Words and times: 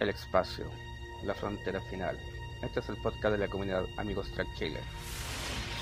El 0.00 0.10
espacio, 0.10 0.66
la 1.24 1.34
frontera 1.34 1.80
final. 1.80 2.16
Este 2.62 2.78
es 2.80 2.88
el 2.88 2.96
podcast 2.98 3.32
de 3.32 3.38
la 3.38 3.48
comunidad 3.48 3.84
Amigos 3.96 4.30
Track 4.32 4.46
Chile. 4.56 4.78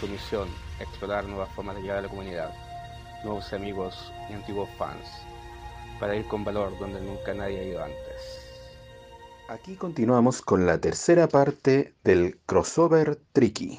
Su 0.01 0.09
misión, 0.09 0.49
explorar 0.81 1.25
nuevas 1.25 1.51
formas 1.55 1.77
de 1.77 1.83
llegar 1.83 1.99
a 1.99 2.03
la 2.03 2.09
comunidad, 2.09 2.55
nuevos 3.25 3.53
amigos 3.53 4.13
y 4.31 4.33
antiguos 4.33 4.71
fans, 4.79 5.07
para 6.01 6.17
ir 6.17 6.27
con 6.27 6.45
valor 6.45 6.79
donde 6.79 7.01
nunca 7.01 7.35
nadie 7.35 7.61
ha 7.61 7.65
ido 7.65 7.85
antes. 7.85 8.47
Aquí 9.49 9.77
continuamos 9.77 10.41
con 10.41 10.65
la 10.67 10.81
tercera 10.81 11.29
parte 11.29 11.95
del 12.03 12.39
crossover 12.47 13.17
tricky. 13.33 13.79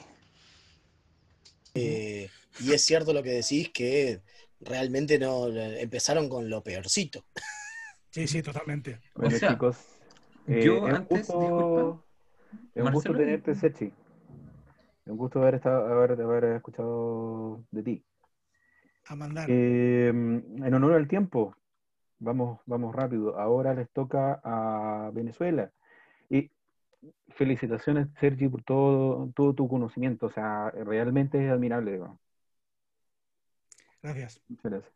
Eh, 1.74 2.30
y 2.60 2.74
es 2.74 2.86
cierto 2.86 3.12
lo 3.14 3.24
que 3.24 3.32
decís 3.32 3.70
que 3.70 4.22
realmente 4.60 5.20
no 5.20 5.48
empezaron 5.48 6.30
con 6.30 6.50
lo 6.50 6.64
peorcito. 6.64 7.26
Sí, 8.12 8.28
sí, 8.28 8.42
totalmente. 8.42 9.00
Bueno, 9.14 9.36
O 9.36 9.40
sea, 9.40 9.50
chicos, 9.52 9.78
eh, 10.48 10.64
yo 10.64 10.78
es 10.78 10.82
un 10.84 10.92
antes, 10.92 11.28
gusto, 11.28 11.40
disculpa, 11.40 12.08
es 12.74 12.84
un 12.84 12.92
gusto 12.92 13.14
tenerte, 13.14 13.56
Sechi. 13.56 13.86
Es 13.86 15.12
un 15.12 15.18
gusto 15.18 15.42
haber, 15.42 15.56
estado, 15.56 15.86
haber, 15.88 16.22
haber 16.22 16.44
escuchado 16.56 17.64
de 17.72 17.84
ti. 17.84 18.04
A 19.06 19.16
mandar. 19.16 19.50
Eh, 19.50 20.10
en 20.10 20.74
honor 20.74 20.94
al 20.94 21.08
tiempo, 21.08 21.56
vamos, 22.20 22.60
vamos 22.66 22.96
rápido. 22.96 23.40
Ahora 23.40 23.74
les 23.74 23.90
toca 23.92 24.42
a 24.44 25.12
Venezuela. 25.14 25.72
Y 26.30 26.52
felicitaciones, 27.30 28.08
Sergi, 28.20 28.48
por 28.48 28.64
todo, 28.64 29.32
todo 29.36 29.54
tu 29.54 29.68
conocimiento. 29.68 30.26
O 30.26 30.32
sea, 30.32 30.72
realmente 30.72 31.46
es 31.46 31.52
admirable. 31.52 31.94
digamos. 31.94 32.20
Gracias. 34.02 34.42
Muchas 34.48 34.72
gracias. 34.72 34.94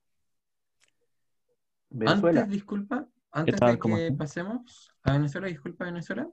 Venezuela. 1.89 2.41
Antes, 2.41 2.55
disculpa, 2.55 3.07
antes 3.31 3.59
tal? 3.59 3.73
de 3.73 3.79
¿Cómo 3.79 3.95
que 3.95 4.11
pasemos 4.11 4.91
a 5.03 5.13
Venezuela, 5.13 5.47
disculpa 5.47 5.85
Venezuela, 5.85 6.29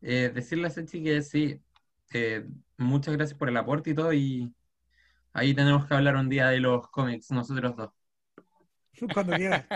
eh, 0.00 0.30
decirle 0.32 0.68
a 0.68 0.70
Sechi 0.70 1.02
que 1.02 1.22
sí, 1.22 1.60
eh, 2.12 2.46
muchas 2.78 3.16
gracias 3.16 3.38
por 3.38 3.48
el 3.48 3.56
aporte 3.56 3.90
y 3.90 3.94
todo, 3.94 4.12
y 4.12 4.54
ahí 5.32 5.54
tenemos 5.54 5.86
que 5.86 5.94
hablar 5.94 6.16
un 6.16 6.28
día 6.28 6.48
de 6.48 6.60
los 6.60 6.88
cómics, 6.88 7.30
nosotros 7.30 7.76
dos. 7.76 7.90
Cuando 9.14 9.34
quieras. 9.36 9.66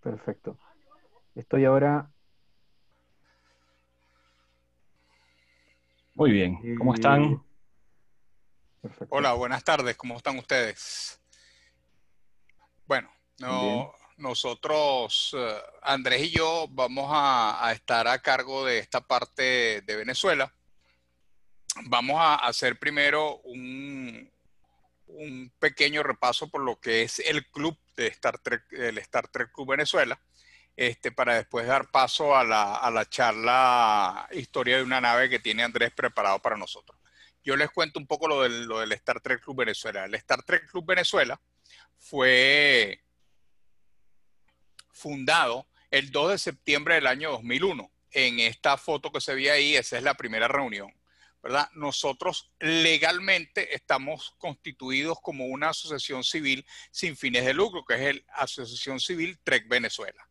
Perfecto. 0.00 0.58
Estoy 1.34 1.64
ahora. 1.64 2.10
Muy 6.14 6.32
bien, 6.32 6.76
¿cómo 6.76 6.92
eh, 6.92 6.94
están? 6.96 7.42
Perfecto. 8.80 9.14
Hola, 9.14 9.34
buenas 9.34 9.62
tardes, 9.62 9.96
¿cómo 9.96 10.16
están 10.16 10.38
ustedes? 10.38 11.17
Bueno, 12.88 13.12
no, 13.38 13.92
nosotros, 14.16 15.36
eh, 15.36 15.62
Andrés 15.82 16.22
y 16.22 16.30
yo, 16.30 16.66
vamos 16.70 17.10
a, 17.12 17.66
a 17.66 17.72
estar 17.72 18.08
a 18.08 18.22
cargo 18.22 18.64
de 18.64 18.78
esta 18.78 19.02
parte 19.02 19.82
de 19.82 19.96
Venezuela. 19.96 20.50
Vamos 21.84 22.16
a 22.18 22.36
hacer 22.36 22.78
primero 22.78 23.40
un, 23.44 24.32
un 25.08 25.52
pequeño 25.58 26.02
repaso 26.02 26.48
por 26.48 26.62
lo 26.62 26.80
que 26.80 27.02
es 27.02 27.18
el 27.18 27.46
club 27.50 27.76
de 27.94 28.06
Star 28.06 28.38
Trek, 28.38 28.64
el 28.72 28.96
Star 28.96 29.28
Trek 29.28 29.52
Club 29.52 29.68
Venezuela, 29.68 30.18
este, 30.74 31.12
para 31.12 31.34
después 31.34 31.66
dar 31.66 31.90
paso 31.90 32.34
a 32.34 32.42
la, 32.42 32.76
a 32.76 32.90
la 32.90 33.06
charla 33.06 34.26
Historia 34.32 34.78
de 34.78 34.82
una 34.82 35.02
nave 35.02 35.28
que 35.28 35.40
tiene 35.40 35.62
Andrés 35.62 35.92
preparado 35.92 36.38
para 36.38 36.56
nosotros 36.56 36.98
yo 37.44 37.56
les 37.56 37.70
cuento 37.70 37.98
un 37.98 38.06
poco 38.06 38.28
lo 38.28 38.42
del, 38.42 38.64
lo 38.64 38.80
del 38.80 38.92
Star 38.92 39.20
Trek 39.20 39.42
Club 39.42 39.56
Venezuela. 39.56 40.04
El 40.04 40.14
Star 40.16 40.42
Trek 40.42 40.70
Club 40.70 40.84
Venezuela 40.84 41.40
fue 41.96 43.02
fundado 44.92 45.68
el 45.90 46.10
2 46.10 46.32
de 46.32 46.38
septiembre 46.38 46.94
del 46.96 47.06
año 47.06 47.30
2001. 47.32 47.90
En 48.10 48.40
esta 48.40 48.76
foto 48.78 49.12
que 49.12 49.20
se 49.20 49.34
ve 49.34 49.50
ahí, 49.50 49.76
esa 49.76 49.96
es 49.98 50.02
la 50.02 50.14
primera 50.14 50.48
reunión. 50.48 50.92
¿verdad? 51.40 51.68
Nosotros 51.74 52.50
legalmente 52.58 53.72
estamos 53.74 54.34
constituidos 54.38 55.18
como 55.22 55.46
una 55.46 55.68
asociación 55.68 56.24
civil 56.24 56.66
sin 56.90 57.16
fines 57.16 57.44
de 57.44 57.54
lucro, 57.54 57.84
que 57.86 57.94
es 57.94 58.00
el 58.00 58.26
Asociación 58.32 58.98
Civil 58.98 59.38
Trek 59.44 59.68
Venezuela. 59.68 60.28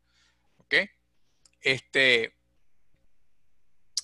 Este, 1.61 2.35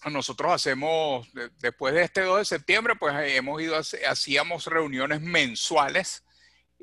nosotros 0.06 0.54
hacemos, 0.54 1.32
de- 1.34 1.50
después 1.60 1.94
de 1.94 2.04
este 2.04 2.22
2 2.22 2.40
de 2.40 2.46
septiembre, 2.46 2.96
pues 2.96 3.14
hemos 3.34 3.62
ido, 3.62 3.76
hacíamos 4.08 4.66
reuniones 4.68 5.20
mensuales 5.22 6.24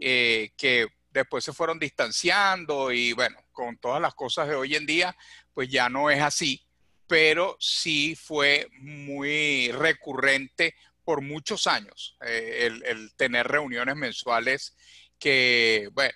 eh, 0.01 0.51
que 0.57 0.89
después 1.11 1.45
se 1.45 1.53
fueron 1.53 1.79
distanciando 1.79 2.93
y 2.93 3.13
bueno, 3.13 3.39
con 3.53 3.77
todas 3.79 4.01
las 4.01 4.15
cosas 4.15 4.49
de 4.49 4.55
hoy 4.55 4.75
en 4.75 4.87
día, 4.87 5.17
pues 5.53 5.69
ya 5.69 5.89
no 5.89 6.11
es 6.11 6.23
así, 6.23 6.65
pero 7.07 7.57
sí 7.59 8.17
fue 8.17 8.69
muy 8.79 9.71
recurrente 9.73 10.75
por 11.05 11.23
muchos 11.23 11.67
años 11.67 12.17
eh, 12.25 12.71
el, 12.87 13.15
tener 13.17 13.49
reuniones 13.49 13.97
mensuales 13.97 14.77
que, 15.19 15.89
bueno, 15.93 16.15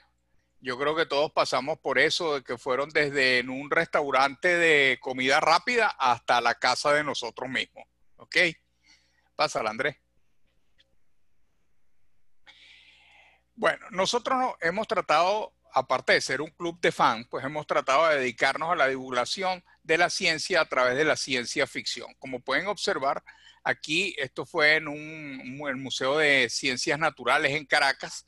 yo 0.61 0.79
creo 0.79 0.97
que 0.97 1.05
todos 1.05 1.31
pasamos 1.33 1.79
por 1.79 1.99
eso, 1.99 2.37
de 2.37 2.43
que 2.43 2.57
fueron 2.57 2.89
desde 2.89 3.41
en 3.41 3.51
un 3.51 3.71
restaurante 3.71 4.49
de 4.57 4.99
comida 5.01 5.41
rápida 5.41 5.89
hasta 5.99 6.41
la 6.41 6.55
casa 6.55 6.93
de 6.95 7.05
nosotros 7.05 7.51
mismos. 7.51 7.85
¿Ok? 8.17 8.37
Pásala, 9.37 9.71
Andrés. 9.71 10.04
Bueno, 13.55 13.87
nosotros 13.91 14.39
no- 14.39 14.57
hemos 14.61 14.87
tratado, 14.89 15.55
aparte 15.73 16.13
de 16.15 16.21
ser 16.21 16.41
un 16.41 16.51
club 16.51 16.81
de 16.81 16.93
fan, 16.93 17.25
pues 17.31 17.45
hemos 17.45 17.67
tratado 17.67 18.09
de 18.09 18.19
dedicarnos 18.19 18.71
a 18.71 18.77
la 18.77 18.89
divulgación 18.89 19.65
de 19.83 19.99
la 19.99 20.11
ciencia 20.11 20.61
a 20.61 20.69
través 20.69 20.97
de 20.97 21.05
la 21.05 21.17
ciencia 21.17 21.67
ficción. 21.67 22.13
Como 22.19 22.41
pueden 22.41 22.67
observar, 22.67 23.23
aquí 23.63 24.15
esto 24.19 24.45
fue 24.45 24.77
en 24.77 24.89
un, 24.89 25.63
el 25.69 25.77
Museo 25.77 26.19
de 26.19 26.49
Ciencias 26.51 26.99
Naturales 26.99 27.53
en 27.53 27.67
Caracas, 27.67 28.27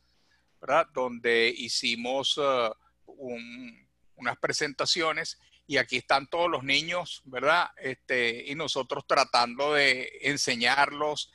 ¿verdad? 0.61 0.87
Donde 0.93 1.53
hicimos 1.57 2.39
eh, 2.41 2.71
un- 3.07 3.89
unas 4.17 4.39
presentaciones 4.39 5.39
y 5.67 5.77
aquí 5.77 5.97
están 5.97 6.27
todos 6.29 6.49
los 6.51 6.63
niños, 6.63 7.21
¿verdad? 7.25 7.69
Este, 7.77 8.45
y 8.51 8.55
nosotros 8.55 9.05
tratando 9.07 9.75
de 9.75 10.11
enseñarlos 10.23 11.33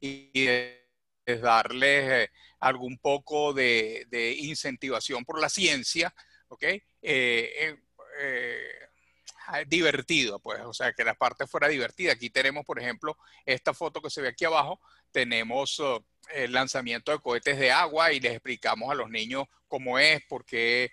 y 0.00 0.30
de 0.46 0.87
darles 1.36 2.24
eh, 2.24 2.30
algún 2.60 2.98
poco 2.98 3.52
de, 3.52 4.36
incentivación 4.38 5.24
por 5.24 5.40
la 5.40 5.48
ciencia, 5.48 6.14
¿ok? 6.48 6.62
Eh, 6.62 6.82
eh, 7.02 7.76
eh, 8.20 9.64
divertido, 9.66 10.40
pues, 10.40 10.60
o 10.60 10.72
sea, 10.72 10.92
que 10.92 11.04
la 11.04 11.14
parte 11.14 11.46
fuera 11.46 11.68
divertida. 11.68 12.12
Aquí 12.12 12.30
tenemos, 12.30 12.64
por 12.64 12.78
ejemplo, 12.78 13.16
esta 13.46 13.72
foto 13.72 14.02
que 14.02 14.10
se 14.10 14.20
ve 14.20 14.28
aquí 14.28 14.44
abajo, 14.44 14.80
tenemos 15.10 15.78
uh, 15.78 16.04
el 16.34 16.52
lanzamiento 16.52 17.12
de 17.12 17.20
cohetes 17.20 17.58
de 17.58 17.70
agua 17.70 18.12
y 18.12 18.20
les 18.20 18.32
explicamos 18.32 18.90
a 18.90 18.94
los 18.94 19.08
niños 19.08 19.46
cómo 19.66 19.98
es, 19.98 20.22
por 20.28 20.44
qué 20.44 20.90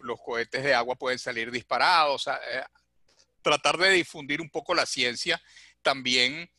los 0.00 0.20
cohetes 0.20 0.62
de 0.62 0.74
agua 0.74 0.96
pueden 0.96 1.18
salir 1.18 1.50
disparados, 1.50 2.14
o 2.14 2.18
sea, 2.18 2.40
tratar 3.42 3.78
de 3.78 3.90
difundir 3.90 4.40
un 4.40 4.50
poco 4.50 4.74
la 4.74 4.86
ciencia. 4.86 5.40
También 5.82 6.50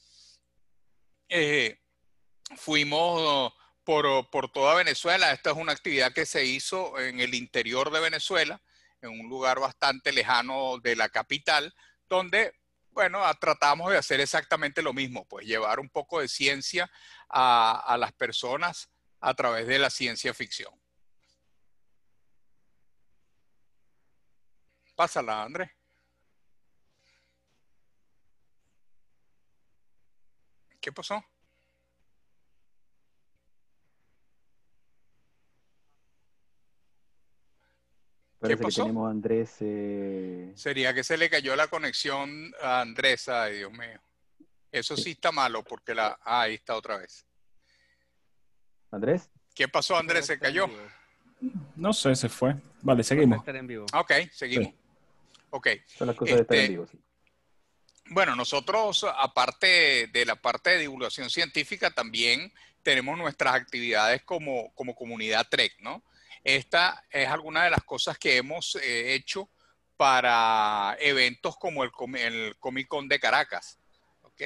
fuimos 2.56 3.52
uh, 3.52 3.58
por, 3.84 4.30
por 4.30 4.52
toda 4.52 4.76
Venezuela. 4.76 5.32
Esta 5.32 5.52
es 5.52 5.58
una 5.58 5.72
actividad 5.72 6.14
que 6.14 6.26
se 6.26 6.46
hizo 6.46 7.00
en 7.00 7.20
el 7.20 7.34
interior 7.34 7.92
de 7.92 8.00
Venezuela, 8.00 8.62
en 9.02 9.12
un 9.12 9.30
lugar 9.30 9.60
bastante 9.60 10.12
lejano 10.12 10.78
de 10.80 10.96
la 10.96 11.10
capital, 11.10 11.74
donde, 12.08 12.54
bueno, 12.92 13.24
a- 13.24 13.34
tratamos 13.34 13.92
de 13.92 13.98
hacer 13.98 14.20
exactamente 14.20 14.82
lo 14.82 14.94
mismo, 14.94 15.26
pues 15.26 15.46
llevar 15.46 15.80
un 15.80 15.90
poco 15.90 16.20
de 16.20 16.28
ciencia 16.28 16.92
a, 17.30 17.80
a 17.86 17.98
las 17.98 18.12
personas 18.14 18.90
a 19.22 19.34
través 19.34 19.68
de 19.68 19.80
la 19.80 19.90
ciencia 19.90 20.34
ficción. 20.34 20.74
Pásala, 24.96 25.44
Andrés. 25.44 25.72
¿Qué 30.82 30.92
pasó? 30.92 31.24
Parece 38.40 38.58
que 38.58 38.64
pasó? 38.64 38.82
tenemos 38.84 39.08
a 39.08 39.12
Andrés. 39.12 39.56
eh, 39.60 40.52
Sería 40.56 40.94
que 40.94 41.04
se 41.04 41.18
le 41.18 41.30
cayó 41.30 41.56
la 41.56 41.68
conexión 41.68 42.54
a 42.62 42.82
Andrés, 42.82 43.28
ay 43.30 43.58
Dios 43.58 43.72
mío. 43.72 44.00
Eso 44.72 44.96
sí 44.96 45.12
está 45.12 45.32
malo 45.32 45.64
porque 45.64 45.94
la... 45.96 46.20
ah, 46.24 46.42
ahí 46.42 46.54
está 46.56 46.76
otra 46.76 46.98
vez. 46.98 47.26
¿Andrés? 48.92 49.30
¿Qué 49.54 49.68
pasó, 49.68 49.98
Andrés? 49.98 50.26
¿Se 50.26 50.40
cayó? 50.40 50.68
No 51.76 51.94
sé, 51.94 52.16
se 52.16 52.30
fue. 52.30 52.56
Vale, 52.82 53.04
seguimos. 53.04 53.40
Estar 53.40 53.56
en 53.56 53.68
vivo. 53.68 53.86
Ok, 53.94 54.12
seguimos. 54.32 54.74
Ok. 55.50 55.68
Son 55.98 56.08
las 56.08 56.16
cosas 56.16 56.36
de 56.36 56.42
estar 56.42 56.56
en 56.58 56.62
Este, 56.64 56.72
vivo. 56.74 56.88
sí. 56.88 57.00
Bueno, 58.12 58.36
nosotros, 58.36 59.06
aparte 59.18 60.08
de 60.08 60.26
la 60.26 60.36
parte 60.36 60.72
de 60.72 60.80
divulgación 60.80 61.30
científica, 61.30 61.92
también 61.92 62.52
tenemos 62.82 63.18
nuestras 63.18 63.54
actividades 63.54 64.24
como, 64.24 64.74
como 64.74 64.96
comunidad 64.96 65.48
TREC, 65.50 65.80
¿no? 65.82 66.04
Esta 66.44 67.06
es 67.12 67.28
alguna 67.28 67.66
de 67.66 67.72
las 67.72 67.84
cosas 67.84 68.18
que 68.18 68.38
hemos 68.38 68.76
eh, 68.76 69.14
hecho 69.14 69.50
para 69.98 70.96
eventos 71.00 71.58
como 71.58 71.84
el, 71.84 71.92
el 72.16 72.56
Comic 72.60 72.88
Con 72.88 73.10
de 73.10 73.20
Caracas. 73.20 73.80
¿ok? 74.22 74.42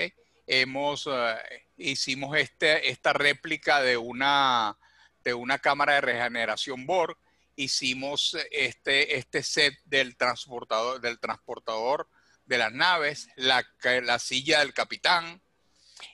Hemos, 0.48 1.08
eh, 1.08 1.36
hicimos 1.78 2.36
este, 2.36 2.90
esta 2.90 3.14
réplica 3.14 3.82
de 3.82 3.96
una, 3.98 4.78
de 5.24 5.36
una 5.36 5.60
cámara 5.60 5.94
de 5.94 6.02
regeneración 6.02 6.88
Borg. 6.88 7.18
Hicimos 7.56 8.36
este, 8.50 9.16
este 9.18 9.44
set 9.44 9.76
del 9.86 10.18
transportador, 10.18 11.00
del 11.00 11.20
transportador 11.20 12.10
de 12.46 12.58
las 12.58 12.72
naves, 12.72 13.30
la, 13.36 13.64
la 14.02 14.18
silla 14.18 14.60
del 14.62 14.74
capitán. 14.74 15.43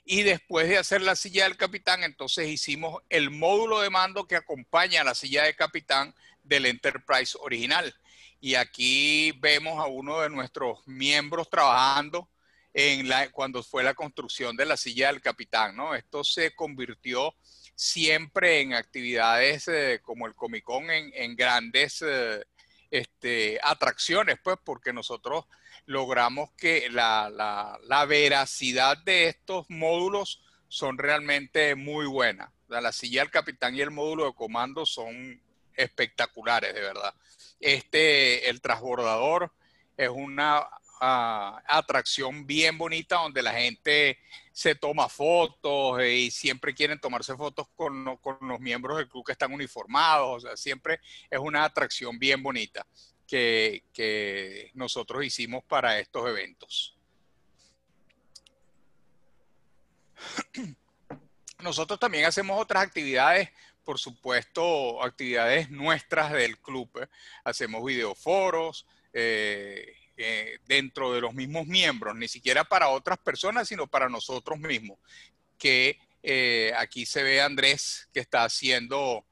Y 0.04 0.22
después 0.22 0.68
de 0.68 0.78
hacer 0.78 1.02
la 1.02 1.16
silla 1.16 1.44
del 1.44 1.56
capitán, 1.56 2.02
entonces 2.02 2.48
hicimos 2.48 3.02
el 3.08 3.30
módulo 3.30 3.80
de 3.80 3.90
mando 3.90 4.26
que 4.26 4.36
acompaña 4.36 5.02
a 5.02 5.04
la 5.04 5.14
silla 5.14 5.44
de 5.44 5.54
capitán 5.54 6.14
del 6.42 6.66
Enterprise 6.66 7.36
original. 7.40 7.94
Y 8.40 8.54
aquí 8.54 9.32
vemos 9.38 9.78
a 9.78 9.86
uno 9.86 10.20
de 10.20 10.30
nuestros 10.30 10.86
miembros 10.86 11.50
trabajando 11.50 12.28
en 12.72 13.08
cuando 13.32 13.62
fue 13.62 13.82
la 13.82 13.94
construcción 13.94 14.56
de 14.56 14.64
la 14.64 14.76
silla 14.76 15.08
del 15.08 15.20
capitán, 15.20 15.76
¿no? 15.76 15.94
Esto 15.94 16.24
se 16.24 16.54
convirtió 16.54 17.34
siempre 17.74 18.60
en 18.60 18.74
actividades 18.74 19.66
eh, 19.68 20.00
como 20.02 20.26
el 20.26 20.34
Comic 20.34 20.64
Con 20.64 20.90
en, 20.90 21.10
en 21.14 21.34
grandes 21.34 22.02
eh, 22.06 22.44
este, 22.90 23.58
atracciones, 23.62 24.38
pues, 24.42 24.58
porque 24.64 24.92
nosotros 24.92 25.44
logramos 25.90 26.52
que 26.52 26.88
la, 26.88 27.28
la, 27.82 28.04
veracidad 28.06 28.96
de 28.98 29.26
estos 29.26 29.68
módulos 29.68 30.40
son 30.68 30.98
realmente 30.98 31.74
muy 31.74 32.06
buenas. 32.06 32.48
La 32.68 32.92
silla 32.92 33.22
del 33.22 33.30
capitán 33.32 33.74
y 33.74 33.80
el 33.80 33.90
módulo 33.90 34.26
de 34.26 34.34
comando 34.34 34.86
son 34.86 35.42
espectaculares, 35.74 36.72
de 36.74 36.80
verdad. 36.80 37.12
Este, 37.58 38.48
el 38.48 38.60
transbordador, 38.60 39.52
es 39.96 40.08
una 40.08 40.64
ah, 41.00 41.60
atracción 41.66 42.46
bien 42.46 42.78
bonita 42.78 43.16
donde 43.16 43.42
la 43.42 43.52
gente 43.52 44.20
se 44.52 44.76
toma 44.76 45.08
fotos 45.08 45.98
eh, 45.98 46.14
y 46.14 46.30
siempre 46.30 46.72
quieren 46.72 47.00
tomarse 47.00 47.34
fotos 47.34 47.66
con, 47.74 48.16
con 48.18 48.38
los 48.42 48.60
miembros 48.60 48.96
del 48.96 49.08
club 49.08 49.26
que 49.26 49.32
están 49.32 49.52
uniformados. 49.52 50.36
O 50.44 50.46
sea, 50.46 50.56
siempre 50.56 51.00
es 51.28 51.40
una 51.40 51.64
atracción 51.64 52.16
bien 52.16 52.44
bonita 52.44 52.86
que, 53.30 54.70
nosotros 54.74 55.24
hicimos 55.24 55.62
para 55.64 55.98
estos 56.00 56.28
eventos. 56.28 56.96
Nosotros 61.60 62.00
también 62.00 62.24
hacemos 62.24 62.60
otras 62.60 62.82
actividades, 62.82 63.50
por 63.84 63.98
supuesto, 63.98 65.02
actividades 65.02 65.70
nuestras 65.70 66.32
del 66.32 66.58
club. 66.58 66.88
¿eh? 67.02 67.06
Hacemos 67.44 67.84
videoforos 67.84 68.86
eh, 69.12 69.94
eh, 70.16 70.58
dentro 70.66 71.12
de 71.12 71.20
los 71.20 71.34
mismos 71.34 71.66
miembros, 71.66 72.16
ni 72.16 72.26
siquiera 72.28 72.64
para 72.64 72.88
otras 72.88 73.18
personas, 73.18 73.68
sino 73.68 73.86
para 73.86 74.08
nosotros 74.08 74.58
mismos. 74.58 74.98
Que 75.58 75.98
aquí 76.76 77.06
se 77.06 77.22
ve 77.22 77.40
a 77.40 77.46
Andrés 77.46 78.08
que 78.12 78.20
está 78.20 78.44
haciendo 78.44 79.24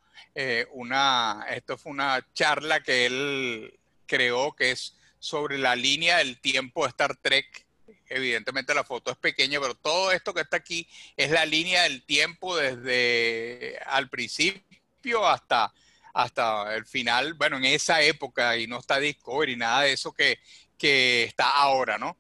una, 0.73 1.47
esto 1.51 1.77
fue 1.77 1.93
una 1.93 2.25
charla 2.33 2.81
que 2.81 3.07
él 3.07 3.78
creó 4.09 4.57
que 4.57 4.73
es 4.73 4.97
sobre 5.21 5.59
la 5.59 5.77
línea 5.77 6.19
del 6.19 6.41
tiempo 6.41 6.83
de 6.83 6.89
Star 6.89 7.17
Trek. 7.17 7.67
Evidentemente 8.09 8.75
la 8.75 8.83
foto 8.83 9.13
es 9.13 9.19
pequeña, 9.19 9.61
pero 9.61 9.75
todo 9.77 10.11
esto 10.11 10.35
que 10.35 10.41
está 10.41 10.57
aquí 10.57 10.89
es 11.17 11.31
la 11.31 11.47
línea 11.47 11.85
del 11.85 12.05
tiempo 12.05 12.57
desde 12.57 13.79
al 13.87 14.09
principio 14.09 15.27
hasta, 15.27 15.73
hasta 16.15 16.75
el 16.75 16.87
final, 16.87 17.35
bueno, 17.35 17.59
en 17.59 17.67
esa 17.67 18.03
época, 18.03 18.57
y 18.57 18.67
no 18.67 18.79
está 18.79 18.99
Discovery, 18.99 19.57
nada 19.57 19.83
de 19.83 19.93
eso 19.93 20.13
que, 20.13 20.39
que 20.77 21.25
está 21.25 21.51
ahora, 21.51 21.99
¿no? 21.99 22.19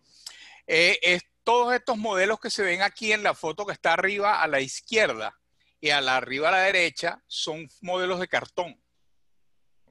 Eh, 0.66 0.98
es 1.02 1.22
todos 1.42 1.74
estos 1.74 1.96
modelos 1.96 2.38
que 2.40 2.50
se 2.50 2.62
ven 2.62 2.82
aquí 2.82 3.12
en 3.12 3.22
la 3.22 3.34
foto 3.34 3.64
que 3.64 3.72
está 3.72 3.94
arriba 3.94 4.42
a 4.42 4.46
la 4.46 4.60
izquierda 4.60 5.38
y 5.80 5.90
a 5.90 6.02
la 6.02 6.16
arriba 6.16 6.48
a 6.48 6.52
la 6.52 6.58
derecha 6.58 7.22
son 7.26 7.68
modelos 7.80 8.20
de 8.20 8.28
cartón. 8.28 8.78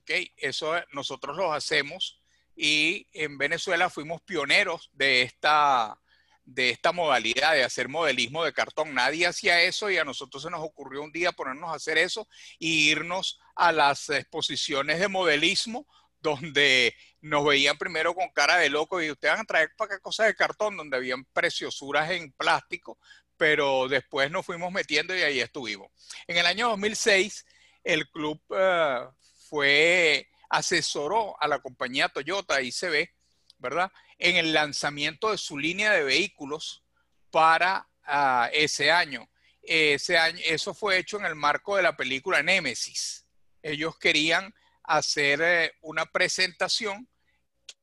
¿Ok? 0.07 0.31
Eso 0.37 0.73
nosotros 0.93 1.35
los 1.35 1.53
hacemos 1.53 2.21
y 2.55 3.07
en 3.11 3.37
Venezuela 3.37 3.89
fuimos 3.89 4.21
pioneros 4.21 4.89
de 4.93 5.21
esta, 5.21 5.99
de 6.45 6.69
esta 6.69 6.93
modalidad 6.93 7.53
de 7.53 7.65
hacer 7.65 7.89
modelismo 7.89 8.45
de 8.45 8.53
cartón. 8.53 8.93
Nadie 8.93 9.27
hacía 9.27 9.61
eso 9.61 9.91
y 9.91 9.97
a 9.97 10.05
nosotros 10.05 10.43
se 10.43 10.49
nos 10.49 10.61
ocurrió 10.61 11.03
un 11.03 11.11
día 11.11 11.33
ponernos 11.33 11.69
a 11.69 11.75
hacer 11.75 11.97
eso 11.97 12.27
y 12.57 12.89
irnos 12.89 13.37
a 13.53 13.73
las 13.73 14.09
exposiciones 14.09 14.99
de 14.99 15.09
modelismo 15.09 15.85
donde 16.21 16.95
nos 17.19 17.45
veían 17.45 17.77
primero 17.77 18.15
con 18.15 18.29
cara 18.29 18.57
de 18.57 18.69
loco 18.69 19.01
y 19.01 19.11
ustedes 19.11 19.33
van 19.33 19.41
a 19.41 19.45
traer 19.45 19.71
para 19.77 19.95
qué 19.95 20.01
cosas 20.01 20.27
de 20.27 20.35
cartón, 20.35 20.77
donde 20.77 20.95
habían 20.95 21.25
preciosuras 21.25 22.09
en 22.11 22.31
plástico, 22.31 22.97
pero 23.35 23.89
después 23.89 24.31
nos 24.31 24.45
fuimos 24.45 24.71
metiendo 24.71 25.15
y 25.15 25.21
ahí 25.21 25.41
estuvimos. 25.41 25.91
En 26.27 26.37
el 26.37 26.45
año 26.45 26.69
2006, 26.69 27.45
el 27.83 28.09
club 28.09 28.41
uh, 28.49 29.13
fue, 29.47 30.29
asesoró 30.49 31.41
a 31.41 31.47
la 31.47 31.59
compañía 31.59 32.09
Toyota 32.09 32.61
ICB, 32.61 33.09
¿verdad? 33.57 33.91
En 34.17 34.35
el 34.35 34.53
lanzamiento 34.53 35.31
de 35.31 35.37
su 35.37 35.57
línea 35.57 35.91
de 35.91 36.03
vehículos 36.03 36.83
para 37.31 37.87
uh, 38.07 38.49
ese 38.53 38.91
año. 38.91 39.29
Ese 39.61 40.17
año. 40.17 40.39
Eso 40.45 40.73
fue 40.73 40.97
hecho 40.97 41.17
en 41.17 41.25
el 41.25 41.35
marco 41.35 41.75
de 41.75 41.83
la 41.83 41.95
película 41.95 42.41
Némesis. 42.41 43.27
Ellos 43.61 43.97
querían 43.97 44.53
hacer 44.83 45.41
eh, 45.41 45.73
una 45.81 46.05
presentación 46.05 47.09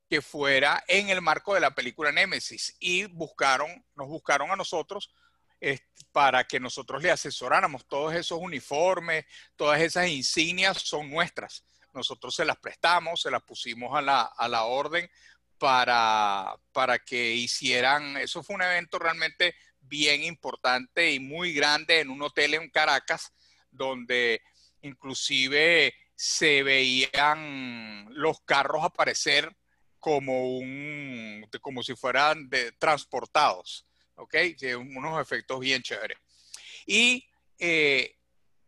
que 0.09 0.23
fuera 0.23 0.83
en 0.89 1.09
el 1.09 1.21
marco 1.21 1.55
de 1.55 1.61
la 1.61 1.75
película 1.75 2.13
Némesis 2.13 2.77
y 2.79 3.05
buscaron, 3.07 3.85
nos 3.95 4.09
buscaron 4.09 4.51
a 4.51 4.57
nosotros 4.57 5.11
para 6.13 6.45
que 6.45 6.61
nosotros 6.61 7.03
le 7.03 7.11
asesoráramos. 7.11 7.87
Todos 7.87 8.15
esos 8.15 8.39
uniformes, 8.41 9.25
todas 9.57 9.81
esas 9.81 10.09
insignias 10.09 10.79
son 10.79 11.11
nuestras. 11.11 11.65
Nosotros 11.93 12.35
se 12.35 12.45
las 12.45 12.57
prestamos, 12.59 13.23
se 13.23 13.31
las 13.31 13.43
pusimos 13.43 13.97
a 13.97 14.03
la, 14.03 14.23
a 14.23 14.49
la 14.49 14.65
orden 14.65 15.09
para, 15.59 16.55
para 16.73 16.99
que 16.99 17.33
hicieran, 17.33 18.17
eso 18.17 18.43
fue 18.43 18.57
un 18.57 18.63
evento 18.63 18.99
realmente 18.99 19.55
bien 19.81 20.23
importante 20.23 21.13
y 21.13 21.21
muy 21.21 21.53
grande 21.53 22.01
en 22.01 22.11
un 22.11 22.23
hotel 22.23 22.55
en 22.55 22.71
Caracas, 22.71 23.33
donde 23.71 24.43
inclusive 24.83 25.95
se 26.15 26.63
veían 26.63 28.07
los 28.11 28.41
carros 28.43 28.85
aparecer 28.85 29.57
como 29.99 30.59
un 30.59 31.49
como 31.61 31.83
si 31.83 31.95
fueran 31.97 32.51
transportados, 32.79 33.87
¿ok? 34.17 34.35
Unos 34.79 35.21
efectos 35.21 35.61
bien 35.61 35.83
chéveres. 35.83 36.19
Y 36.87 37.27
eh, 37.59 38.17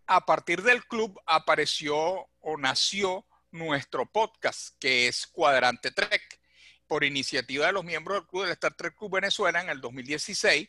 a 0.06 0.24
partir 0.24 0.62
del 0.62 0.84
club 0.86 1.20
apareció 1.26 2.28
o 2.40 2.56
nació 2.58 3.26
nuestro 3.50 4.06
podcast, 4.06 4.76
que 4.78 5.08
es 5.08 5.26
Cuadrante 5.26 5.90
Trek, 5.90 6.40
por 6.86 7.04
iniciativa 7.04 7.66
de 7.66 7.72
los 7.72 7.84
miembros 7.84 8.18
del 8.18 8.26
club 8.26 8.42
del 8.42 8.52
Star 8.52 8.74
Trek 8.74 8.96
Club 8.96 9.14
Venezuela 9.14 9.60
en 9.60 9.68
el 9.68 9.80
2016. 9.80 10.68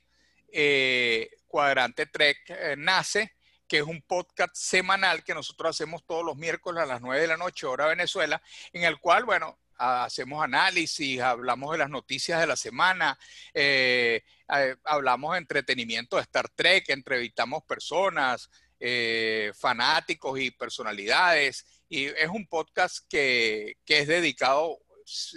Eh, 0.50 1.29
Cuadrante 1.48 2.05
Trek 2.05 2.38
eh, 2.50 2.75
nace 2.77 3.34
que 3.67 3.77
es 3.77 3.84
un 3.84 4.01
podcast 4.01 4.55
semanal 4.55 5.24
que 5.24 5.34
nosotros 5.34 5.72
hacemos 5.72 6.05
todos 6.05 6.24
los 6.24 6.38
miércoles 6.38 6.81
a 6.81 6.86
las 6.86 7.01
9 7.01 7.22
de 7.22 7.27
la 7.27 7.38
noche, 7.38 7.67
hora 7.67 7.88
Venezuela, 7.88 8.41
en 8.72 8.84
el 8.84 8.98
cual, 9.00 9.25
bueno, 9.25 9.60
hacemos 9.77 10.43
análisis, 10.43 11.19
hablamos 11.22 11.72
de 11.72 11.77
las 11.77 11.89
noticias 11.89 12.39
de 12.39 12.48
la 12.48 12.55
semana, 12.55 13.17
eh, 13.53 14.24
eh, 14.55 14.75
hablamos 14.84 15.34
de 15.34 15.39
entretenimiento 15.39 16.15
de 16.15 16.24
Star 16.24 16.50
Trek, 16.50 16.89
entrevistamos 16.89 17.63
personas, 17.63 18.50
eh, 18.79 19.51
fanáticos 19.57 20.39
y 20.39 20.51
personalidades, 20.51 21.65
y 21.89 22.05
es 22.05 22.27
un 22.29 22.48
podcast 22.48 23.05
que, 23.10 23.77
que 23.86 24.00
es 24.00 24.07
dedicado 24.07 24.77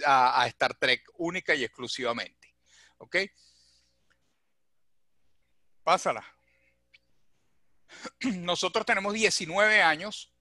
a, 0.05 0.41
a, 0.41 0.47
Star 0.47 0.75
Trek 0.75 1.03
única 1.17 1.55
y 1.55 1.63
exclusivamente. 1.63 2.53
¿Ok? 2.97 3.17
Pásala. 5.83 6.23
Nosotros 8.21 8.85
tenemos 8.85 9.13
19 9.13 9.81
años 9.81 10.31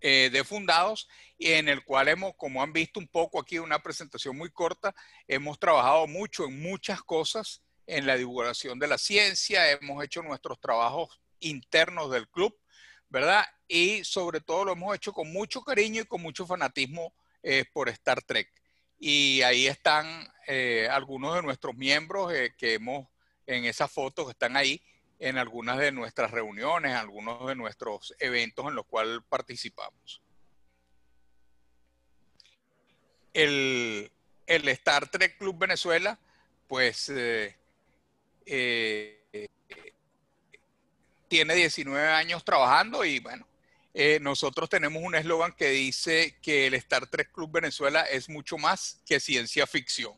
eh, 0.00 0.30
de 0.32 0.44
fundados 0.44 1.08
en 1.38 1.68
el 1.68 1.84
cual 1.84 2.08
hemos, 2.08 2.34
como 2.36 2.62
han 2.62 2.72
visto 2.72 2.98
un 2.98 3.08
poco 3.08 3.40
aquí, 3.40 3.58
una 3.58 3.78
presentación 3.78 4.36
muy 4.36 4.50
corta, 4.50 4.94
hemos 5.26 5.58
trabajado 5.58 6.06
mucho 6.06 6.44
en 6.44 6.60
muchas 6.60 7.02
cosas, 7.02 7.62
en 7.86 8.06
la 8.06 8.16
divulgación 8.16 8.78
de 8.78 8.86
la 8.86 8.98
ciencia, 8.98 9.70
hemos 9.70 10.04
hecho 10.04 10.22
nuestros 10.22 10.60
trabajos 10.60 11.20
internos 11.40 12.10
del 12.10 12.28
club, 12.28 12.54
¿verdad? 13.08 13.44
Y 13.66 14.04
sobre 14.04 14.40
todo 14.40 14.64
lo 14.64 14.72
hemos 14.72 14.94
hecho 14.94 15.12
con 15.12 15.32
mucho 15.32 15.62
cariño 15.62 16.02
y 16.02 16.06
con 16.06 16.20
mucho 16.20 16.46
fanatismo 16.46 17.14
eh, 17.42 17.64
por 17.72 17.88
Star 17.88 18.22
Trek. 18.22 18.50
Y 18.98 19.42
ahí 19.42 19.66
están 19.66 20.28
eh, 20.46 20.88
algunos 20.90 21.34
de 21.36 21.42
nuestros 21.42 21.74
miembros 21.76 22.32
eh, 22.32 22.52
que 22.58 22.74
hemos, 22.74 23.06
en 23.46 23.64
esas 23.64 23.90
fotos 23.90 24.26
que 24.26 24.32
están 24.32 24.56
ahí, 24.56 24.82
en 25.18 25.38
algunas 25.38 25.78
de 25.78 25.92
nuestras 25.92 26.30
reuniones, 26.30 26.94
algunos 26.94 27.46
de 27.46 27.54
nuestros 27.54 28.14
eventos 28.20 28.66
en 28.66 28.74
los 28.74 28.86
cuales 28.86 29.20
participamos. 29.28 30.22
El, 33.32 34.10
el 34.46 34.68
Star 34.68 35.10
Trek 35.10 35.38
Club 35.38 35.58
Venezuela, 35.58 36.18
pues 36.66 37.08
eh, 37.08 37.56
eh, 38.46 39.48
tiene 41.28 41.54
19 41.54 42.08
años 42.08 42.44
trabajando 42.44 43.04
y 43.04 43.20
bueno, 43.20 43.46
eh, 43.94 44.18
nosotros 44.20 44.68
tenemos 44.68 45.02
un 45.02 45.14
eslogan 45.14 45.52
que 45.52 45.70
dice 45.70 46.36
que 46.40 46.66
el 46.66 46.74
Star 46.74 47.06
Trek 47.06 47.32
Club 47.32 47.52
Venezuela 47.52 48.02
es 48.02 48.28
mucho 48.28 48.56
más 48.56 49.00
que 49.06 49.20
ciencia 49.20 49.66
ficción. 49.66 50.14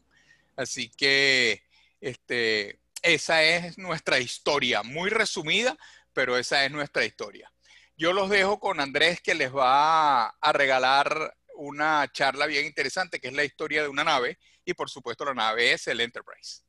Así 0.57 0.90
que 0.90 1.62
este, 2.00 2.79
esa 3.02 3.42
es 3.42 3.78
nuestra 3.78 4.19
historia, 4.19 4.83
muy 4.83 5.11
resumida, 5.11 5.76
pero 6.12 6.37
esa 6.37 6.64
es 6.64 6.71
nuestra 6.71 7.04
historia. 7.04 7.50
Yo 7.97 8.12
los 8.12 8.30
dejo 8.30 8.59
con 8.59 8.80
Andrés 8.80 9.21
que 9.21 9.35
les 9.35 9.54
va 9.54 10.28
a 10.28 10.52
regalar 10.52 11.35
una 11.57 12.09
charla 12.12 12.47
bien 12.47 12.66
interesante 12.66 13.21
que 13.21 13.28
es 13.28 13.35
la 13.35 13.45
historia 13.45 13.83
de 13.83 13.88
una 13.88 14.04
nave 14.04 14.38
y 14.64 14.73
por 14.73 14.88
supuesto 14.88 15.25
la 15.25 15.35
nave 15.35 15.73
es 15.73 15.87
el 15.88 16.00
Enterprise. 16.00 16.62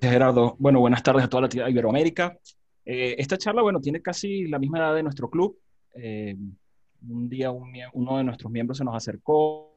Gerardo. 0.00 0.56
Bueno, 0.58 0.78
buenas 0.78 1.02
tardes 1.02 1.24
a 1.24 1.28
toda 1.28 1.48
la 1.48 1.70
Iberoamérica. 1.70 2.38
Eh, 2.84 3.16
esta 3.18 3.36
charla, 3.36 3.62
bueno, 3.62 3.80
tiene 3.80 4.00
casi 4.00 4.46
la 4.46 4.58
misma 4.58 4.78
edad 4.78 4.94
de 4.94 5.02
nuestro 5.02 5.28
club. 5.28 5.58
Eh, 5.94 6.36
un 7.08 7.28
día 7.28 7.50
uno 7.50 8.18
de 8.18 8.24
nuestros 8.24 8.52
miembros 8.52 8.78
se 8.78 8.84
nos 8.84 8.94
acercó, 8.94 9.76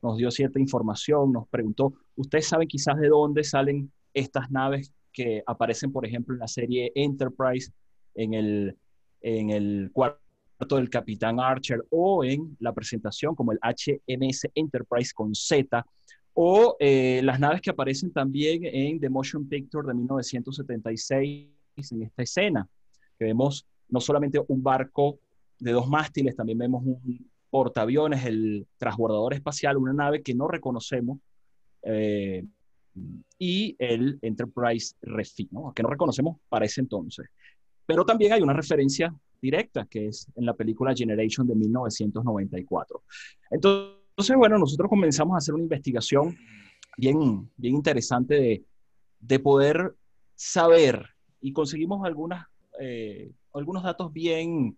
nos 0.00 0.16
dio 0.16 0.30
cierta 0.30 0.58
información, 0.58 1.32
nos 1.32 1.46
preguntó, 1.48 1.92
¿ustedes 2.16 2.48
saben 2.48 2.68
quizás 2.68 2.98
de 2.98 3.08
dónde 3.08 3.44
salen 3.44 3.92
estas 4.12 4.50
naves 4.50 4.92
que 5.12 5.42
aparecen, 5.46 5.92
por 5.92 6.06
ejemplo, 6.06 6.34
en 6.34 6.40
la 6.40 6.48
serie 6.48 6.92
Enterprise, 6.94 7.70
en 8.14 8.34
el, 8.34 8.76
en 9.20 9.50
el 9.50 9.90
cuarto 9.92 10.18
del 10.76 10.90
Capitán 10.90 11.38
Archer 11.40 11.84
o 11.90 12.24
en 12.24 12.56
la 12.60 12.72
presentación 12.72 13.34
como 13.34 13.52
el 13.52 13.58
HMS 13.62 14.48
Enterprise 14.54 15.12
con 15.14 15.34
Z? 15.34 15.84
o 16.38 16.76
eh, 16.78 17.22
las 17.24 17.40
naves 17.40 17.62
que 17.62 17.70
aparecen 17.70 18.12
también 18.12 18.60
en 18.64 19.00
The 19.00 19.08
Motion 19.08 19.48
Picture 19.48 19.88
de 19.88 19.94
1976 19.94 21.48
en 21.90 22.02
esta 22.02 22.22
escena, 22.22 22.68
que 23.18 23.24
vemos 23.24 23.66
no 23.88 24.00
solamente 24.00 24.38
un 24.48 24.62
barco 24.62 25.18
de 25.58 25.72
dos 25.72 25.88
mástiles, 25.88 26.36
también 26.36 26.58
vemos 26.58 26.84
un 26.84 27.30
portaaviones, 27.48 28.26
el 28.26 28.66
transbordador 28.76 29.32
espacial, 29.32 29.78
una 29.78 29.94
nave 29.94 30.22
que 30.22 30.34
no 30.34 30.46
reconocemos, 30.46 31.20
eh, 31.86 32.44
y 33.38 33.76
el 33.78 34.18
Enterprise 34.22 34.94
Refino, 35.02 35.72
que 35.74 35.82
no 35.82 35.88
reconocemos 35.90 36.38
para 36.48 36.64
ese 36.64 36.80
entonces. 36.80 37.26
Pero 37.86 38.04
también 38.04 38.32
hay 38.32 38.42
una 38.42 38.52
referencia 38.52 39.14
directa, 39.40 39.86
que 39.88 40.08
es 40.08 40.26
en 40.34 40.46
la 40.46 40.54
película 40.54 40.94
Generation 40.94 41.46
de 41.46 41.54
1994. 41.54 43.02
Entonces, 43.50 44.36
bueno, 44.36 44.58
nosotros 44.58 44.88
comenzamos 44.88 45.34
a 45.34 45.38
hacer 45.38 45.54
una 45.54 45.62
investigación 45.62 46.36
bien, 46.96 47.50
bien 47.56 47.74
interesante 47.76 48.64
de, 49.20 49.38
poder 49.38 49.94
saber 50.34 51.06
y 51.40 51.52
conseguimos 51.52 52.04
algunas, 52.04 52.46
eh, 52.80 53.30
algunos 53.54 53.82
datos 53.82 54.12
bien, 54.12 54.76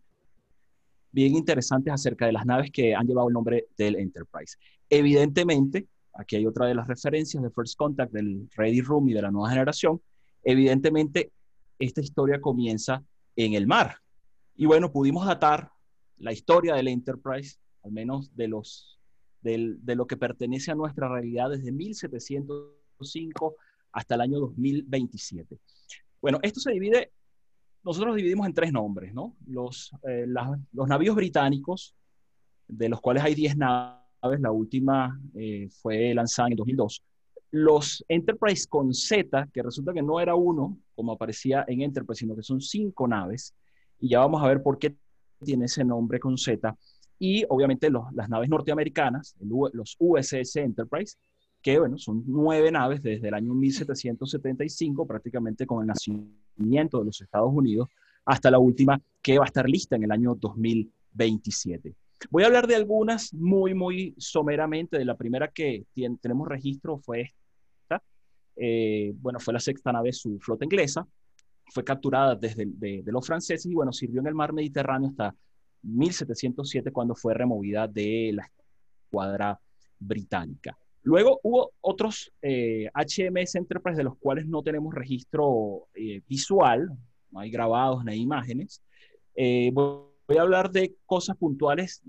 bien 1.13 1.37
interesantes 1.37 1.93
acerca 1.93 2.27
de 2.27 2.33
las 2.33 2.45
naves 2.45 2.71
que 2.71 2.95
han 2.95 3.07
llevado 3.07 3.29
el 3.29 3.35
nombre 3.35 3.67
del 3.77 3.97
Enterprise. 3.97 4.57
Evidentemente, 4.91 5.87
aquí 6.19 6.37
hay 6.37 6.47
otra 6.47 6.67
de 6.67 6.75
las 6.75 6.87
referencias 6.87 7.43
de 7.43 7.51
First 7.51 7.79
Contact, 7.79 8.13
del 8.13 8.49
Ready 8.57 8.83
Room 8.83 9.09
y 9.09 9.15
de 9.15 9.23
la 9.23 9.31
nueva 9.31 9.49
generación. 9.49 10.03
Evidentemente, 10.43 11.33
esta 11.79 12.01
historia 12.01 12.41
comienza 12.41 13.03
en 13.37 13.55
el 13.55 13.67
mar. 13.67 13.97
Y 14.57 14.67
bueno, 14.67 14.91
pudimos 14.91 15.25
datar 15.25 15.71
la 16.19 16.33
historia 16.33 16.75
del 16.75 16.89
Enterprise, 16.89 17.59
al 17.85 17.93
menos 17.93 18.35
de 18.37 18.49
los 18.49 18.97
de 19.41 19.95
lo 19.95 20.07
que 20.07 20.17
pertenece 20.17 20.73
a 20.73 20.75
nuestra 20.75 21.09
realidad 21.09 21.49
desde 21.49 21.73
1705 21.73 23.57
hasta 23.93 24.15
el 24.17 24.21
año 24.21 24.41
2027. 24.41 25.59
Bueno, 26.21 26.39
esto 26.43 26.61
se 26.61 26.73
divide, 26.73 27.13
nosotros 27.85 28.17
dividimos 28.17 28.47
en 28.47 28.53
tres 28.53 28.73
nombres, 28.73 29.15
¿no? 29.15 29.37
Los, 29.47 29.93
eh, 30.07 30.27
los 30.27 30.89
navíos 30.89 31.17
británicos, 31.17 31.95
de 32.67 32.89
los 32.89 33.01
cuales 33.01 33.23
hay 33.23 33.35
10 33.35 33.57
naves, 33.57 34.08
la 34.23 34.51
última 34.51 35.21
eh, 35.35 35.69
fue 35.71 36.13
lanzada 36.15 36.49
en 36.49 36.57
2002. 36.57 37.03
Los 37.51 38.05
Enterprise 38.09 38.67
con 38.69 38.93
Z, 38.93 39.49
que 39.53 39.63
resulta 39.63 39.93
que 39.93 40.03
no 40.03 40.21
era 40.21 40.35
uno, 40.35 40.79
como 40.95 41.13
aparecía 41.13 41.65
en 41.67 41.83
Enterprise, 41.83 42.21
sino 42.21 42.37
que 42.37 42.43
son 42.43 42.61
cinco 42.61 43.09
naves, 43.09 43.55
y 44.01 44.11
ya 44.11 44.21
vamos 44.21 44.43
a 44.43 44.49
ver 44.49 44.63
por 44.63 44.79
qué 44.79 44.95
tiene 45.43 45.65
ese 45.67 45.85
nombre 45.85 46.19
con 46.21 46.37
Z 46.37 46.77
y 47.19 47.45
obviamente 47.49 47.91
las 47.91 48.29
naves 48.29 48.49
norteamericanas, 48.49 49.35
los 49.41 49.97
USS 49.99 50.57
Enterprise, 50.57 51.17
que 51.61 51.79
bueno, 51.79 51.99
son 51.99 52.23
nueve 52.27 52.71
naves 52.71 53.03
desde 53.03 53.29
el 53.29 53.35
año 53.35 53.55
1775, 53.55 55.07
prácticamente 55.07 55.67
con 55.67 55.81
el 55.81 55.89
nacimiento 55.89 57.01
de 57.01 57.05
los 57.05 57.21
Estados 57.21 57.51
Unidos, 57.53 57.89
hasta 58.25 58.51
la 58.51 58.59
última 58.59 59.01
que 59.21 59.39
va 59.39 59.45
a 59.45 59.49
estar 59.49 59.69
lista 59.69 59.97
en 59.97 60.05
el 60.05 60.13
año 60.13 60.37
2027. 60.37 61.95
Voy 62.31 62.43
a 62.43 62.47
hablar 62.47 62.67
de 62.67 62.75
algunas 62.75 63.33
muy, 63.33 63.75
muy 63.75 64.15
someramente. 64.19 64.99
De 64.99 65.05
la 65.05 65.17
primera 65.17 65.49
que 65.49 65.85
tenemos 66.21 66.49
registro 66.49 66.99
fue 66.99 67.33
esta. 67.83 68.03
Eh, 68.57 69.13
bueno, 69.17 69.39
fue 69.41 69.55
la 69.55 69.61
sexta 69.61 69.93
nave 69.93 70.13
su 70.13 70.39
flota 70.41 70.65
inglesa. 70.65 71.07
Fue 71.73 71.85
capturada 71.85 72.35
desde 72.35 72.65
de, 72.67 73.03
de 73.03 73.13
los 73.13 73.27
franceses 73.27 73.67
y 73.67 73.75
bueno, 73.75 73.93
sirvió 73.93 74.21
en 74.21 74.27
el 74.27 74.35
mar 74.35 74.53
Mediterráneo 74.53 75.11
hasta 75.11 75.35
1707 75.83 76.91
cuando 76.91 77.15
fue 77.15 77.35
removida 77.35 77.87
de 77.87 78.33
la 78.35 78.51
escuadra 79.05 79.59
británica. 79.99 80.77
Luego 81.03 81.41
hubo 81.43 81.73
otros 81.81 82.33
HMS 82.43 83.55
eh, 83.55 83.59
Enterprise 83.59 83.97
de 83.97 84.05
los 84.05 84.17
cuales 84.19 84.47
no 84.47 84.63
tenemos 84.63 84.95
registro 84.95 85.89
eh, 85.95 86.21
visual, 86.29 86.91
no 87.31 87.41
hay 87.41 87.51
grabados 87.51 88.05
ni 88.05 88.17
imágenes. 88.17 88.83
Eh, 89.35 89.71
a 90.37 90.43
hablar 90.43 90.71
de 90.71 90.95
cosas 91.07 91.37
puntuales, 91.37 92.03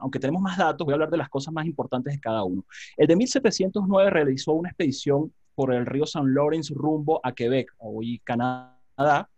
aunque 0.00 0.18
tenemos 0.18 0.40
más 0.40 0.56
datos, 0.56 0.84
voy 0.84 0.92
a 0.92 0.94
hablar 0.94 1.10
de 1.10 1.18
las 1.18 1.28
cosas 1.28 1.52
más 1.52 1.66
importantes 1.66 2.14
de 2.14 2.20
cada 2.20 2.42
uno. 2.42 2.64
El 2.96 3.06
de 3.06 3.16
1709 3.16 4.10
realizó 4.10 4.52
una 4.52 4.70
expedición 4.70 5.32
por 5.54 5.72
el 5.74 5.84
río 5.84 6.06
San 6.06 6.34
Lawrence 6.34 6.72
rumbo 6.74 7.20
a 7.22 7.32
Quebec, 7.32 7.74
hoy 7.78 8.20
Canadá. 8.24 9.28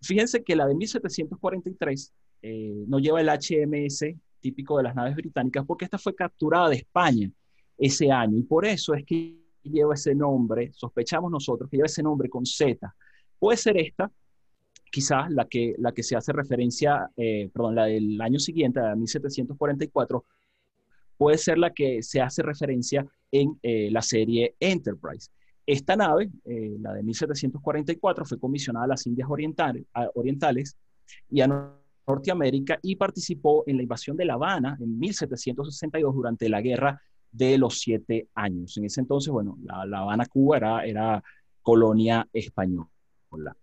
fíjense 0.00 0.42
que 0.42 0.56
la 0.56 0.66
de 0.66 0.74
1743 0.74 2.12
eh, 2.42 2.84
no 2.88 2.98
lleva 2.98 3.20
el 3.20 3.28
HMS 3.28 4.04
típico 4.40 4.76
de 4.76 4.82
las 4.82 4.94
naves 4.96 5.14
británicas 5.14 5.64
porque 5.64 5.84
esta 5.84 5.98
fue 5.98 6.14
capturada 6.14 6.70
de 6.70 6.76
España 6.76 7.30
ese 7.78 8.10
año 8.10 8.36
y 8.36 8.42
por 8.42 8.66
eso 8.66 8.94
es 8.94 9.04
que 9.04 9.38
lleva 9.62 9.94
ese 9.94 10.14
nombre, 10.14 10.72
sospechamos 10.72 11.30
nosotros 11.30 11.70
que 11.70 11.76
lleva 11.76 11.86
ese 11.86 12.02
nombre 12.02 12.28
con 12.28 12.44
Z. 12.44 12.92
Puede 13.38 13.56
ser 13.56 13.76
esta, 13.76 14.10
quizás 14.92 15.30
la 15.30 15.46
que, 15.46 15.74
la 15.78 15.92
que 15.92 16.02
se 16.02 16.14
hace 16.14 16.32
referencia, 16.32 17.10
eh, 17.16 17.50
perdón, 17.52 17.74
la 17.74 17.86
del 17.86 18.20
año 18.20 18.38
siguiente, 18.38 18.80
la 18.80 18.90
de 18.90 18.96
1744, 18.96 20.24
puede 21.16 21.38
ser 21.38 21.58
la 21.58 21.70
que 21.70 22.02
se 22.02 22.20
hace 22.20 22.42
referencia 22.42 23.06
en 23.30 23.58
eh, 23.62 23.90
la 23.90 24.02
serie 24.02 24.54
Enterprise. 24.60 25.30
Esta 25.64 25.96
nave, 25.96 26.30
la 26.44 26.92
de 26.92 27.04
1744, 27.04 28.24
fue 28.24 28.38
comisionada 28.38 28.84
a 28.84 28.88
las 28.88 29.06
Indias 29.06 29.28
Orientales, 29.30 30.76
y 31.28 31.40
a 31.40 31.72
Norteamérica 32.06 32.78
y 32.82 32.96
participó 32.96 33.64
en 33.66 33.76
la 33.76 33.82
invasión 33.82 34.16
de 34.16 34.24
La 34.24 34.34
Habana 34.34 34.76
en 34.80 34.98
1762 34.98 36.14
durante 36.14 36.48
la 36.48 36.60
Guerra 36.60 37.00
de 37.30 37.58
los 37.58 37.80
Siete 37.80 38.28
Años. 38.34 38.76
En 38.76 38.84
ese 38.84 39.00
entonces, 39.00 39.32
bueno, 39.32 39.56
La, 39.62 40.00
Habana, 40.00 40.26
Cuba 40.26 40.84
era 40.84 41.22
colonia 41.62 42.28
española. 42.32 43.56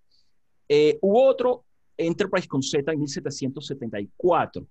Eh, 0.69 0.97
hubo 1.01 1.25
otro 1.25 1.65
Enterprise 1.97 2.47
con 2.47 2.63
Z 2.63 2.91
en 2.91 2.99
1774. 2.99 4.65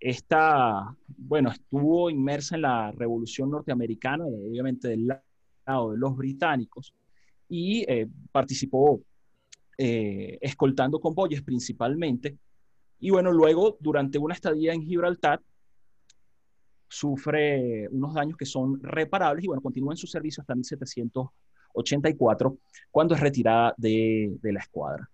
Esta, 0.00 0.96
bueno, 1.06 1.50
estuvo 1.50 2.08
inmersa 2.08 2.54
en 2.54 2.62
la 2.62 2.90
Revolución 2.92 3.50
Norteamericana, 3.50 4.24
obviamente 4.24 4.88
del 4.88 5.06
lado 5.06 5.92
de 5.92 5.98
los 5.98 6.16
británicos, 6.16 6.94
y 7.48 7.84
eh, 7.86 8.08
participó 8.30 9.02
eh, 9.76 10.38
escoltando 10.40 10.98
convoyes 10.98 11.42
principalmente 11.42 12.38
y 13.02 13.10
bueno, 13.10 13.30
luego, 13.32 13.76
durante 13.80 14.16
una 14.16 14.32
estadía 14.32 14.72
en 14.72 14.82
Gibraltar, 14.82 15.42
sufre 16.86 17.88
unos 17.88 18.14
daños 18.14 18.36
que 18.36 18.46
son 18.46 18.80
reparables 18.80 19.42
y 19.42 19.48
bueno, 19.48 19.60
continúa 19.60 19.92
en 19.92 19.96
su 19.96 20.06
servicio 20.06 20.40
hasta 20.40 20.54
1784, 20.54 22.58
cuando 22.92 23.16
es 23.16 23.20
retirada 23.20 23.74
de, 23.76 24.38
la 24.40 24.60
escuadra. 24.60 25.10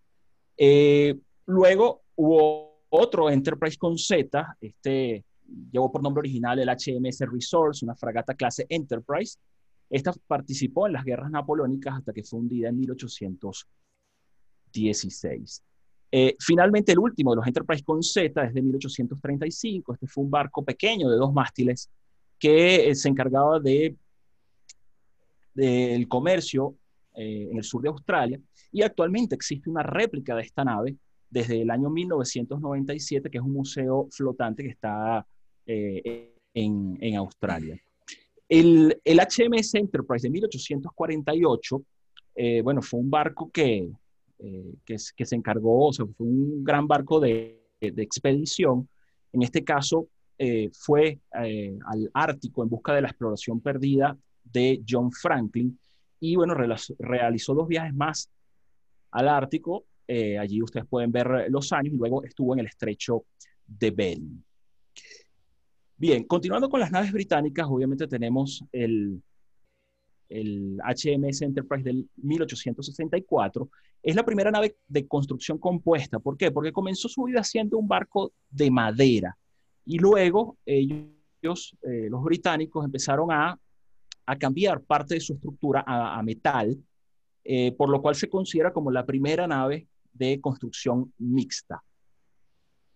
Eh, 0.58 1.16
luego 1.46 2.02
hubo 2.16 2.82
otro 2.90 3.30
Enterprise 3.30 3.78
con 3.78 3.96
Z, 3.96 4.56
este 4.60 5.24
llevó 5.72 5.90
por 5.90 6.02
nombre 6.02 6.20
original 6.20 6.58
el 6.58 6.68
HMS 6.68 7.20
Resource, 7.20 7.82
una 7.84 7.94
fragata 7.94 8.34
clase 8.34 8.66
Enterprise, 8.68 9.38
Esta 9.88 10.12
participó 10.26 10.86
en 10.86 10.92
las 10.94 11.04
guerras 11.04 11.30
napoleónicas 11.30 11.98
hasta 11.98 12.12
que 12.12 12.24
fue 12.24 12.40
hundida 12.40 12.68
en 12.68 12.78
1816. 12.78 15.62
Eh, 16.10 16.36
finalmente, 16.40 16.90
el 16.92 16.98
último 16.98 17.30
de 17.30 17.36
los 17.36 17.46
Enterprise 17.46 17.84
con 17.84 18.02
Z 18.02 18.44
es 18.44 18.52
de 18.52 18.60
1835. 18.60 19.94
Este 19.94 20.06
fue 20.06 20.24
un 20.24 20.30
barco 20.30 20.62
pequeño 20.64 21.08
de 21.08 21.16
dos 21.16 21.32
mástiles 21.32 21.88
que 22.38 22.90
eh, 22.90 22.94
se 22.94 23.08
encargaba 23.08 23.58
de 23.60 23.96
del 25.54 26.06
comercio 26.06 26.76
eh, 27.18 27.48
en 27.50 27.56
el 27.56 27.64
sur 27.64 27.82
de 27.82 27.88
Australia 27.88 28.40
y 28.72 28.82
actualmente 28.82 29.34
existe 29.34 29.68
una 29.68 29.82
réplica 29.82 30.34
de 30.34 30.42
esta 30.42 30.64
nave 30.64 30.96
desde 31.28 31.60
el 31.60 31.70
año 31.70 31.90
1997, 31.90 33.28
que 33.30 33.38
es 33.38 33.44
un 33.44 33.52
museo 33.52 34.08
flotante 34.10 34.62
que 34.62 34.70
está 34.70 35.26
en, 35.66 36.98
en, 37.00 37.16
Australia. 37.16 37.78
El, 38.48 38.98
el, 39.04 39.18
HMS 39.18 39.75
Enterprise 39.75 40.26
de 40.26 40.30
1848, 40.30 41.82
bueno, 42.62 42.80
fue 42.80 43.00
un 43.00 43.10
barco 43.10 43.50
que 43.50 43.90
eh, 44.38 44.75
que, 44.84 44.96
que, 45.16 45.26
se 45.26 45.34
encargó, 45.34 45.88
o 45.88 45.92
sea, 45.92 46.06
fue 46.06 46.26
un 46.26 46.62
gran 46.62 46.87
barco 46.87 47.18
de, 47.18 47.60
de 47.80 48.02
expedición. 48.02 48.88
En 49.32 49.42
este 49.42 49.64
caso, 49.64 50.08
eh, 50.38 50.70
fue 50.72 51.18
eh, 51.42 51.76
al 51.87 52.08
Ártico 52.14 52.62
en 52.62 52.68
busca 52.68 52.94
de 52.94 53.02
la 53.02 53.08
exploración 53.08 53.60
perdida 53.60 54.16
de 54.44 54.80
John 54.88 55.10
Franklin 55.10 55.76
y 56.20 56.37
bueno, 56.37 56.54
realizó 56.54 57.54
dos 57.54 57.68
viajes 57.68 57.94
más 57.94 58.30
al 59.10 59.28
Ártico. 59.28 59.87
allí 60.08 60.62
ustedes 60.62 60.87
pueden 60.87 61.12
ver 61.12 61.46
los 61.50 61.72
años 61.72 61.94
y 61.94 61.96
luego 61.96 62.25
estuvo 62.25 62.54
en 62.54 62.60
el 62.60 62.66
estrecho 62.66 63.25
de 63.66 63.90
Bering. 63.90 64.44
Bien, 65.96 66.25
continuando 66.25 66.68
con 66.68 66.80
las 66.80 66.92
naves 66.92 67.12
británicas, 67.12 67.66
obviamente 67.68 68.06
tenemos 68.06 68.64
el, 68.70 69.20
el 70.28 70.78
HMS 70.78 71.42
Enterprise 71.42 71.84
del 71.84 72.08
1864, 72.16 73.68
es 74.02 74.14
la 74.14 74.25
primera 74.25 74.50
nave 74.50 74.76
de 74.87 75.06
construcción 75.06 75.58
compuesta. 75.58 76.18
¿Por 76.18 76.37
qué? 76.37 76.50
Porque 76.50 76.72
comenzó 76.72 77.08
su 77.08 77.25
vida 77.25 77.42
siendo 77.42 77.78
un 77.78 77.88
barco 77.88 78.32
de 78.48 78.70
madera 78.70 79.37
y 79.84 79.98
luego 79.98 80.58
ellos, 80.66 81.76
eh, 81.82 82.08
los 82.10 82.22
británicos, 82.22 82.84
empezaron 82.84 83.32
a, 83.32 83.58
cambiar 84.37 84.82
parte 84.82 85.14
de 85.14 85.20
su 85.20 85.35
estructura 85.35 85.85
a, 85.87 86.23
metal, 86.23 86.76
eh, 87.44 87.73
por 87.73 87.88
lo 87.88 88.02
cual 88.02 88.14
se 88.14 88.28
considera 88.28 88.73
como 88.73 88.90
la 88.90 89.06
primera 89.06 89.47
nave 89.47 89.87
de 90.12 90.40
construcción 90.40 91.12
mixta. 91.18 91.82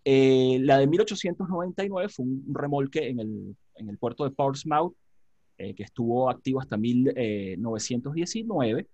Eh, 0.05 0.59
la 0.61 0.77
de 0.79 0.87
1899 0.87 2.09
fue 2.09 2.25
un 2.25 2.43
remolque 2.53 3.07
en 3.07 3.19
el, 3.19 3.55
puerto 3.97 4.25
de 4.25 4.31
Portsmouth 4.31 4.93
eh, 5.57 5.73
que 5.73 5.83
estuvo 5.83 6.29
activo 6.29 6.59
hasta 6.59 6.75
1919, 6.75 8.81
eh, 8.81 8.87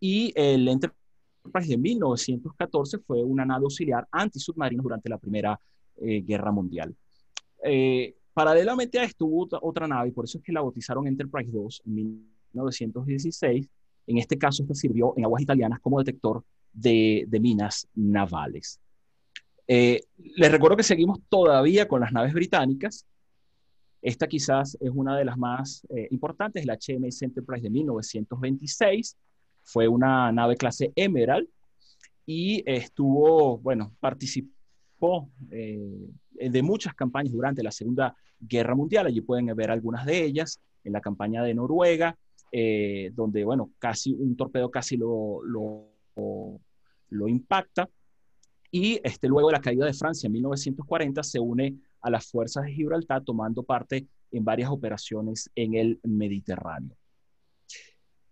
y 0.00 0.32
el 0.34 0.66
Enterprise 0.66 1.68
de 1.68 1.78
1914 1.78 2.98
fue 2.98 3.22
una 3.22 3.44
nave 3.44 3.62
auxiliar 3.64 4.08
antisubmarina 4.10 4.82
durante 4.82 5.08
la 5.08 5.18
Primera 5.18 5.60
Guerra 5.96 6.50
Mundial. 6.50 6.96
Paralelamente 8.32 8.98
a 8.98 9.04
esto 9.04 9.26
hubo 9.26 9.48
otra, 9.62 9.86
nave, 9.86 10.08
y 10.08 10.12
por 10.12 10.24
eso 10.24 10.38
es 10.38 10.44
que 10.44 10.52
la 10.52 10.60
bautizaron 10.60 11.06
Enterprise 11.06 11.50
2 11.50 11.82
en 11.86 11.94
1916. 11.94 13.68
En 14.06 14.18
este 14.18 14.38
caso, 14.38 14.62
esta 14.62 14.74
sirvió 14.74 15.14
en 15.16 15.24
aguas 15.24 15.42
italianas 15.42 15.80
como 15.80 15.98
detector 15.98 16.44
de, 16.72 17.26
minas 17.40 17.88
navales. 17.94 18.80
les 19.66 20.50
recuerdo 20.50 20.76
que 20.76 20.82
seguimos 20.82 21.20
todavía 21.28 21.86
con 21.86 22.00
las 22.00 22.12
naves 22.12 22.32
británicas. 22.32 23.06
Esta 24.02 24.26
quizás 24.26 24.76
es 24.80 24.90
una 24.92 25.16
de 25.16 25.24
las 25.24 25.36
más 25.36 25.86
eh, 25.90 26.08
importantes, 26.10 26.64
la 26.64 26.74
HMS 26.76 27.22
Enterprise 27.22 27.62
de 27.62 27.70
1926. 27.70 29.16
Fue 29.62 29.88
una 29.88 30.32
nave 30.32 30.56
clase 30.56 30.92
Emerald 30.96 31.46
y 32.24 32.62
estuvo, 32.64 33.58
bueno, 33.58 33.92
participó 34.00 35.28
eh, 35.50 36.08
de 36.48 36.62
muchas 36.62 36.94
campañas 36.94 37.32
durante 37.32 37.62
la 37.62 37.70
Segunda 37.70 38.14
Guerra 38.38 38.74
Mundial. 38.74 39.06
Allí 39.06 39.20
pueden 39.20 39.46
ver 39.54 39.70
algunas 39.70 40.06
de 40.06 40.24
ellas 40.24 40.60
en 40.84 40.92
la 40.92 41.00
campaña 41.00 41.42
de 41.42 41.54
Noruega, 41.54 42.16
eh, 42.52 43.10
donde, 43.14 43.44
bueno, 43.44 43.72
casi 43.78 44.12
un 44.14 44.36
torpedo 44.36 44.70
casi 44.70 44.96
lo, 44.96 45.42
lo, 45.44 45.90
lo 47.10 47.28
impacta. 47.28 47.88
Y 48.70 49.00
este, 49.02 49.28
luego 49.28 49.48
de 49.48 49.54
la 49.54 49.60
caída 49.60 49.84
de 49.84 49.92
Francia 49.92 50.26
en 50.26 50.32
1940 50.32 51.22
se 51.22 51.40
une 51.40 51.76
a 52.00 52.10
las 52.10 52.26
fuerzas 52.30 52.64
de 52.64 52.72
Gibraltar, 52.72 53.22
tomando 53.24 53.62
parte 53.62 54.06
en 54.30 54.44
varias 54.44 54.70
operaciones 54.70 55.50
en 55.54 55.74
el 55.74 56.00
Mediterráneo. 56.04 56.96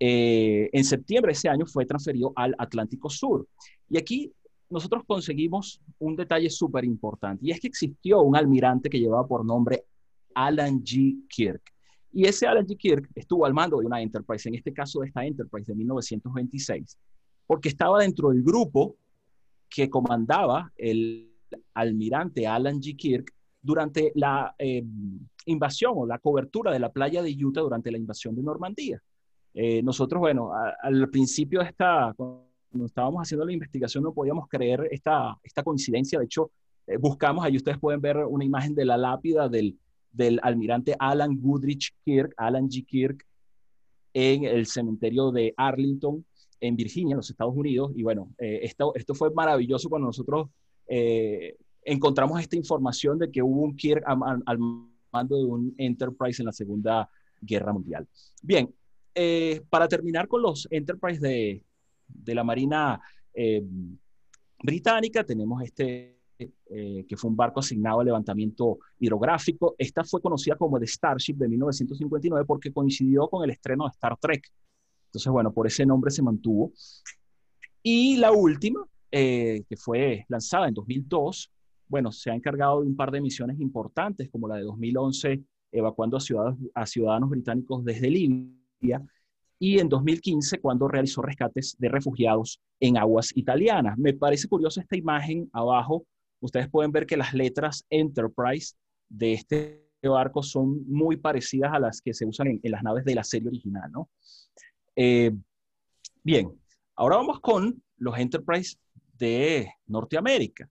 Eh, 0.00 0.70
en 0.72 0.84
septiembre 0.84 1.30
de 1.30 1.32
ese 1.32 1.48
año 1.48 1.66
fue 1.66 1.84
transferido 1.84 2.32
al 2.36 2.54
Atlántico 2.58 3.10
Sur. 3.10 3.48
Y 3.90 3.98
aquí 3.98 4.32
nosotros 4.70 5.02
conseguimos 5.06 5.80
un 5.98 6.16
detalle 6.16 6.50
súper 6.50 6.84
importante, 6.84 7.46
y 7.46 7.50
es 7.50 7.60
que 7.60 7.68
existió 7.68 8.22
un 8.22 8.36
almirante 8.36 8.90
que 8.90 9.00
llevaba 9.00 9.26
por 9.26 9.44
nombre 9.44 9.84
Alan 10.34 10.82
G. 10.82 11.26
Kirk. 11.28 11.62
Y 12.12 12.24
ese 12.24 12.46
Alan 12.46 12.66
G. 12.66 12.76
Kirk 12.76 13.08
estuvo 13.14 13.44
al 13.44 13.54
mando 13.54 13.78
de 13.78 13.86
una 13.86 14.00
Enterprise, 14.00 14.48
en 14.48 14.54
este 14.54 14.72
caso 14.72 15.00
de 15.00 15.08
esta 15.08 15.24
Enterprise 15.24 15.70
de 15.70 15.76
1926, 15.76 16.98
porque 17.46 17.68
estaba 17.68 18.00
dentro 18.00 18.30
del 18.30 18.42
grupo 18.42 18.96
que 19.68 19.88
comandaba 19.88 20.72
el 20.76 21.32
almirante 21.74 22.46
Alan 22.46 22.80
G. 22.80 22.96
Kirk 22.96 23.32
durante 23.60 24.12
la 24.14 24.54
eh, 24.58 24.84
invasión 25.46 25.92
o 25.96 26.06
la 26.06 26.18
cobertura 26.18 26.72
de 26.72 26.78
la 26.78 26.92
playa 26.92 27.22
de 27.22 27.36
Utah 27.44 27.60
durante 27.60 27.90
la 27.90 27.98
invasión 27.98 28.34
de 28.34 28.42
Normandía. 28.42 29.02
Eh, 29.54 29.82
nosotros, 29.82 30.20
bueno, 30.20 30.52
al 30.82 31.08
principio 31.10 31.60
de 31.60 31.66
esta, 31.66 32.14
cuando 32.70 32.86
estábamos 32.86 33.22
haciendo 33.22 33.44
la 33.44 33.52
investigación, 33.52 34.04
no 34.04 34.12
podíamos 34.12 34.48
creer 34.48 34.88
esta, 34.90 35.36
esta 35.42 35.62
coincidencia. 35.62 36.18
De 36.18 36.26
hecho, 36.26 36.50
eh, 36.86 36.96
buscamos, 36.96 37.44
ahí 37.44 37.56
ustedes 37.56 37.78
pueden 37.78 38.00
ver 38.00 38.18
una 38.18 38.44
imagen 38.44 38.74
de 38.74 38.84
la 38.84 38.96
lápida 38.96 39.48
del, 39.48 39.78
del 40.12 40.40
almirante 40.42 40.94
Alan 40.98 41.40
Goodrich 41.40 41.94
Kirk, 42.04 42.34
Alan 42.36 42.68
G. 42.68 42.84
Kirk, 42.86 43.24
en 44.14 44.44
el 44.44 44.66
cementerio 44.66 45.30
de 45.30 45.54
Arlington, 45.56 46.24
en 46.60 46.76
Virginia, 46.76 47.12
en 47.12 47.18
los 47.18 47.30
Estados 47.30 47.54
Unidos. 47.54 47.92
Y 47.94 48.02
bueno, 48.02 48.32
esto, 48.38 48.92
esto 48.94 49.14
fue 49.14 49.30
maravilloso 49.30 49.88
cuando 49.88 50.06
nosotros 50.06 50.48
encontramos 51.88 52.40
esta 52.40 52.56
información 52.56 53.18
de 53.18 53.30
que 53.30 53.42
hubo 53.42 53.62
un 53.62 53.76
Kirk 53.76 54.02
al, 54.06 54.58
mando 55.12 55.36
de 55.36 55.44
un 55.44 55.74
Enterprise 55.78 56.42
en 56.42 56.46
la 56.46 56.52
Segunda 56.52 57.08
Guerra 57.40 57.72
Mundial. 57.72 58.06
Bien, 58.42 58.72
eh, 59.14 59.62
para 59.70 59.88
terminar 59.88 60.28
con 60.28 60.42
los 60.42 60.68
Enterprise 60.70 61.20
de, 61.20 61.62
de 62.08 62.34
la 62.34 62.44
Marina 62.44 63.00
eh, 63.32 63.62
Británica, 64.62 65.24
tenemos 65.24 65.62
este 65.62 66.16
eh, 66.38 67.04
que 67.08 67.16
fue 67.16 67.30
un 67.30 67.36
barco 67.36 67.60
asignado 67.60 68.00
al 68.00 68.06
levantamiento 68.06 68.78
hidrográfico. 68.98 69.74
Esta 69.76 70.04
fue 70.04 70.20
conocida 70.20 70.56
como 70.56 70.78
The 70.78 70.86
Starship 70.86 71.34
de 71.34 71.48
1959 71.48 72.44
porque 72.46 72.72
coincidió 72.72 73.28
con 73.28 73.44
el 73.44 73.50
estreno 73.50 73.84
de 73.84 73.90
Star 73.90 74.16
Trek. 74.18 74.48
Entonces, 75.06 75.32
bueno, 75.32 75.52
por 75.52 75.66
ese 75.66 75.84
nombre 75.84 76.10
se 76.10 76.22
mantuvo. 76.22 76.72
Y 77.82 78.16
la 78.16 78.32
última, 78.32 78.84
que 79.10 79.76
fue 79.76 80.26
lanzada 80.28 80.68
en 80.68 80.74
2002, 80.74 81.50
bueno, 81.88 82.12
se 82.12 82.30
ha 82.30 82.34
encargado 82.34 82.82
de 82.82 82.86
un 82.86 82.96
par 82.96 83.10
de 83.10 83.20
misiones 83.20 83.58
importantes, 83.60 84.28
como 84.30 84.46
la 84.46 84.56
de 84.56 84.62
2011, 84.62 85.42
evacuando 85.72 86.16
a 86.16 86.20
ciudadanos, 86.20 86.58
a 86.74 86.86
ciudadanos 86.86 87.30
británicos 87.30 87.84
desde 87.84 88.10
Libia, 88.10 89.02
y 89.58 89.78
en 89.80 89.88
2015, 89.88 90.60
cuando 90.60 90.86
realizó 90.86 91.20
rescates 91.22 91.76
de 91.78 91.88
refugiados 91.88 92.60
en 92.80 92.96
aguas 92.96 93.32
italianas. 93.34 93.98
Me 93.98 94.14
parece 94.14 94.48
curiosa 94.48 94.80
esta 94.80 94.96
imagen 94.96 95.50
abajo. 95.52 96.06
Ustedes 96.40 96.68
pueden 96.68 96.92
ver 96.92 97.06
que 97.06 97.16
las 97.16 97.34
letras 97.34 97.84
Enterprise 97.90 98.74
de 99.08 99.32
este 99.32 99.88
barco 100.02 100.42
son 100.42 100.88
muy 100.88 101.16
parecidas 101.16 101.72
a 101.72 101.80
las 101.80 102.00
que 102.00 102.14
se 102.14 102.24
usan 102.24 102.60
en, 102.62 102.70
las 102.70 102.82
naves 102.84 103.04
de 103.04 103.16
la 103.16 103.24
serie 103.24 103.48
original, 103.48 103.90
¿no? 103.90 104.08
Eh, 104.94 105.32
bien, 106.22 106.52
ahora 106.94 107.16
vamos 107.16 107.40
con 107.40 107.82
los 107.96 108.16
Enterprise 108.16 108.76
de 109.18 109.72
Norteamérica 109.86 110.68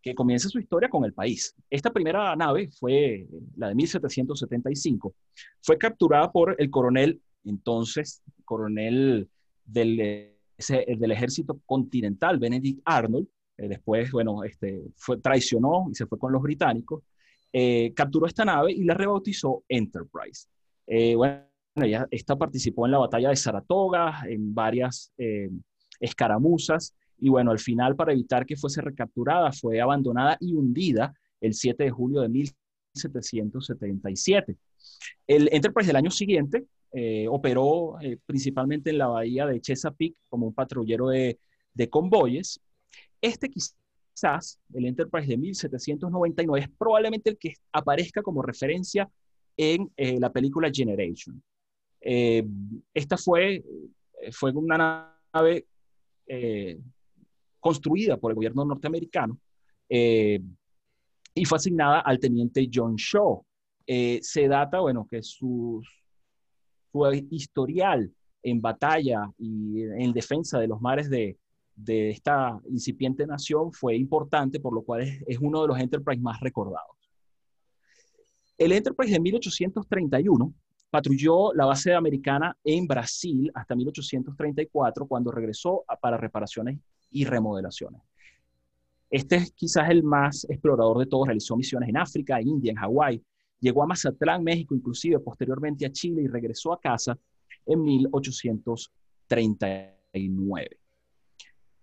que 0.00 0.14
comienza 0.14 0.48
su 0.48 0.58
historia 0.58 0.88
con 0.88 1.04
el 1.04 1.12
país. 1.12 1.54
Esta 1.68 1.92
primera 1.92 2.34
nave 2.36 2.70
fue 2.78 3.26
la 3.56 3.68
de 3.68 3.74
1775. 3.74 5.14
Fue 5.60 5.76
capturada 5.76 6.30
por 6.32 6.56
el 6.58 6.70
coronel, 6.70 7.20
entonces, 7.48 8.22
coronel 8.44 9.28
del, 9.64 9.96
del 9.96 11.10
ejército 11.10 11.60
continental, 11.66 12.38
Benedict 12.38 12.80
Arnold. 12.84 13.26
Eh, 13.56 13.68
después, 13.68 14.10
bueno, 14.12 14.44
este, 14.44 14.82
fue, 14.96 15.18
traicionó 15.18 15.86
y 15.90 15.94
se 15.94 16.06
fue 16.06 16.18
con 16.18 16.32
los 16.32 16.42
británicos. 16.42 17.02
Eh, 17.52 17.92
capturó 17.94 18.26
esta 18.26 18.44
nave 18.44 18.72
y 18.72 18.84
la 18.84 18.94
rebautizó 18.94 19.64
Enterprise. 19.68 20.46
Eh, 20.86 21.14
bueno, 21.14 21.44
esta 22.10 22.36
participó 22.36 22.86
en 22.86 22.92
la 22.92 22.98
batalla 22.98 23.30
de 23.30 23.36
Saratoga, 23.36 24.24
en 24.28 24.52
varias 24.52 25.12
escaramuzas 26.00 26.92
y 27.18 27.28
bueno, 27.28 27.50
al 27.50 27.58
final, 27.58 27.96
para 27.96 28.12
evitar 28.12 28.46
que 28.46 28.56
fuese 28.56 28.80
recapturada, 28.80 29.50
fue 29.52 29.80
abandonada 29.80 30.36
y 30.40 30.54
hundida 30.54 31.12
el 31.40 31.54
7 31.54 31.84
de 31.84 31.90
julio 31.90 32.20
de 32.20 32.28
1777. 32.28 34.56
El 35.26 35.48
Enterprise 35.52 35.88
del 35.88 35.96
año 35.96 36.10
siguiente 36.10 36.66
eh, 36.92 37.26
operó 37.28 38.00
eh, 38.00 38.18
principalmente 38.24 38.88
en 38.88 38.96
la 38.96 39.08
bahía 39.08 39.46
de 39.46 39.60
Chesapeake 39.60 40.16
como 40.30 40.46
un 40.46 40.54
patrullero 40.54 41.08
de, 41.08 41.38
de 41.74 41.90
convoyes. 41.90 42.60
Este 43.20 43.50
quizás, 43.50 44.58
el 44.72 44.86
Enterprise 44.86 45.28
de 45.28 45.36
1799, 45.36 46.64
es 46.64 46.70
probablemente 46.78 47.30
el 47.30 47.38
que 47.38 47.54
aparezca 47.72 48.22
como 48.22 48.40
referencia 48.40 49.10
en 49.56 49.90
eh, 49.96 50.18
la 50.18 50.32
película 50.32 50.70
Generation. 50.72 51.42
Esta 52.00 53.16
fue, 53.16 53.62
fue 54.30 54.52
una 54.52 55.12
nave 55.34 55.66
construida 57.58 58.16
por 58.16 58.30
el 58.30 58.36
gobierno 58.36 58.64
norteamericano 58.64 59.36
y 59.88 61.44
fue 61.44 61.56
asignada 61.56 62.00
al 62.00 62.20
teniente 62.20 62.70
John 62.72 62.94
Shaw. 62.94 63.44
Se 63.84 64.46
data, 64.46 64.78
bueno, 64.78 65.08
que 65.10 65.24
su, 65.24 65.82
su 66.92 67.26
historial 67.30 68.12
en 68.42 68.60
batalla 68.60 69.30
y 69.38 69.82
en 69.82 70.12
defensa 70.12 70.58
de 70.58 70.68
los 70.68 70.80
mares 70.80 71.10
de, 71.10 71.36
esta 71.86 72.60
incipiente 72.68 73.26
nación 73.26 73.72
fue 73.72 73.96
importante, 73.96 74.58
por 74.58 74.74
lo 74.74 74.82
cual 74.82 75.02
es, 75.02 75.38
uno 75.40 75.62
de 75.62 75.68
los 75.68 75.78
Enterprise 75.78 76.20
más 76.20 76.40
recordados. 76.40 76.96
El 78.56 78.72
Enterprise 78.72 79.12
de 79.12 79.20
1831 79.20 80.52
patrulló 80.90 81.52
la 81.54 81.66
base 81.66 81.94
americana 81.94 82.56
en 82.64 82.86
Brasil 82.88 83.50
hasta 83.54 83.76
1834, 83.76 85.06
cuando 85.06 85.30
regresó 85.30 85.84
para 86.00 86.16
reparaciones 86.16 86.80
y 87.10 87.24
remodelaciones. 87.24 88.02
Este 89.10 89.36
es 89.36 89.52
quizás 89.52 89.88
el 89.90 90.02
más 90.02 90.44
explorador 90.50 90.98
de 90.98 91.06
todos, 91.06 91.28
realizó 91.28 91.56
misiones 91.56 91.88
en 91.88 91.96
África, 91.96 92.42
India, 92.42 92.72
en 92.72 92.76
Hawái, 92.76 93.22
llegó 93.60 93.82
a 93.82 93.86
Mazatlán, 93.86 94.42
México, 94.42 94.74
inclusive 94.74 95.18
posteriormente 95.20 95.84
a 95.86 95.92
Chile 95.92 96.22
y 96.22 96.26
regresó 96.26 96.72
a 96.72 96.80
casa 96.80 97.18
en 97.66 97.82
1839. 97.82 100.78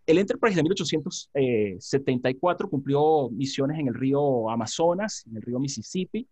El 0.07 0.19
Enterprise 0.19 0.55
de 0.55 0.61
1874 0.63 2.69
cumplió 2.69 3.29
misiones 3.29 3.79
en 3.79 3.87
el 3.87 3.95
río 3.95 4.49
Amazonas, 4.49 5.25
en 5.27 5.37
el 5.37 5.41
río 5.41 5.59
Mississippi. 5.59 6.27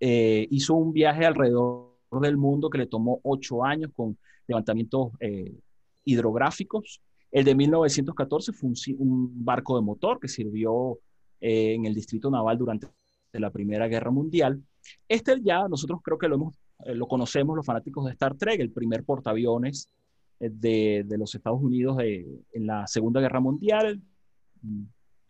Eh, 0.00 0.48
hizo 0.50 0.74
un 0.74 0.92
viaje 0.92 1.24
alrededor 1.24 1.92
del 2.20 2.36
mundo 2.36 2.68
que 2.68 2.78
le 2.78 2.86
tomó 2.86 3.20
ocho 3.22 3.64
años 3.64 3.92
con 3.94 4.18
levantamientos 4.48 5.12
eh, 5.20 5.54
hidrográficos. 6.04 7.00
El 7.30 7.44
de 7.44 7.54
1914 7.54 8.52
fue 8.52 8.70
un, 8.70 8.76
un 8.98 9.44
barco 9.44 9.76
de 9.76 9.82
motor 9.82 10.18
que 10.18 10.26
sirvió 10.28 10.98
eh, 11.40 11.74
en 11.74 11.84
el 11.84 11.94
Distrito 11.94 12.30
Naval 12.30 12.58
durante 12.58 12.88
la 13.40 13.50
Primera 13.50 13.88
Guerra 13.88 14.10
Mundial. 14.10 14.62
Este 15.08 15.40
ya 15.42 15.68
nosotros 15.68 16.00
creo 16.02 16.18
que 16.18 16.28
lo, 16.28 16.36
hemos, 16.36 16.54
lo 16.86 17.06
conocemos 17.06 17.56
los 17.56 17.66
fanáticos 17.66 18.04
de 18.04 18.12
Star 18.12 18.36
Trek, 18.36 18.60
el 18.60 18.70
primer 18.70 19.04
portaaviones 19.04 19.88
de, 20.38 21.04
de, 21.06 21.18
los 21.18 21.34
Estados 21.34 21.60
Unidos 21.62 21.96
de, 21.96 22.26
en 22.52 22.66
la 22.66 22.86
Segunda 22.86 23.20
Guerra 23.20 23.40
Mundial, 23.40 24.00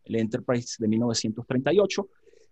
el 0.04 0.16
Enterprise 0.16 0.76
de 0.78 0.88
1938. 0.88 2.08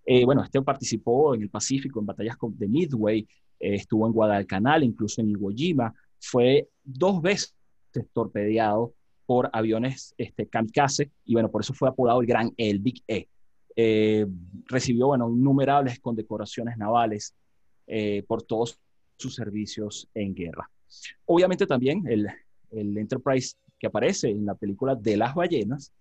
Eh, 0.07 0.25
bueno, 0.25 0.43
este 0.43 0.61
participó 0.63 1.35
en 1.35 1.43
el 1.43 1.51
Pacífico 1.51 2.01
en 2.01 2.07
batallas 2.07 2.37
de 2.41 2.69
Midway, 2.69 3.27
eh, 3.59 3.75
estuvo 3.75 4.07
en 4.07 4.13
Guadalcanal, 4.13 4.85
incluso 4.85 5.21
en 5.21 5.31
Iwo 5.31 5.51
Jima, 5.51 5.95
fue 6.21 6.69
dos 6.83 7.23
veces 7.23 7.55
torpedeado 8.13 8.93
por 9.25 9.49
aviones 9.53 10.15
este, 10.19 10.47
kamikaze 10.47 11.11
y 11.25 11.35
bueno, 11.35 11.51
por 11.51 11.63
eso 11.63 11.73
fue 11.73 11.89
apodado 11.89 12.21
el 12.21 12.27
Gran 12.27 12.53
el 12.57 12.81
Big 12.81 13.03
E. 13.07 13.29
Eh, 13.77 14.27
recibió 14.67 15.09
bueno, 15.09 15.29
innumerables 15.29 16.01
condecoraciones 16.01 16.77
navales 16.77 17.35
eh, 17.87 18.23
por 18.27 18.43
todos 18.43 18.79
sus 19.17 19.35
servicios 19.35 20.09
en 20.15 20.35
guerra. 20.35 20.71
Obviamente 21.27 21.67
también 21.67 22.05
el, 22.07 22.29
el 22.71 22.97
Enterprise 22.97 23.57
que 23.79 23.89
aparece 23.89 24.31
en 24.31 24.47
la 24.47 24.55
película 24.55 24.95
de 24.95 25.17
las 25.17 25.35
ballenas, 25.35 25.93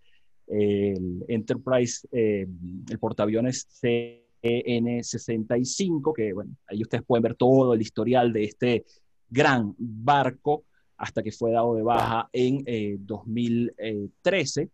el 0.48 1.24
Enterprise, 1.28 2.08
eh, 2.12 2.48
el 2.90 3.00
portaaviones 3.00 3.68
CN-65, 3.82 6.14
que 6.14 6.34
bueno, 6.34 6.56
ahí 6.68 6.82
ustedes 6.82 7.04
pueden 7.04 7.24
ver 7.24 7.36
todo 7.36 7.74
el 7.74 7.82
historial 7.82 8.34
de 8.34 8.44
este 8.44 8.84
gran 9.30 9.74
barco 9.78 10.66
hasta 10.98 11.24
que 11.24 11.32
fue 11.32 11.52
dado 11.52 11.76
de 11.76 11.84
baja 11.84 12.30
en 12.32 12.64
eh, 12.66 12.98
2013. 13.00 14.70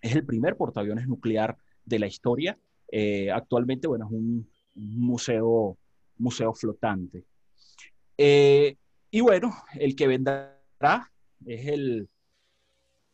Es 0.00 0.14
el 0.14 0.24
primer 0.24 0.56
portaaviones 0.56 1.08
nuclear 1.08 1.56
de 1.84 1.98
la 1.98 2.06
historia. 2.06 2.58
Eh, 2.90 3.30
actualmente, 3.30 3.88
bueno, 3.88 4.06
es 4.06 4.12
un 4.12 4.48
museo, 4.74 5.76
museo 6.16 6.54
flotante. 6.54 7.24
Eh, 8.16 8.76
y 9.10 9.20
bueno, 9.20 9.54
el 9.74 9.94
que 9.94 10.06
vendrá 10.06 10.60
es 11.46 11.66
el, 11.66 12.08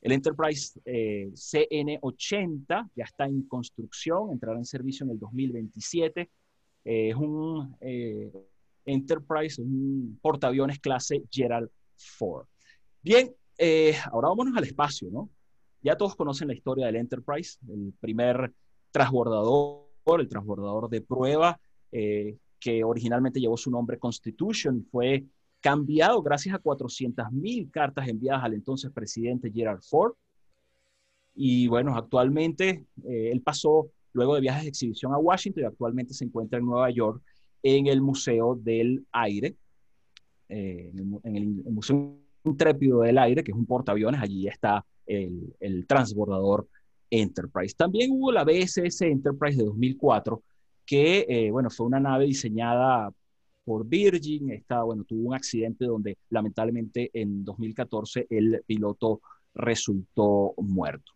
Enterprise 0.01 0.79
eh, 0.85 1.31
CN80, 1.33 2.91
ya 2.95 3.05
está 3.05 3.25
en 3.25 3.43
construcción, 3.43 4.33
entrará 4.33 4.59
en 4.59 4.67
servicio 4.67 5.05
en 5.05 5.13
el 5.13 5.19
2027. 5.19 6.31
Eh, 6.85 7.09
es 7.09 7.17
un 7.17 7.77
Enterprise, 8.85 9.63
un 9.63 10.19
portaaviones 10.21 10.79
clase 10.81 11.23
Gerald 11.31 11.71
Ford. 11.97 12.47
Bien, 13.01 13.35
ahora 14.11 14.29
vámonos 14.29 14.57
al 14.57 14.65
espacio, 14.65 15.09
¿no? 15.11 15.31
Ya 15.85 15.97
todos 15.97 16.17
conocen 16.17 16.49
la 16.49 16.55
historia 16.55 16.87
del 16.87 16.97
Enterprise, 16.97 17.59
el 17.69 17.93
primer 18.01 18.55
transbordador, 18.91 19.85
el 20.19 20.29
transbordador 20.29 20.89
de 20.89 21.03
prueba, 21.03 21.61
eh, 21.93 22.39
que 22.59 22.83
originalmente 22.83 23.39
llevó 23.39 23.59
su 23.59 23.71
nombre 23.71 23.99
Constitution, 23.99 24.83
fue 24.91 25.27
cambiado 25.61 26.23
gracias 26.23 26.55
a 26.55 26.59
400.000 26.59 27.71
cartas 27.71 28.09
enviadas 28.09 28.45
al 28.45 28.55
entonces 28.55 28.91
presidente 28.93 29.53
Gerald 29.53 29.83
Ford. 29.83 30.15
Y 31.35 31.67
bueno, 31.69 31.95
actualmente 31.95 32.87
eh, 33.07 33.31
él 33.31 33.43
pasó 33.43 33.91
luego 34.15 34.37
de 34.37 34.41
viajes 34.41 34.63
de 34.63 34.69
exhibición 34.71 35.13
a 35.13 35.19
Washington 35.19 35.65
y 35.65 35.67
actualmente 35.67 36.15
se 36.15 36.25
encuentra 36.25 36.59
en 36.59 36.65
Nueva 36.65 36.89
York 36.89 37.23
en 37.63 37.89
el 37.89 38.01
Museo 38.01 38.55
del 38.55 39.05
Aire, 39.13 39.55
eh, 40.49 40.91
en, 40.95 41.37
el, 41.37 41.47
Museo 41.47 42.17
Intrépido 42.45 43.01
del 43.01 43.19
Aire, 43.19 43.45
que 43.45 43.53
es 43.53 43.57
un 43.57 43.67
portaaviones, 43.67 44.23
allí 44.23 44.49
está 44.49 44.85
el, 45.07 45.87
transbordador 45.87 46.69
Enterprise. 47.11 47.75
También 47.77 48.11
hubo 48.13 48.33
la 48.33 48.45
BSS 48.45 49.03
Enterprise 49.03 49.59
de 49.59 49.65
2004, 49.65 50.43
que, 50.85 51.27
eh, 51.29 51.51
bueno, 51.51 51.71
fue 51.71 51.87
una 51.87 52.01
nave 52.01 52.27
diseñada 52.27 53.11
por 53.65 53.87
Virgin, 53.87 54.51
esta, 54.51 54.83
bueno, 54.83 55.05
tuvo 55.05 55.29
un 55.29 55.35
accidente 55.35 55.87
donde 55.87 56.19
lamentablemente 56.31 57.11
en 57.15 57.45
2014 57.45 58.27
el 58.29 58.63
piloto 58.67 59.23
resultó 59.55 60.55
muerto. 60.59 61.13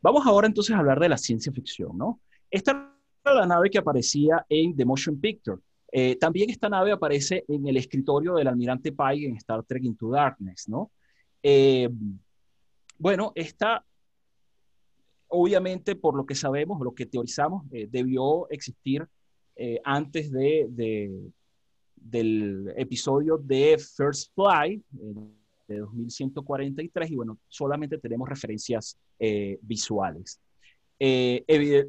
Vamos 0.00 0.26
ahora 0.26 0.46
entonces 0.46 0.74
a 0.74 0.78
hablar 0.78 0.98
de 1.00 1.08
la 1.08 1.18
ciencia 1.18 1.52
ficción, 1.52 1.96
¿no? 1.96 2.20
Esta 2.50 2.92
era 3.24 3.34
la 3.34 3.46
nave 3.46 3.70
que 3.70 3.78
aparecía 3.78 4.44
en 4.48 4.76
The 4.76 4.84
Motion 4.84 5.20
Picture. 5.20 5.60
Eh, 5.92 6.16
también 6.16 6.50
esta 6.50 6.68
nave 6.68 6.92
aparece 6.92 7.44
en 7.48 7.66
el 7.68 7.76
escritorio 7.76 8.34
del 8.34 8.48
almirante 8.48 8.92
Pike 8.92 9.26
en 9.26 9.36
Star 9.36 9.62
Trek 9.62 9.84
Into 9.84 10.10
Darkness, 10.10 10.68
¿no? 10.68 10.90
Eh, 11.42 11.88
bueno, 12.98 13.32
esta, 13.34 13.84
obviamente, 15.28 15.96
por 15.96 16.16
lo 16.16 16.26
que 16.26 16.34
sabemos, 16.34 16.80
lo 16.80 16.94
que 16.94 17.06
teorizamos, 17.06 17.64
eh, 17.72 17.88
debió 17.90 18.48
existir 18.50 19.06
eh, 19.56 19.80
antes 19.84 20.30
de, 20.30 20.66
de, 20.70 21.30
del 21.96 22.72
episodio 22.76 23.38
de 23.38 23.78
First 23.78 24.32
Fly, 24.34 24.74
eh, 24.74 25.14
de 25.66 25.78
2143, 25.78 27.10
y 27.10 27.14
bueno, 27.14 27.38
solamente 27.48 27.98
tenemos 27.98 28.28
referencias 28.28 28.98
visuales. 29.62 30.38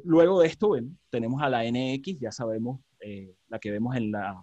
luego 0.04 0.40
de 0.40 0.46
esto, 0.46 0.68
bueno, 0.68 0.88
tenemos 1.10 1.42
a 1.42 1.50
la 1.50 1.62
NX, 1.64 2.18
ya 2.18 2.32
sabemos, 2.32 2.80
la 3.48 3.58
que 3.58 3.70
vemos 3.70 3.94
en 3.94 4.12
la 4.12 4.42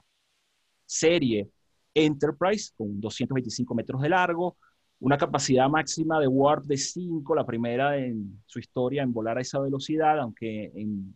serie 0.86 1.50
Enterprise, 1.96 2.72
con 2.78 3.02
225 3.02 3.74
metros 3.74 4.02
de 4.02 4.10
largo, 4.10 4.58
una 5.04 5.18
capacidad 5.18 5.68
máxima 5.68 6.18
de 6.18 6.28
warp 6.28 6.64
de 6.64 6.78
5, 6.78 7.36
la 7.36 7.46
primera 7.46 7.98
en 7.98 8.42
su 8.46 8.60
historia 8.60 9.04
en 9.04 9.12
volar 9.12 9.38
a 9.38 9.42
esa 9.42 9.60
velocidad, 9.60 10.18
aunque 10.18 10.72
en 10.74 11.14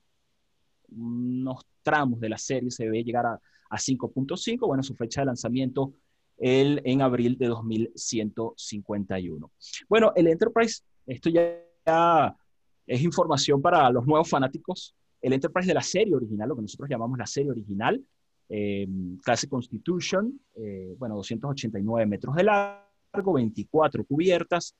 unos 0.90 1.66
tramos 1.84 2.20
de 2.20 2.28
la 2.28 2.38
serie 2.38 2.70
se 2.70 2.84
debe 2.84 3.06
llegar 3.06 3.26
a, 3.26 3.40
a 3.70 3.78
5.5. 3.78 4.68
Bueno, 4.68 4.84
su 4.84 4.94
fecha 4.94 5.22
de 5.22 5.28
lanzamiento 5.28 5.94
el, 6.38 6.82
en 6.84 7.02
abril 7.02 7.38
de 7.38 7.48
2151. 7.48 9.52
Bueno, 9.88 10.12
el 10.18 10.28
Enterprise, 10.28 10.84
esto 11.06 11.30
ya, 11.30 11.58
ya 11.86 12.36
es 12.86 13.02
información 13.02 13.62
para 13.62 13.90
los 13.90 14.06
nuevos 14.06 14.30
fanáticos. 14.30 14.98
El 15.22 15.32
Enterprise 15.32 15.70
de 15.70 15.76
la 15.76 15.82
serie 15.82 16.14
original, 16.14 16.50
lo 16.50 16.58
que 16.58 16.64
nosotros 16.64 16.90
llamamos 16.90 17.18
la 17.18 17.26
serie 17.26 17.52
original, 17.52 18.04
eh, 18.50 18.86
clase 19.24 19.48
Constitution, 19.48 20.38
eh, 20.56 20.94
bueno, 21.00 21.16
289 21.16 22.06
metros 22.06 22.36
de 22.36 22.44
largo 22.44 22.87
24 23.12 24.06
cubiertas. 24.06 24.76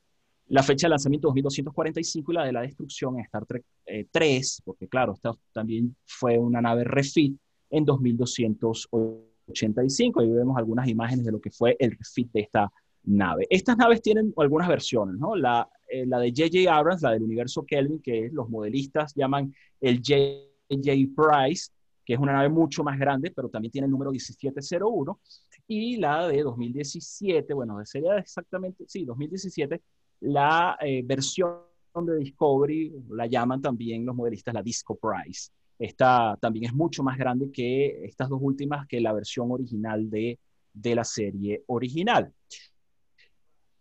La 0.50 0.64
fecha 0.64 0.88
de 0.88 0.92
lanzamiento 0.92 1.28
2245 1.28 2.32
y 2.32 2.36
la 2.36 2.46
de 2.46 2.54
la 2.54 2.62
destrucción 2.62 3.16
en 3.16 3.26
Star 3.26 3.46
Trek 3.46 3.64
eh, 3.86 4.08
3, 4.10 4.62
porque 4.64 4.88
claro, 4.88 5.14
esta 5.14 5.34
también 5.52 5.96
fue 6.06 6.38
una 6.38 6.62
nave 6.62 6.86
refit 6.86 7.38
en 7.70 7.84
2285. 7.84 9.28
85. 9.52 10.22
Ahí 10.22 10.32
vemos 10.32 10.58
algunas 10.58 10.88
imágenes 10.88 11.26
de 11.26 11.32
lo 11.32 11.40
que 11.40 11.52
fue 11.52 11.76
el 11.80 11.92
refit 11.92 12.32
de 12.32 12.42
esta 12.42 12.72
nave. 13.04 13.48
Estas 13.50 13.78
naves 13.78 14.02
tienen 14.02 14.34
algunas 14.38 14.68
versiones, 14.68 15.18
¿no? 15.18 15.36
La, 15.36 15.68
eh, 15.88 16.06
la 16.06 16.20
de 16.20 16.30
J.J. 16.30 16.74
Abrams, 16.74 17.02
la 17.02 17.12
del 17.12 17.24
universo 17.24 17.66
Kelvin, 17.66 18.02
que 18.02 18.30
los 18.32 18.50
modelistas 18.50 19.14
llaman 19.16 19.54
el 19.80 20.02
J.J. 20.06 20.92
Price, 21.16 21.72
que 22.06 22.14
es 22.14 22.20
una 22.20 22.34
nave 22.34 22.50
mucho 22.50 22.84
más 22.84 22.98
grande, 23.00 23.32
pero 23.32 23.50
también 23.50 23.72
tiene 23.72 23.86
el 23.86 23.92
número 23.92 24.12
1701, 24.12 25.20
y 25.68 25.98
la 25.98 26.28
de 26.28 26.44
2017, 26.44 27.54
bueno, 27.54 27.86
sería 27.86 28.18
exactamente, 28.18 28.86
sí, 28.88 29.04
2017, 29.04 29.82
la 30.22 30.78
eh, 30.82 31.02
versión 31.04 31.60
de 32.06 32.18
Discovery, 32.18 32.94
la 33.10 33.26
llaman 33.26 33.62
también 33.62 34.06
los 34.06 34.16
modelistas 34.16 34.54
la 34.54 34.64
Disco 34.64 34.96
Price. 34.96 35.52
Esta 35.78 36.38
también 36.40 36.66
es 36.66 36.74
mucho 36.74 37.04
más 37.04 37.18
grande 37.18 37.52
que 37.52 38.06
estas 38.06 38.30
dos 38.30 38.40
últimas, 38.42 38.88
que 38.88 39.02
la 39.02 39.14
versión 39.14 39.52
original 39.52 40.10
de, 40.10 40.40
de 40.74 40.96
la 40.96 41.04
serie 41.04 41.64
original. 41.68 42.32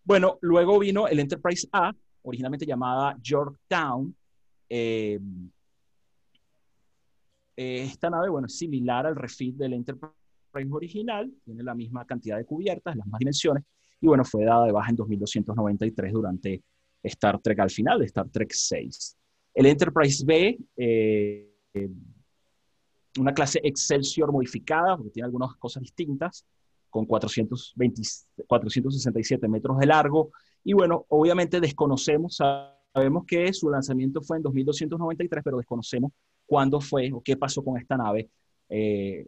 Bueno, 0.05 0.39
luego 0.43 0.79
vino 0.79 1.09
el 1.09 1.21
Enterprise 1.21 1.69
A, 1.73 1.93
originalmente 2.23 2.67
llamada 2.67 3.17
Yorktown. 3.23 4.15
Eh, 4.69 5.19
esta 7.57 8.11
nave, 8.11 8.29
bueno, 8.29 8.47
es 8.47 8.59
similar 8.59 9.07
al 9.07 9.17
refit 9.17 9.57
del 9.57 9.73
Enterprise 9.73 10.26
original, 10.71 11.33
tiene 11.45 11.63
la 11.63 11.75
misma 11.75 12.05
cantidad 12.05 12.37
de 12.37 12.45
cubiertas, 12.45 12.97
las 12.97 13.07
mismas 13.07 13.19
dimensiones, 13.19 13.65
y 14.01 14.07
bueno, 14.07 14.25
fue 14.25 14.45
dada 14.45 14.67
de 14.67 14.73
baja 14.73 14.91
en 14.91 14.97
2293 14.97 16.13
durante 16.13 16.63
Star 17.03 17.41
Trek 17.41 17.59
al 17.61 17.71
final 17.71 17.99
de 17.99 18.07
Star 18.07 18.29
Trek 18.29 18.53
6. 18.53 19.17
El 19.55 19.67
Enterprise 19.67 20.25
B, 20.25 20.59
eh, 20.77 21.51
una 23.19 23.33
clase 23.33 23.61
Excelsior 23.63 24.33
modificada, 24.33 24.97
porque 24.97 25.11
tiene 25.11 25.27
algunas 25.27 25.55
cosas 25.57 25.83
distintas, 25.83 26.45
con 26.91 27.07
420, 27.07 28.03
467 28.47 29.49
metros 29.49 29.79
de 29.79 29.87
largo, 29.87 30.31
y 30.65 30.73
bueno, 30.73 31.07
obviamente 31.09 31.61
desconocemos, 31.61 32.37
sabemos 32.37 33.25
que 33.27 33.53
su 33.53 33.71
lanzamiento 33.71 34.21
fue 34.21 34.39
en 34.39 34.43
2293, 34.43 35.45
pero 35.45 35.59
desconocemos 35.59 36.13
cuándo 36.45 36.81
fue 36.81 37.11
o 37.13 37.21
qué 37.21 37.37
pasó 37.37 37.63
con 37.63 37.79
esta 37.79 37.97
nave. 37.97 38.29
Eh, 38.69 39.27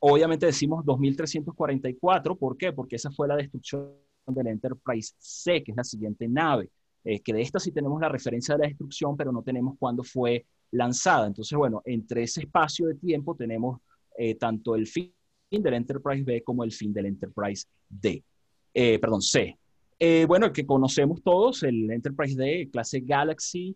obviamente 0.00 0.46
decimos 0.46 0.84
2344, 0.84 2.36
¿por 2.36 2.56
qué? 2.56 2.72
Porque 2.72 2.96
esa 2.96 3.10
fue 3.10 3.28
la 3.28 3.36
destrucción 3.36 3.92
del 4.26 4.46
Enterprise 4.48 5.14
C, 5.18 5.62
que 5.62 5.72
es 5.72 5.76
la 5.76 5.84
siguiente 5.84 6.28
nave. 6.28 6.70
Eh, 7.04 7.20
que 7.20 7.32
de 7.32 7.42
esta 7.42 7.58
sí 7.58 7.72
tenemos 7.72 8.00
la 8.00 8.08
referencia 8.08 8.54
de 8.54 8.62
la 8.62 8.68
destrucción, 8.68 9.16
pero 9.16 9.32
no 9.32 9.42
tenemos 9.42 9.76
cuándo 9.78 10.02
fue 10.02 10.44
lanzada. 10.72 11.26
Entonces, 11.26 11.56
bueno, 11.56 11.82
entre 11.84 12.24
ese 12.24 12.40
espacio 12.40 12.86
de 12.86 12.96
tiempo 12.96 13.34
tenemos 13.34 13.80
eh, 14.16 14.34
tanto 14.34 14.74
el 14.74 14.86
fin 14.86 15.12
del 15.50 15.74
Enterprise 15.74 16.24
B 16.24 16.42
como 16.42 16.64
el 16.64 16.72
fin 16.72 16.92
del 16.92 17.06
Enterprise 17.06 17.66
D. 17.88 18.22
perdón, 18.72 19.22
C. 19.22 19.56
bueno, 20.26 20.46
el 20.46 20.52
que 20.52 20.66
conocemos 20.66 21.22
todos, 21.22 21.62
el 21.62 21.90
Enterprise 21.90 22.36
D, 22.36 22.68
clase 22.70 23.00
Galaxy, 23.00 23.74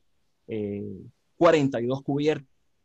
42 1.39 2.03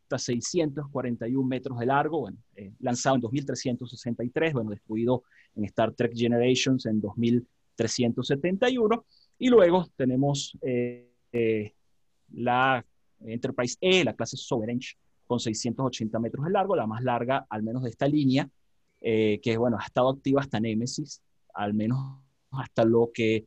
cubiertas 0.08 0.22
641 0.22 1.46
metros 1.46 1.78
de 1.78 1.86
largo, 1.86 2.28
eh, 2.56 2.72
lanzado 2.80 3.14
en 3.16 3.20
2363, 3.22 4.54
bueno, 4.54 4.70
destruido 4.70 5.24
en 5.54 5.64
Star 5.64 5.92
Trek 5.92 6.12
Generations 6.14 6.86
en 6.86 7.00
2371. 7.00 9.04
Y 9.38 9.48
luego 9.48 9.86
tenemos 9.96 10.56
eh, 10.62 11.10
eh, 11.32 11.74
la 12.32 12.84
Enterprise 13.20 13.76
E, 13.80 14.04
la 14.04 14.14
clase 14.14 14.36
Sovereign, 14.36 14.80
con 15.26 15.40
680 15.40 16.18
metros 16.18 16.44
de 16.46 16.52
largo, 16.52 16.74
la 16.74 16.86
más 16.86 17.02
larga, 17.02 17.46
al 17.50 17.62
menos 17.62 17.82
de 17.82 17.90
esta 17.90 18.08
línea, 18.08 18.48
que 19.00 19.56
bueno, 19.58 19.76
ha 19.78 19.84
estado 19.84 20.08
activa 20.08 20.40
hasta 20.40 20.58
Nemesis, 20.58 21.22
al 21.54 21.74
menos 21.74 21.98
hasta 22.50 22.84
lo 22.84 23.10
que 23.12 23.46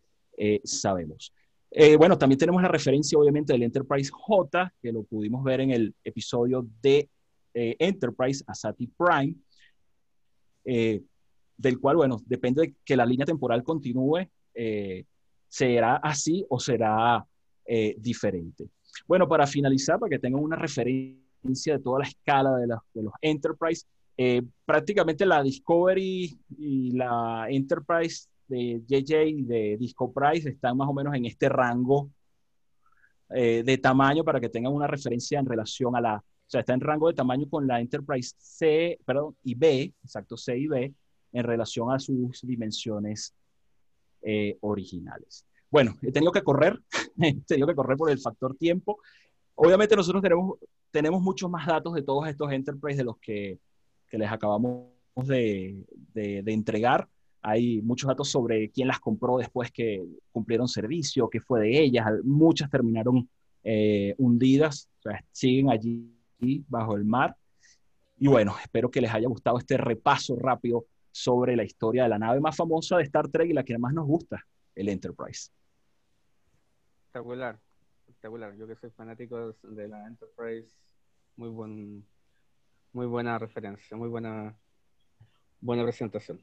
sabemos. 0.63 1.34
Eh, 1.73 1.95
bueno, 1.95 2.17
también 2.17 2.38
tenemos 2.38 2.62
la 2.62 2.67
referencia, 2.67 3.17
obviamente, 3.17 3.53
del 3.53 3.63
Enterprise 3.63 4.12
J, 4.12 4.73
que 4.81 4.91
lo 4.91 5.03
pudimos 5.03 5.41
ver 5.41 5.62
en 5.62 5.71
el 5.71 5.95
episodio 6.03 6.67
de 6.81 7.10
eh, 7.53 7.75
Enterprise 7.79 8.43
Asati 8.45 8.88
Prime, 8.88 9.36
eh, 10.65 11.01
del 11.55 11.79
cual, 11.79 11.95
bueno, 11.95 12.21
depende 12.25 12.62
de 12.62 12.75
que 12.84 12.97
la 12.97 13.05
línea 13.05 13.25
temporal 13.25 13.63
continúe, 13.63 14.27
será 15.47 15.95
así 15.97 16.45
o 16.49 16.60
será 16.60 17.25
diferente. 17.97 18.67
Bueno, 19.07 19.27
para 19.27 19.47
finalizar, 19.47 19.97
para 19.97 20.10
que 20.10 20.19
tengan 20.19 20.43
una 20.43 20.57
referencia 20.57 21.77
de 21.77 21.79
toda 21.79 21.99
la 21.99 22.05
escala 22.05 22.57
de, 22.57 22.67
de 22.67 23.03
los 23.03 23.13
Enterprise, 23.21 23.86
prácticamente 24.65 25.25
la 25.25 25.41
Discovery 25.41 26.38
y 26.57 26.91
la 26.91 27.45
Enterprise 27.49 28.27
de 28.52 28.84
JJ 28.86 29.28
y 29.28 29.44
de 29.44 29.78
Disco 29.78 30.12
Price 30.12 30.50
están 30.50 30.76
más 30.76 30.90
o 30.90 30.94
menos 30.94 31.16
en 31.16 31.26
este 31.26 31.48
rango 31.48 32.10
eh, 33.30 33.64
de 33.66 33.78
tamaño 33.78 34.26
para 34.26 34.42
que 34.42 34.50
tengan 34.50 34.74
una 34.74 34.88
referencia 34.88 35.40
en 35.40 35.46
relación 35.46 35.96
a 35.96 36.02
la, 36.02 36.16
o 36.18 36.50
sea, 36.50 36.60
está 36.60 36.74
en 36.74 36.82
rango 36.82 37.08
de 37.08 37.14
tamaño 37.14 37.50
con 37.50 37.66
la 37.66 37.80
Enterprise 37.80 38.36
C, 38.38 39.00
perdón, 39.06 39.38
y 39.44 39.56
B, 39.56 39.94
exacto, 40.04 40.36
C 40.36 40.58
y 40.58 40.68
B, 40.68 40.94
en 41.32 41.44
relación 41.44 41.92
a 41.92 42.00
sus 42.00 42.42
dimensiones 42.42 43.34
eh, 44.22 44.58
originales. 44.60 45.46
Bueno, 45.70 45.98
he 46.02 46.12
tenido 46.12 46.34
que 46.34 46.44
correr, 46.44 46.78
he 47.22 47.40
tenido 47.42 47.68
que 47.68 47.76
correr 47.76 47.98
por 47.98 48.12
el 48.12 48.20
factor 48.20 48.58
tiempo. 48.58 49.00
Obviamente 49.56 49.96
nosotros 49.96 50.22
tenemos, 50.22 50.60
tenemos 50.92 51.22
muchos 51.22 51.50
más 51.50 51.66
datos 51.66 51.94
de 51.94 52.02
todos 52.02 52.28
estos 52.28 52.52
Enterprise 52.52 52.98
de 52.98 53.06
los 53.06 53.18
que, 53.18 53.60
que 54.10 54.18
les 54.18 54.30
acabamos 54.30 54.90
de, 55.16 55.86
de, 56.14 56.44
de 56.44 56.52
entregar. 56.52 57.08
Hay 57.41 57.82
muchos 57.82 58.08
datos 58.08 58.30
sobre 58.30 58.69
quién 58.69 58.88
las 58.88 58.99
compró 58.99 59.38
después 59.38 59.71
que 59.71 60.06
cumplieron 60.32 60.67
servicio, 60.67 61.30
qué 61.30 61.39
fue 61.39 61.62
de 61.62 61.82
ellas. 61.82 62.06
Muchas 62.23 62.69
terminaron 62.69 63.27
eh, 63.63 64.13
hundidas, 64.17 64.89
o 64.99 65.01
sea, 65.04 65.23
siguen 65.32 65.69
allí 65.69 66.13
bajo 66.67 66.95
el 66.95 67.06
mar. 67.06 67.36
Y 68.17 68.27
bueno, 68.27 68.56
espero 68.62 68.91
que 68.91 69.01
les 69.01 69.12
haya 69.12 69.27
gustado 69.27 69.58
este 69.58 69.77
repaso 69.77 70.36
rápido 70.36 70.86
sobre 71.12 71.56
la 71.56 71.63
historia 71.63 72.04
de 72.04 72.10
la 72.10 72.19
nave 72.19 72.39
más 72.39 72.56
famosa 72.56 72.97
de 72.97 73.04
Star 73.04 73.27
Trek 73.30 73.49
y 73.49 73.54
la 73.54 73.63
que 73.63 73.77
más 73.77 73.93
nos 73.93 74.06
gusta, 74.06 74.45
el 74.75 74.89
Enterprise. 74.89 75.51
Espectacular, 76.99 77.60
espectacular. 78.08 78.56
Yo 78.56 78.67
que 78.67 78.75
soy 78.75 78.91
fanático 78.91 79.54
de 79.63 79.88
la 79.88 80.08
Enterprise, 80.08 80.71
muy 81.36 81.49
buen, 81.49 82.06
muy 82.93 83.08
buena 83.08 83.38
referencia, 83.39 83.97
muy 83.97 84.08
buena, 84.08 84.56
buena 85.60 85.84
presentación. 85.84 86.39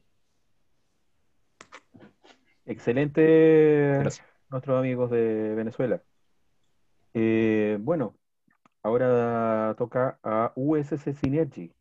Excelente, 2.66 4.02
nuestros 4.50 4.78
amigos 4.78 5.10
de 5.10 5.54
Venezuela. 5.54 6.02
Eh, 7.14 7.78
bueno, 7.80 8.14
ahora 8.82 9.74
toca 9.78 10.18
a 10.22 10.52
USS 10.54 11.14
Synergy. 11.14 11.72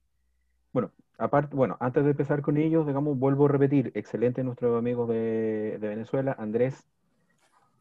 Bueno, 0.72 0.92
aparte, 1.18 1.56
bueno, 1.56 1.76
antes 1.80 2.04
de 2.04 2.12
empezar 2.12 2.42
con 2.42 2.58
ellos, 2.58 2.88
digamos, 2.88 3.20
vuelvo 3.20 3.46
a 3.46 3.50
repetir, 3.50 3.92
excelente 3.96 4.44
nuestros 4.44 4.78
amigos 4.78 5.10
de, 5.10 5.78
Venezuela, 5.82 6.36
Andrés. 6.40 6.88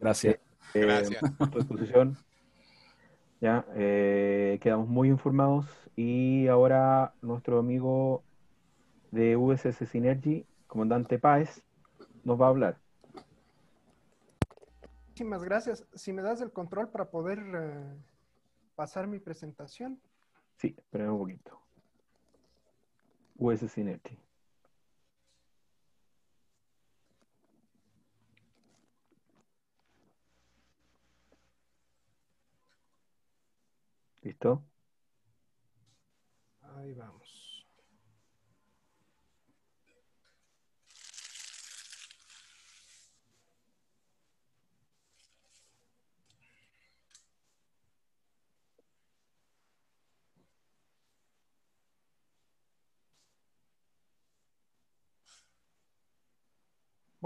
Gracias. 0.01 0.41
Eh, 0.75 0.81
Gracias. 0.81 1.23
A 1.41 1.51
tu 1.51 1.59
disposición. 1.59 2.17
Ya, 3.41 3.67
eh, 3.77 4.59
quedamos 4.63 4.89
muy 4.89 5.09
informados 5.09 5.67
y 5.95 6.49
ahora 6.49 7.15
nuestro 7.23 7.59
amigo 7.59 8.25
de 9.11 9.37
USS 9.37 9.87
Synergy, 9.87 10.47
comandante 10.67 11.19
Páez, 11.19 11.63
nos 12.27 12.41
va 12.41 12.47
a 12.47 12.49
hablar. 12.49 12.81
Muchísimas 15.07 15.45
gracias. 15.45 15.87
Si 15.95 16.13
me 16.13 16.23
das 16.23 16.41
el 16.41 16.53
control 16.53 16.91
para 16.91 17.09
poder 17.09 17.39
eh, 17.39 17.97
pasar 18.75 19.07
mi 19.07 19.21
presentación. 19.21 20.01
Sí, 20.57 20.75
espera 20.77 21.13
un 21.13 21.19
poquito. 21.19 21.63
USS 23.37 23.69
Synergy. 23.69 24.19
¿Listo? 34.23 34.65
Ahí 36.63 36.93
vamos. 36.95 37.26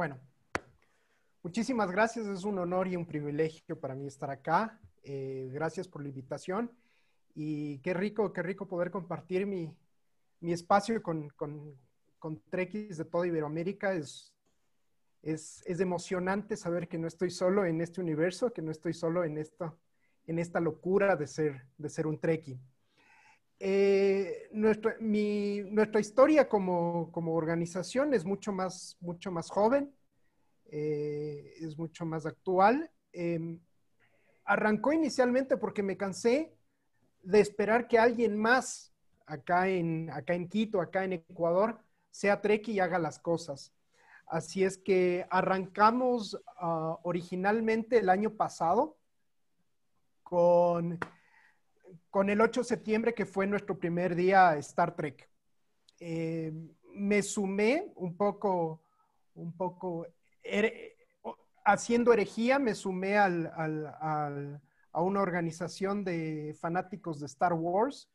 Bueno, 0.01 0.19
muchísimas 1.43 1.91
gracias. 1.91 2.27
Es 2.27 2.45
un 2.45 2.59
honor 2.59 2.89
y 2.89 2.97
un 2.97 3.05
privilegio 3.05 3.79
para 3.79 3.95
mí 3.95 4.07
estar 4.07 4.31
acá. 4.31 4.81
Eh, 5.03 5.51
gracias 5.53 5.89
por 5.89 6.01
la 6.01 6.09
invitación. 6.09 6.73
Y 7.35 7.81
qué 7.81 7.93
rico, 7.93 8.33
qué 8.33 8.43
rico 8.43 8.67
poder 8.67 8.91
compartir 8.91 9.45
mi, 9.45 9.77
espacio 10.41 11.03
con, 11.03 11.29
con 11.29 12.43
Trekkies 12.49 12.97
de 12.97 13.05
toda 13.05 13.27
Iberoamérica. 13.27 13.93
Es, 13.93 14.33
es, 15.21 15.63
es, 15.67 15.81
emocionante 15.81 16.57
saber 16.57 16.89
que 16.89 16.97
no 16.97 17.07
estoy 17.07 17.31
solo 17.31 17.67
en 17.67 17.83
este 17.83 18.01
universo, 18.01 18.55
que 18.55 18.63
no 18.63 18.71
estoy 18.71 18.95
solo 18.95 19.23
en 19.23 19.37
esta, 19.37 19.77
en 20.27 20.39
esta 20.39 20.61
locura 20.61 21.15
de 21.15 21.27
ser, 21.27 21.67
de 21.77 21.91
ser 21.91 22.07
un 22.07 22.19
Trekkie. 22.19 22.59
Eh, 23.63 24.49
nuestra, 24.53 24.97
mi, 25.01 25.61
nuestra, 25.61 26.01
historia 26.01 26.49
como, 26.49 27.13
como, 27.13 27.35
organización 27.35 28.15
es 28.15 28.25
mucho 28.25 28.53
más, 28.53 28.97
mucho 29.01 29.31
más 29.31 29.51
joven, 29.51 29.95
eh, 30.71 31.53
es 31.61 31.77
mucho 31.77 32.07
más 32.07 32.25
actual. 32.25 32.91
Eh, 33.13 33.59
arrancó 34.45 34.95
inicialmente 34.95 35.59
porque 35.59 35.83
me 35.83 35.99
cansé 35.99 36.57
de 37.23 37.41
esperar 37.41 37.87
que 37.87 37.99
alguien 37.99 38.39
más 38.39 38.95
acá 39.27 39.69
en, 39.69 40.11
acá 40.11 40.33
en 40.33 40.49
Quito, 40.49 40.81
acá 40.81 41.05
en 41.05 41.13
Ecuador, 41.13 41.79
sea 42.11 42.41
Treki 42.41 42.73
y 42.73 42.81
haga 42.81 42.99
las 42.99 43.19
cosas. 43.19 43.75
Así 44.27 44.65
es 44.65 44.79
que 44.79 45.27
arrancamos 45.29 46.35
uh, 46.35 46.97
originalmente 47.03 47.99
el 47.99 48.09
año 48.09 48.31
pasado 48.31 48.97
con 50.23 50.99
con 52.11 52.29
el 52.29 52.41
8 52.41 52.61
de 52.61 52.65
septiembre, 52.65 53.15
que 53.15 53.27
fue 53.27 53.47
nuestro 53.47 53.79
primer 53.79 54.15
día 54.15 54.57
Star 54.57 54.95
Trek. 54.95 55.29
Eh, 56.01 56.53
me 56.95 57.23
sumé 57.23 57.93
un 57.95 58.17
poco, 58.17 58.83
un 59.35 59.57
poco, 59.57 60.07
haciendo 61.65 62.13
herejía, 62.13 62.59
me 62.59 62.75
sumé 62.75 63.17
al, 63.17 63.53
al, 63.55 63.87
al, 64.01 64.61
a 64.93 65.03
una 65.03 65.21
organización 65.21 66.05
de 66.05 66.57
fanáticos 66.59 67.21
de 67.21 67.27
Star 67.27 67.53
Wars. 67.53 68.09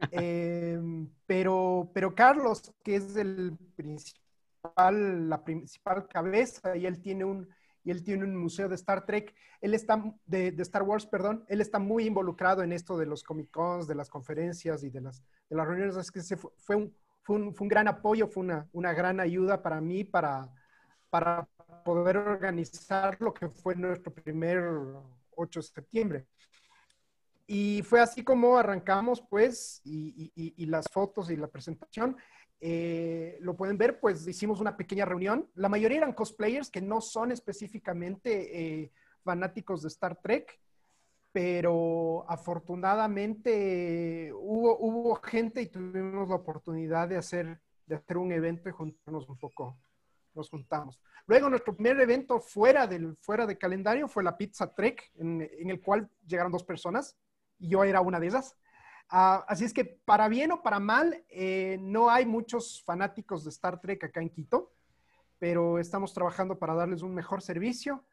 Eh, 0.12 0.80
pero, 1.26 1.90
pero 1.92 2.14
Carlos, 2.14 2.72
que 2.82 2.96
es 2.96 3.16
el 3.16 3.54
principal, 3.76 5.28
la 5.28 5.44
principal 5.44 6.08
cabeza, 6.08 6.74
y 6.74 6.86
él 6.86 7.02
tiene 7.02 7.26
un, 7.26 7.46
y 7.84 7.90
él 7.90 8.02
tiene 8.02 8.24
un 8.24 8.36
museo 8.36 8.68
de 8.68 8.74
Star 8.74 9.06
Trek, 9.06 9.34
él 9.60 9.74
está, 9.74 10.02
de, 10.26 10.54
Star 10.58 10.82
Wars, 10.82 11.06
perdón, 11.06 11.44
él 11.48 11.60
está 11.60 11.78
muy 11.78 12.06
involucrado 12.06 12.62
en 12.62 12.72
esto 12.72 12.98
de 12.98 13.06
los 13.06 13.22
Comic 13.22 13.50
Cons, 13.50 13.86
de 13.86 13.94
las 13.94 14.10
conferencias 14.10 14.82
y 14.82 14.90
de 14.90 15.00
las, 15.00 15.22
de 15.48 15.56
las 15.56 15.66
reuniones, 15.66 15.96
es 15.96 16.10
que 16.10 16.36
fue, 16.36 16.50
fue, 16.58 16.76
un, 16.76 16.94
fue, 17.22 17.36
un, 17.36 17.68
gran 17.68 17.88
apoyo, 17.88 18.26
fue 18.28 18.42
una, 18.42 18.68
una 18.72 18.92
gran 18.92 19.20
ayuda 19.20 19.62
para 19.62 19.80
mí 19.80 20.04
para, 20.04 20.52
para 21.08 21.48
poder 21.84 22.18
organizar 22.18 23.16
lo 23.20 23.32
que 23.32 23.48
fue 23.48 23.74
nuestro 23.74 24.12
primer 24.12 24.62
8 25.36 25.60
de 25.60 25.66
septiembre. 25.66 26.26
Y 27.46 27.82
fue 27.82 28.00
así 28.00 28.22
como 28.22 28.56
arrancamos, 28.56 29.20
pues, 29.28 29.80
y, 29.84 30.30
y 30.36 30.66
las 30.66 30.86
fotos 30.88 31.30
y 31.30 31.36
la 31.36 31.48
presentación. 31.48 32.16
Eh, 32.62 33.38
lo 33.40 33.56
pueden 33.56 33.78
ver, 33.78 34.00
pues 34.00 34.26
hicimos 34.26 34.60
una 34.60 34.76
pequeña 34.76 35.06
reunión. 35.06 35.48
La 35.54 35.68
mayoría 35.68 35.98
eran 35.98 36.12
cosplayers 36.12 36.70
que 36.70 36.82
no 36.82 37.00
son 37.00 37.32
específicamente 37.32 38.82
eh, 38.82 38.92
fanáticos 39.22 39.82
de 39.82 39.88
Star 39.88 40.16
Trek, 40.16 40.60
pero 41.32 42.24
afortunadamente 42.28 44.32
hubo, 44.34 44.76
hubo 44.78 45.14
gente 45.16 45.62
y 45.62 45.66
tuvimos 45.66 46.28
la 46.28 46.34
oportunidad 46.34 47.08
de 47.08 47.16
hacer, 47.16 47.60
de 47.86 47.94
hacer 47.94 48.18
un 48.18 48.32
evento 48.32 48.68
y 48.68 48.72
juntarnos 48.72 49.28
un 49.28 49.38
poco, 49.38 49.78
nos 50.34 50.50
juntamos. 50.50 51.00
Luego 51.26 51.48
nuestro 51.48 51.74
primer 51.74 52.00
evento 52.00 52.40
fuera 52.40 52.86
del 52.86 53.16
fuera 53.16 53.46
de 53.46 53.56
calendario 53.56 54.08
fue 54.08 54.22
la 54.22 54.36
Pizza 54.36 54.74
Trek, 54.74 55.12
en, 55.16 55.40
en 55.40 55.70
el 55.70 55.80
cual 55.80 56.10
llegaron 56.26 56.52
dos 56.52 56.64
personas 56.64 57.16
y 57.58 57.68
yo 57.68 57.84
era 57.84 58.00
una 58.00 58.20
de 58.20 58.26
esas. 58.26 58.56
Uh, 59.12 59.42
así 59.48 59.64
es 59.64 59.74
que 59.74 59.84
para 59.84 60.28
bien 60.28 60.52
o 60.52 60.62
para 60.62 60.78
mal, 60.78 61.24
eh, 61.28 61.78
no 61.80 62.10
hay 62.10 62.24
muchos 62.24 62.80
fanáticos 62.84 63.42
de 63.42 63.50
Star 63.50 63.80
Trek 63.80 64.04
acá 64.04 64.22
en 64.22 64.30
Quito, 64.30 64.72
pero 65.40 65.80
estamos 65.80 66.14
trabajando 66.14 66.56
para 66.56 66.74
darles 66.74 67.02
un 67.02 67.12
mejor 67.12 67.42
servicio. 67.42 68.04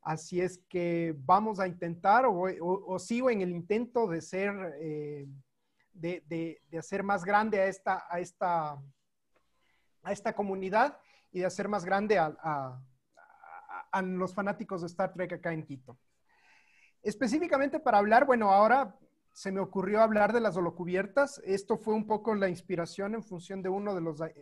Así 0.00 0.40
es 0.40 0.58
que 0.70 1.14
vamos 1.18 1.60
a 1.60 1.66
intentar 1.66 2.24
o 2.26 2.98
sigo 2.98 3.28
en 3.28 3.42
el 3.42 3.50
intento 3.50 4.06
de 4.06 4.22
ser, 4.22 4.54
eh, 4.80 5.26
de, 5.92 6.22
de, 6.26 6.62
de, 6.70 6.78
hacer 6.78 7.02
más 7.02 7.26
grande 7.26 7.60
a 7.60 7.66
esta, 7.66 8.06
a, 8.08 8.18
esta, 8.18 8.72
a 10.02 10.12
esta 10.12 10.32
comunidad 10.34 10.98
y 11.30 11.40
de 11.40 11.46
hacer 11.46 11.68
más 11.68 11.84
grande 11.84 12.16
a, 12.16 12.34
a, 12.42 12.80
a 13.92 14.02
los 14.02 14.32
fanáticos 14.32 14.80
de 14.80 14.86
Star 14.86 15.12
Trek 15.12 15.32
acá 15.34 15.52
en 15.52 15.62
Quito. 15.62 15.98
Específicamente 17.02 17.78
para 17.80 17.98
hablar, 17.98 18.24
bueno, 18.24 18.50
ahora 18.50 18.96
se 19.32 19.52
me 19.52 19.60
ocurrió 19.60 20.02
hablar 20.02 20.32
de 20.32 20.40
las 20.40 20.56
holocubiertas. 20.56 21.40
Esto 21.44 21.76
fue 21.76 21.94
un 21.94 22.06
poco 22.06 22.34
la 22.34 22.48
inspiración 22.48 23.14
en 23.14 23.22
función 23.22 23.62
de 23.62 23.68
uno 23.68 23.94
de 23.94 24.00
los 24.00 24.20
eh, 24.20 24.34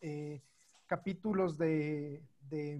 eh, 0.00 0.42
capítulos 0.86 1.56
de, 1.56 2.22
de, 2.48 2.78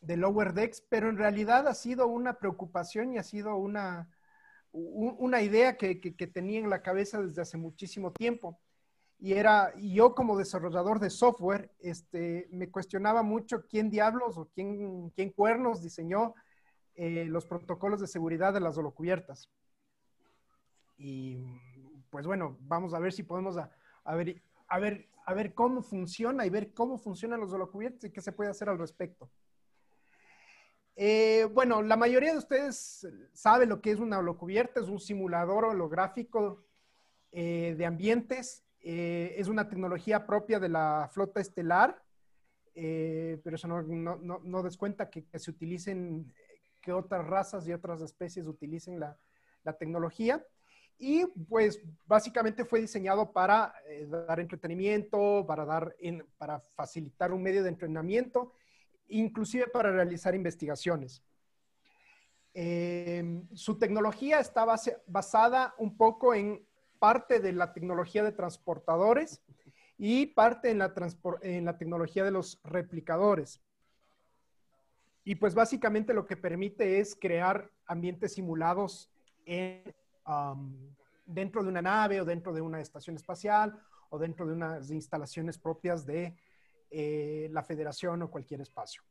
de, 0.00 0.16
Lower 0.16 0.52
Decks, 0.52 0.82
pero 0.88 1.08
en 1.08 1.16
realidad 1.16 1.66
ha 1.68 1.74
sido 1.74 2.06
una 2.06 2.38
preocupación 2.38 3.12
y 3.12 3.18
ha 3.18 3.22
sido 3.22 3.56
una, 3.56 4.10
una 4.72 5.42
idea 5.42 5.76
que, 5.76 6.00
que, 6.00 6.26
tenía 6.26 6.60
en 6.60 6.70
la 6.70 6.82
cabeza 6.82 7.22
desde 7.22 7.42
hace 7.42 7.56
muchísimo 7.56 8.12
tiempo. 8.12 8.60
Y 9.18 9.34
era, 9.34 9.74
yo 9.76 10.14
como 10.14 10.38
desarrollador 10.38 10.98
de 10.98 11.10
software, 11.10 11.72
este, 11.80 12.48
me 12.50 12.70
cuestionaba 12.70 13.22
mucho 13.22 13.66
quién 13.66 13.90
diablos 13.90 14.38
o 14.38 14.48
quién, 14.54 15.10
quién 15.10 15.30
cuernos 15.30 15.82
diseñó 15.82 16.34
eh, 16.94 17.26
los 17.26 17.46
protocolos 17.46 18.00
de 18.00 18.06
seguridad 18.06 18.52
de 18.52 18.60
las 18.60 18.76
holocubiertas. 18.78 19.50
Y 21.00 21.38
pues 22.10 22.26
bueno, 22.26 22.58
vamos 22.60 22.92
a 22.92 22.98
ver 22.98 23.12
si 23.12 23.22
podemos 23.22 23.56
a, 23.56 23.70
a, 24.04 24.14
ver, 24.14 24.42
a, 24.68 24.78
ver, 24.78 25.08
a 25.24 25.32
ver 25.32 25.54
cómo 25.54 25.82
funciona 25.82 26.44
y 26.44 26.50
ver 26.50 26.74
cómo 26.74 26.98
funcionan 26.98 27.40
los 27.40 27.52
holocubiertos 27.52 28.04
y 28.04 28.10
qué 28.10 28.20
se 28.20 28.32
puede 28.32 28.50
hacer 28.50 28.68
al 28.68 28.78
respecto. 28.78 29.30
Eh, 30.96 31.48
bueno, 31.54 31.82
la 31.82 31.96
mayoría 31.96 32.32
de 32.32 32.38
ustedes 32.38 33.08
sabe 33.32 33.64
lo 33.64 33.80
que 33.80 33.92
es 33.92 33.98
una 33.98 34.18
holocubierta, 34.18 34.80
es 34.80 34.88
un 34.88 35.00
simulador 35.00 35.64
holográfico 35.64 36.66
eh, 37.32 37.74
de 37.78 37.86
ambientes, 37.86 38.66
eh, 38.80 39.34
es 39.38 39.48
una 39.48 39.70
tecnología 39.70 40.26
propia 40.26 40.60
de 40.60 40.68
la 40.68 41.08
flota 41.10 41.40
estelar, 41.40 42.02
eh, 42.74 43.40
pero 43.42 43.56
eso 43.56 43.68
no, 43.68 43.80
no, 43.82 44.16
no, 44.16 44.40
no 44.44 44.62
descuenta 44.62 45.08
que, 45.08 45.24
que, 45.24 45.38
se 45.38 45.50
utilicen, 45.50 46.30
que 46.82 46.92
otras 46.92 47.26
razas 47.26 47.66
y 47.66 47.72
otras 47.72 48.02
especies 48.02 48.46
utilicen 48.46 49.00
la, 49.00 49.18
la 49.64 49.78
tecnología 49.78 50.44
y 51.00 51.24
pues 51.48 51.80
básicamente 52.06 52.66
fue 52.66 52.82
diseñado 52.82 53.32
para 53.32 53.72
eh, 53.88 54.06
dar 54.06 54.38
entretenimiento, 54.38 55.46
para, 55.48 55.64
dar 55.64 55.96
para 56.36 56.60
facilitar 56.76 57.32
un 57.32 57.42
medio 57.42 57.62
de 57.62 57.70
entrenamiento, 57.70 58.52
inclusive 59.08 59.66
para 59.68 59.90
realizar 59.90 60.34
investigaciones. 60.34 61.22
Eh, 62.52 63.42
su 63.54 63.78
tecnología 63.78 64.40
está 64.40 64.66
base, 64.66 64.98
basada 65.06 65.74
un 65.78 65.96
poco 65.96 66.34
en 66.34 66.66
parte 66.98 67.40
de 67.40 67.54
la 67.54 67.72
tecnología 67.72 68.22
de 68.22 68.32
transportadores 68.32 69.40
y 69.96 70.26
parte 70.26 70.70
en 70.70 70.78
la, 70.80 70.92
en 71.40 71.64
la 71.64 71.78
tecnología 71.78 72.24
de 72.24 72.30
los 72.30 72.60
replicadores. 72.62 73.62
Y 75.24 75.36
pues 75.36 75.54
básicamente 75.54 76.12
lo 76.12 76.26
que 76.26 76.36
permite 76.36 77.00
es 77.00 77.16
crear 77.18 77.70
ambientes 77.86 78.34
simulados 78.34 79.10
en 79.46 79.94
dentro 81.24 81.62
de 81.62 81.68
una 81.68 81.82
nave 81.82 82.20
o 82.20 82.24
dentro 82.24 82.52
de 82.52 82.60
una 82.60 82.80
estación 82.80 83.16
espacial 83.16 83.80
o 84.10 84.18
dentro 84.18 84.46
de 84.46 84.52
unas 84.52 84.90
instalaciones 84.90 85.58
propias 85.58 86.04
de 86.04 86.36
eh, 86.90 87.48
la 87.52 87.62
federación 87.62 88.22
o 88.22 88.30
cualquier 88.30 88.60
espacio. 88.60 89.02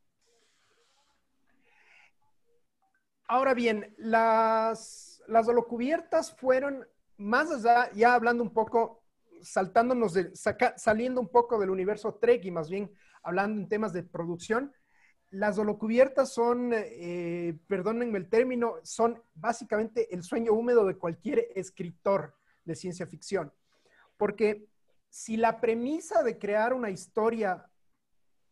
Ahora 3.26 3.54
bien, 3.54 3.94
las, 3.96 5.22
las 5.28 5.48
holocubiertas 5.48 6.32
fueron 6.32 6.86
más 7.16 7.50
allá, 7.50 7.90
ya 7.92 8.14
hablando 8.14 8.42
un 8.42 8.52
poco, 8.52 9.04
saltándonos 9.40 10.14
de, 10.14 10.32
saliendo 10.76 11.20
un 11.20 11.28
poco 11.28 11.58
del 11.58 11.70
universo 11.70 12.14
Trek 12.14 12.44
y 12.44 12.50
más 12.50 12.68
bien 12.68 12.92
hablando 13.22 13.60
en 13.60 13.68
temas 13.68 13.92
de 13.92 14.02
producción, 14.02 14.72
las 15.30 15.58
holocubiertas 15.58 16.32
son, 16.32 16.72
eh, 16.74 17.56
perdónenme 17.68 18.18
el 18.18 18.28
término, 18.28 18.74
son 18.82 19.22
básicamente 19.34 20.12
el 20.12 20.24
sueño 20.24 20.52
húmedo 20.52 20.84
de 20.84 20.96
cualquier 20.96 21.48
escritor 21.54 22.34
de 22.64 22.74
ciencia 22.74 23.06
ficción. 23.06 23.52
Porque 24.16 24.66
si 25.08 25.36
la 25.36 25.60
premisa 25.60 26.22
de 26.22 26.38
crear 26.38 26.74
una 26.74 26.90
historia 26.90 27.68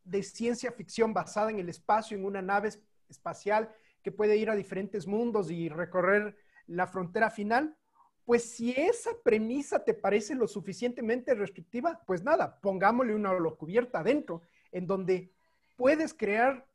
de 0.04 0.22
ciencia 0.22 0.72
ficción 0.72 1.12
basada 1.12 1.50
en 1.50 1.58
el 1.58 1.68
espacio, 1.68 2.16
en 2.16 2.24
una 2.24 2.42
nave 2.42 2.70
espacial 3.08 3.74
que 4.02 4.12
puede 4.12 4.36
ir 4.36 4.48
a 4.48 4.54
diferentes 4.54 5.06
mundos 5.06 5.50
y 5.50 5.68
recorrer 5.68 6.36
la 6.66 6.86
frontera 6.86 7.30
final, 7.30 7.76
pues 8.24 8.44
si 8.44 8.72
esa 8.72 9.10
premisa 9.24 9.84
te 9.84 9.94
parece 9.94 10.34
lo 10.34 10.46
suficientemente 10.46 11.34
restrictiva, 11.34 12.02
pues 12.06 12.22
nada, 12.22 12.60
pongámosle 12.60 13.14
una 13.14 13.32
holocubierta 13.32 14.00
adentro, 14.00 14.42
en 14.70 14.86
donde 14.86 15.32
puedes 15.76 16.12
crear 16.12 16.67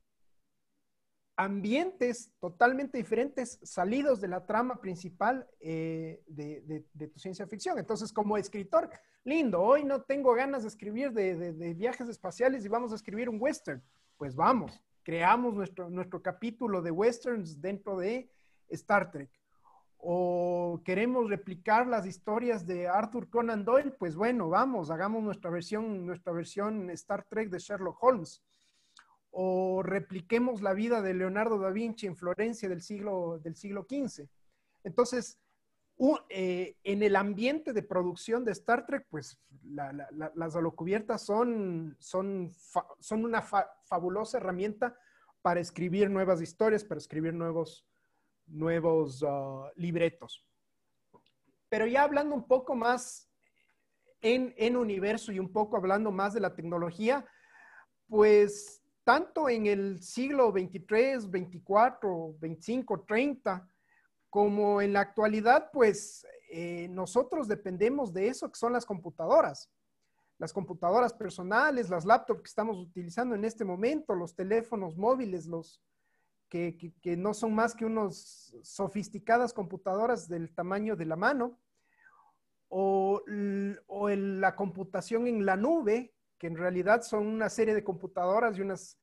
ambientes 1.36 2.32
totalmente 2.40 2.98
diferentes, 2.98 3.60
salidos 3.64 4.22
de 4.22 4.28
la 4.28 4.46
trama 4.46 4.80
principal 4.80 5.48
eh, 5.60 6.22
de, 6.28 6.86
tu 7.08 7.20
ciencia 7.20 7.48
ficción. 7.48 7.80
Entonces, 7.80 8.14
como 8.14 8.38
escritor, 8.38 8.90
lindo, 9.24 9.62
hoy 9.62 9.84
no 9.84 10.02
tengo 10.02 10.34
ganas 10.34 10.62
de 10.64 10.68
escribir 10.70 11.12
de, 11.12 11.36
de- 11.36 11.54
de 11.54 11.74
viajes 11.74 12.08
espaciales 12.08 12.66
y 12.66 12.70
vamos 12.70 12.92
a 12.92 12.96
escribir 12.96 13.30
un 13.30 13.38
western. 13.42 13.82
Pues 14.18 14.36
vamos, 14.36 14.80
creamos 15.02 15.56
nuestro, 15.56 15.90
nuestro 15.90 16.22
capítulo 16.22 16.82
de 16.82 16.92
westerns 16.92 17.60
dentro 17.60 17.98
de 17.98 18.30
Star 18.70 19.12
Trek. 19.12 19.32
O 19.98 20.82
queremos 20.84 21.30
replicar 21.30 21.88
las 21.88 22.06
historias 22.06 22.68
de 22.68 22.88
Arthur 22.88 23.30
Conan 23.30 23.64
Doyle, 23.64 23.92
pues 23.92 24.16
bueno, 24.16 24.50
vamos, 24.50 24.92
hagamos 24.92 25.24
nuestra 25.24 25.50
versión, 25.50 26.06
nuestra 26.06 26.34
versión 26.34 26.90
Star 26.92 27.24
Trek 27.24 27.50
de 27.50 27.58
Sherlock 27.60 28.04
Holmes 28.04 28.44
o 29.36 29.82
repliquemos 29.84 30.62
la 30.62 30.74
vida 30.74 31.02
de 31.02 31.16
Leonardo 31.16 31.58
da 31.58 31.72
Vinci 31.72 32.06
en 32.06 32.16
Florencia 32.16 32.70
del 32.70 32.82
siglo, 32.84 33.40
del 33.40 33.56
siglo 33.56 33.88
XV. 33.90 34.30
Entonces, 34.84 35.40
eh, 36.30 36.78
en 36.84 37.02
el 37.02 37.16
ambiente 37.16 37.74
de 37.74 37.82
producción 37.82 38.46
de 38.46 38.52
Star 38.52 38.86
Trek, 38.86 39.08
pues 39.10 39.40
la- 39.64 39.92
la- 39.92 40.08
la- 40.12 40.32
las 40.36 40.56
holocubiertas 40.56 41.24
son, 41.24 41.96
son, 42.00 42.52
son 43.00 43.26
una 43.26 43.42
fa- 43.42 43.70
fabulosa 43.86 44.38
herramienta 44.38 44.96
para 45.42 45.60
escribir 45.60 46.10
nuevas 46.12 46.40
historias, 46.42 46.84
para 46.84 47.00
escribir 47.00 47.34
nuevos, 47.34 47.88
nuevos 48.46 49.24
ah, 49.28 49.72
libretos. 49.76 50.46
Pero 51.70 51.88
ya 51.88 52.04
hablando 52.04 52.36
un 52.36 52.48
poco 52.48 52.76
más 52.76 53.30
en, 54.22 54.54
en 54.58 54.78
universo 54.78 55.32
y 55.32 55.40
un 55.40 55.52
poco 55.52 55.76
hablando 55.76 56.12
más 56.12 56.34
de 56.36 56.40
la 56.40 56.56
tecnología, 56.56 57.26
pues 58.08 58.83
tanto 59.04 59.50
en 59.50 59.66
el 59.66 60.02
siglo 60.02 60.52
23, 60.52 61.30
24, 61.30 62.36
25, 62.40 63.02
30, 63.02 63.68
como 64.30 64.82
en 64.82 64.94
la 64.94 65.02
actualidad, 65.02 65.70
pues 65.72 66.26
eh, 66.50 66.88
nosotros 66.90 67.48
dependemos 67.48 68.14
de 68.14 68.28
eso 68.28 68.50
que 68.52 68.58
son 68.58 68.74
las 68.74 68.86
computadoras. 68.86 69.70
Las 70.40 70.52
computadoras 70.52 71.14
personales, 71.14 71.90
las 71.90 72.06
laptops 72.06 72.42
que 72.42 72.48
estamos 72.48 72.78
utilizando 72.78 73.36
en 73.36 73.46
este 73.46 73.66
momento, 73.66 74.16
los 74.16 74.36
teléfonos 74.36 74.98
móviles, 74.98 75.46
los 75.46 75.82
que, 76.50 76.94
no 77.18 77.34
son 77.34 77.56
más 77.56 77.74
que 77.74 77.86
unos 77.86 78.56
sofisticadas 78.62 79.54
computadoras 79.54 80.28
del 80.28 80.54
tamaño 80.54 80.96
de 80.96 81.06
la 81.06 81.16
mano, 81.16 81.60
o, 82.70 83.22
la 83.28 84.56
computación 84.56 85.28
en 85.28 85.46
la 85.46 85.56
nube, 85.56 86.13
que 86.44 86.48
en 86.48 86.58
realidad 86.58 87.04
son 87.04 87.26
una 87.26 87.50
serie 87.50 87.74
de 87.74 87.86
computadoras 87.86 88.58
y, 88.58 88.62
unas, 88.62 89.00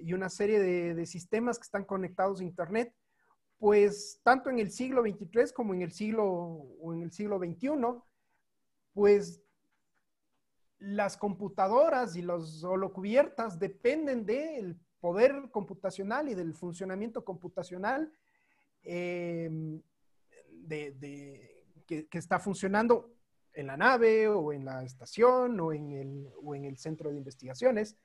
y 0.00 0.12
una 0.12 0.28
serie 0.28 0.58
de, 0.58 1.06
sistemas 1.06 1.56
que 1.56 1.62
están 1.62 1.84
conectados 1.84 2.40
a 2.40 2.42
Internet, 2.42 2.92
pues 3.58 4.20
tanto 4.24 4.50
en 4.50 4.58
el 4.58 4.72
siglo 4.72 5.02
XXIII 5.02 5.52
como 5.54 5.72
en 5.72 5.82
el 5.82 5.92
siglo, 5.92 6.24
o 6.24 6.92
en 6.92 7.02
el 7.04 7.12
siglo 7.12 7.38
XXI, 7.38 7.68
pues 8.92 9.40
las 10.80 11.16
computadoras 11.16 12.16
y 12.16 12.22
las 12.22 12.64
holocubiertas 12.64 13.60
dependen 13.60 14.26
del 14.26 14.76
poder 14.98 15.50
computacional 15.52 16.28
y 16.28 16.34
del 16.34 16.54
funcionamiento 16.54 17.24
computacional 17.24 18.12
eh, 18.82 19.48
de, 20.50 21.64
que 21.86 22.18
está 22.18 22.40
funcionando 22.40 23.13
en 23.54 23.66
la 23.66 23.76
nave 23.76 24.28
o 24.28 24.52
en 24.52 24.64
la 24.64 24.82
estación 24.84 25.58
o 25.60 25.72
en 25.72 25.92
el, 25.92 26.28
o 26.42 26.54
en 26.54 26.64
el 26.64 26.76
centro 26.76 27.10
de 27.10 27.16
investigaciones, 27.16 27.96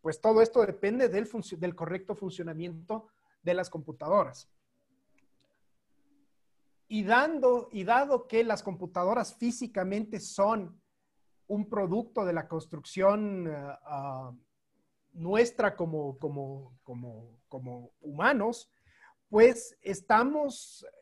pues 0.00 0.20
todo 0.20 0.42
esto 0.42 0.64
depende 0.64 1.08
del, 1.08 1.28
del 1.58 1.74
correcto 1.74 2.14
funcionamiento 2.14 3.08
de 3.42 3.54
las 3.54 3.70
computadoras. 3.70 4.48
Y, 6.88 7.04
dando, 7.04 7.68
y 7.72 7.84
dado 7.84 8.26
que 8.26 8.44
las 8.44 8.62
computadoras 8.62 9.34
físicamente 9.36 10.20
son 10.20 10.80
un 11.46 11.68
producto 11.68 12.24
de 12.24 12.32
la 12.32 12.48
construcción 12.48 13.48
ah, 13.48 13.80
ah, 13.84 14.32
nuestra 15.12 15.76
como, 15.76 16.18
como, 16.18 16.78
como, 16.82 17.40
como 17.48 17.92
humanos, 18.00 18.70
pues 19.28 19.76
estamos, 19.82 20.84
eh, 20.84 21.01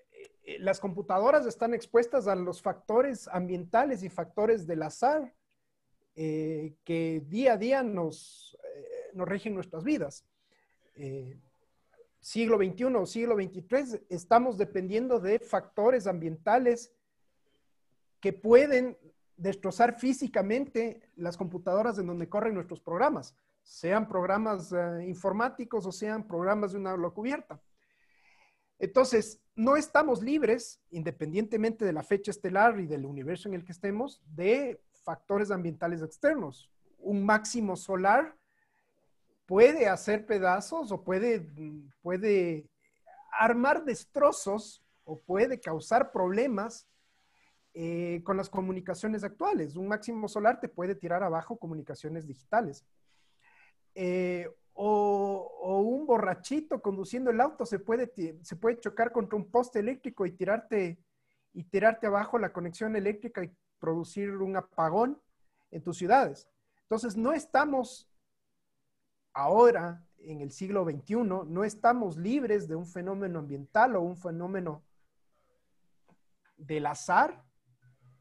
las 0.58 0.80
computadoras 0.80 1.46
están 1.46 1.74
expuestas 1.74 2.26
a 2.26 2.34
los 2.34 2.62
factores 2.62 3.28
ambientales 3.28 4.02
y 4.02 4.08
factores 4.08 4.66
del 4.66 4.82
azar 4.82 5.34
eh, 6.16 6.74
que 6.84 7.22
día 7.26 7.54
a 7.54 7.56
día 7.56 7.82
nos, 7.82 8.56
eh, 8.74 9.10
nos 9.14 9.28
rigen 9.28 9.54
nuestras 9.54 9.84
vidas. 9.84 10.24
Eh, 10.96 11.38
siglo 12.20 12.58
XXI 12.58 12.84
o 12.84 13.06
siglo 13.06 13.36
XXIII 13.36 14.06
estamos 14.08 14.58
dependiendo 14.58 15.18
de 15.20 15.38
factores 15.38 16.06
ambientales 16.06 16.92
que 18.20 18.32
pueden 18.32 18.98
destrozar 19.36 19.98
físicamente 19.98 21.00
las 21.16 21.36
computadoras 21.36 21.98
en 21.98 22.06
donde 22.06 22.28
corren 22.28 22.54
nuestros 22.54 22.80
programas, 22.80 23.34
sean 23.62 24.06
programas 24.06 24.72
eh, 24.72 25.06
informáticos 25.06 25.86
o 25.86 25.92
sean 25.92 26.26
programas 26.26 26.72
de 26.72 26.78
una 26.78 26.90
aula 26.90 27.10
cubierta. 27.10 27.60
Entonces, 28.80 29.40
no 29.54 29.76
estamos 29.76 30.22
libres, 30.22 30.80
independientemente 30.90 31.84
de 31.84 31.92
la 31.92 32.02
fecha 32.02 32.30
estelar 32.30 32.80
y 32.80 32.86
del 32.86 33.04
universo 33.04 33.46
en 33.46 33.54
el 33.54 33.64
que 33.64 33.72
estemos, 33.72 34.22
de 34.26 34.80
factores 35.04 35.50
ambientales 35.50 36.02
externos. 36.02 36.70
Un 36.98 37.24
máximo 37.24 37.76
solar 37.76 38.34
puede 39.44 39.86
hacer 39.86 40.24
pedazos 40.24 40.92
o 40.92 41.04
puede, 41.04 41.46
puede 42.00 42.70
armar 43.38 43.84
destrozos 43.84 44.82
o 45.04 45.20
puede 45.20 45.60
causar 45.60 46.10
problemas 46.10 46.88
eh, 47.74 48.22
con 48.24 48.38
las 48.38 48.48
comunicaciones 48.48 49.24
actuales. 49.24 49.76
Un 49.76 49.88
máximo 49.88 50.26
solar 50.26 50.58
te 50.58 50.68
puede 50.68 50.94
tirar 50.94 51.22
abajo 51.22 51.58
comunicaciones 51.58 52.26
digitales. 52.26 52.86
Eh, 53.94 54.48
o, 54.82 55.78
un 55.80 56.06
borrachito 56.06 56.80
conduciendo 56.80 57.30
el 57.30 57.40
auto 57.40 57.66
se 57.66 57.78
puede, 57.78 58.10
se 58.42 58.56
puede 58.56 58.80
chocar 58.80 59.12
contra 59.12 59.36
un 59.36 59.50
poste 59.50 59.78
eléctrico 59.78 60.24
y 60.24 60.32
tirarte, 60.32 60.98
y 61.52 61.64
tirarte 61.64 62.06
abajo 62.06 62.38
la 62.38 62.52
conexión 62.52 62.96
eléctrica 62.96 63.44
y 63.44 63.54
producir 63.78 64.30
un 64.30 64.56
apagón 64.56 65.20
en 65.70 65.82
tus 65.82 65.98
ciudades. 65.98 66.48
Entonces, 66.82 67.14
no 67.14 67.32
estamos 67.32 68.10
ahora, 69.34 70.02
en 70.18 70.40
el 70.40 70.50
siglo 70.50 70.84
XXI, 70.84 71.16
no 71.46 71.64
estamos 71.64 72.16
libres 72.16 72.66
de 72.66 72.76
un 72.76 72.86
fenómeno 72.86 73.38
ambiental 73.38 73.96
o 73.96 74.00
un 74.00 74.16
fenómeno 74.16 74.82
del 76.56 76.86
azar 76.86 77.44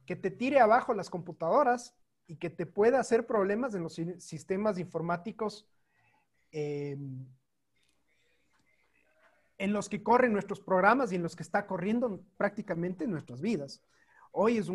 que 0.06 0.16
te 0.16 0.30
tire 0.30 0.60
abajo 0.60 0.94
las 0.94 1.10
computadoras 1.10 1.96
y 2.28 2.36
que 2.36 2.50
te 2.50 2.66
pueda 2.66 3.00
hacer 3.00 3.26
problemas 3.26 3.76
en 3.76 3.84
los 3.84 3.94
si- 3.94 4.20
sistemas 4.20 4.78
informáticos 4.78 5.68
eh, 6.52 6.98
en 9.58 9.74
los 9.74 9.90
que 9.90 10.02
corren 10.02 10.34
nuestros 10.34 10.62
programas 10.62 11.12
y 11.12 11.16
en 11.16 11.24
los 11.24 11.36
que 11.36 11.44
está 11.44 11.68
corriendo 11.68 12.24
prácticamente 12.38 13.08
nuestras 13.08 13.42
vidas. 13.42 13.84
Hoy 14.32 14.58
es 14.58 14.68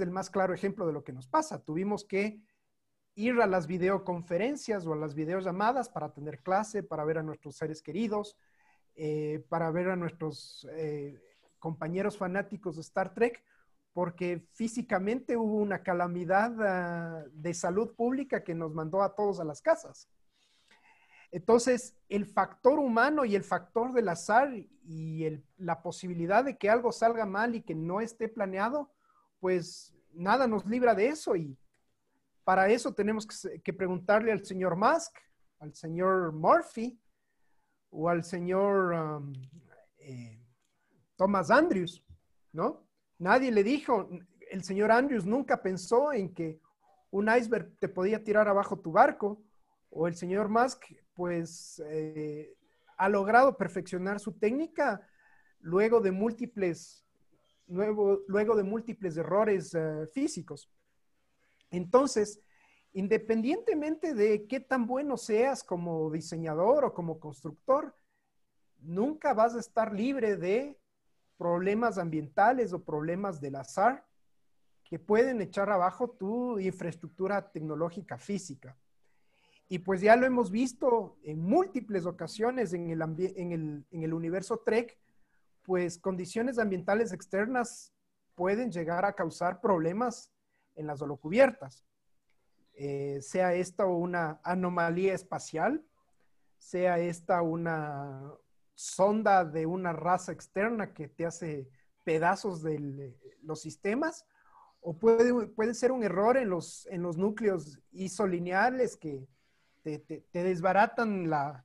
el 0.00 0.10
más 0.10 0.30
claro 0.30 0.54
ejemplo 0.54 0.86
de 0.86 0.92
lo 0.92 1.04
que 1.04 1.12
nos 1.12 1.28
pasa. 1.28 1.62
Tuvimos 1.62 2.04
que 2.04 2.40
ir 3.14 3.40
a 3.40 3.46
las 3.46 3.66
videoconferencias 3.66 4.86
o 4.86 4.92
a 4.94 4.96
las 4.96 5.14
videollamadas 5.14 5.88
para 5.88 6.12
tener 6.12 6.40
clase, 6.42 6.82
para 6.82 7.04
ver 7.04 7.18
a 7.18 7.22
nuestros 7.22 7.56
seres 7.56 7.82
queridos, 7.82 8.38
eh, 8.94 9.44
para 9.48 9.70
ver 9.70 9.90
a 9.90 9.96
nuestros 9.96 10.66
eh, 10.72 11.20
compañeros 11.58 12.16
fanáticos 12.16 12.76
de 12.76 12.82
Star 12.82 13.12
Trek, 13.14 13.44
porque 13.92 14.46
físicamente 14.52 15.36
hubo 15.36 15.56
una 15.56 15.82
calamidad 15.82 16.54
ah, 16.60 17.24
de 17.32 17.52
salud 17.52 17.94
pública 17.94 18.42
que 18.42 18.54
nos 18.54 18.72
mandó 18.72 19.02
a 19.02 19.14
todos 19.14 19.40
a 19.40 19.44
las 19.44 19.60
casas. 19.60 20.08
Entonces, 21.32 21.96
el 22.10 22.26
factor 22.26 22.78
humano 22.78 23.24
y 23.24 23.34
el 23.34 23.42
factor 23.42 23.92
del 23.92 24.08
azar 24.10 24.52
y 24.54 25.42
la 25.56 25.82
posibilidad 25.82 26.44
de 26.44 26.58
que 26.58 26.68
algo 26.68 26.92
salga 26.92 27.24
mal 27.24 27.54
y 27.54 27.62
que 27.62 27.74
no 27.74 28.02
esté 28.02 28.28
planeado, 28.28 28.92
pues 29.40 29.94
nada 30.12 30.46
nos 30.46 30.66
libra 30.66 30.94
de 30.94 31.08
eso 31.08 31.34
y 31.34 31.56
para 32.44 32.68
eso 32.68 32.92
tenemos 32.92 33.26
que 33.64 33.72
preguntarle 33.72 34.30
al 34.30 34.44
señor 34.44 34.76
Musk, 34.76 35.16
al 35.58 35.74
señor 35.74 36.32
Murphy 36.32 37.00
o 37.90 38.10
al 38.10 38.24
señor 38.24 38.92
um, 38.92 39.32
eh, 39.98 40.38
Thomas 41.16 41.50
Andrews, 41.50 42.04
¿no? 42.52 42.84
Nadie 43.18 43.50
le 43.52 43.62
dijo, 43.62 44.08
el 44.50 44.64
señor 44.64 44.90
Andrews 44.90 45.24
nunca 45.24 45.62
pensó 45.62 46.12
en 46.12 46.34
que 46.34 46.60
un 47.10 47.28
iceberg 47.34 47.78
te 47.78 47.88
podía 47.88 48.22
tirar 48.22 48.48
abajo 48.48 48.78
tu 48.78 48.92
barco, 48.92 49.40
o 49.94 50.08
el 50.08 50.14
señor 50.14 50.48
Musk, 50.48 50.84
pues, 51.14 51.82
eh, 51.86 52.56
ha 52.96 53.08
logrado 53.08 53.56
perfeccionar 53.56 54.20
su 54.20 54.32
técnica 54.32 55.06
luego 55.60 56.00
de 56.00 56.10
múltiples, 56.10 57.04
luego, 57.66 58.56
de 58.56 58.62
múltiples 58.62 59.16
errores 59.16 59.74
eh, 59.74 60.06
físicos. 60.12 60.70
Entonces, 61.70 62.40
independientemente 62.92 64.14
de 64.14 64.46
qué 64.46 64.60
tan 64.60 64.86
bueno 64.86 65.16
seas 65.16 65.62
como 65.62 66.10
diseñador 66.10 66.84
o 66.84 66.94
como 66.94 67.20
constructor, 67.20 67.94
nunca 68.78 69.34
vas 69.34 69.54
a 69.54 69.60
estar 69.60 69.94
libre 69.94 70.36
de 70.36 70.78
problemas 71.36 71.98
ambientales 71.98 72.72
o 72.72 72.84
problemas 72.84 73.40
del 73.40 73.56
azar 73.56 74.06
que 74.84 74.98
pueden 74.98 75.40
echar 75.40 75.70
abajo 75.70 76.10
tu 76.10 76.58
infraestructura 76.58 77.50
tecnológica 77.50 78.18
física. 78.18 78.76
Y 79.72 79.78
pues 79.78 80.02
ya 80.02 80.16
lo 80.16 80.26
hemos 80.26 80.50
visto 80.50 81.16
en 81.22 81.40
múltiples 81.40 82.04
ocasiones 82.04 82.74
en 82.74 82.90
el, 82.90 83.00
en 83.00 83.52
el, 83.52 83.86
en 83.90 84.02
el 84.02 84.12
universo 84.12 84.58
Trek, 84.58 84.98
pues 85.62 85.96
condiciones 85.96 86.58
ambientales 86.58 87.10
externas 87.10 87.90
pueden 88.34 88.70
llegar 88.70 89.06
a 89.06 89.14
causar 89.14 89.62
problemas 89.62 90.30
en 90.74 90.86
las 90.86 91.00
holocubiertas. 91.00 91.86
Eh, 92.74 93.20
sea 93.22 93.54
esta 93.54 93.86
una 93.86 94.42
anomalía 94.44 95.14
espacial, 95.14 95.82
sea 96.58 96.98
esta 96.98 97.40
una 97.40 98.30
sonda 98.74 99.42
de 99.42 99.64
una 99.64 99.94
raza 99.94 100.32
externa 100.32 100.92
que 100.92 101.08
te 101.08 101.24
hace 101.24 101.66
pedazos 102.04 102.62
de 102.62 103.16
los 103.40 103.62
sistemas, 103.62 104.26
o 104.82 104.98
puede, 104.98 105.46
puede 105.46 105.72
ser 105.72 105.92
un 105.92 106.04
error 106.04 106.36
en 106.36 106.50
los, 106.50 106.84
en 106.90 107.00
los 107.00 107.16
núcleos 107.16 107.80
isolineales 107.90 108.98
que 108.98 109.26
te, 109.82 110.24
desbaratan 110.32 111.28
la, 111.28 111.64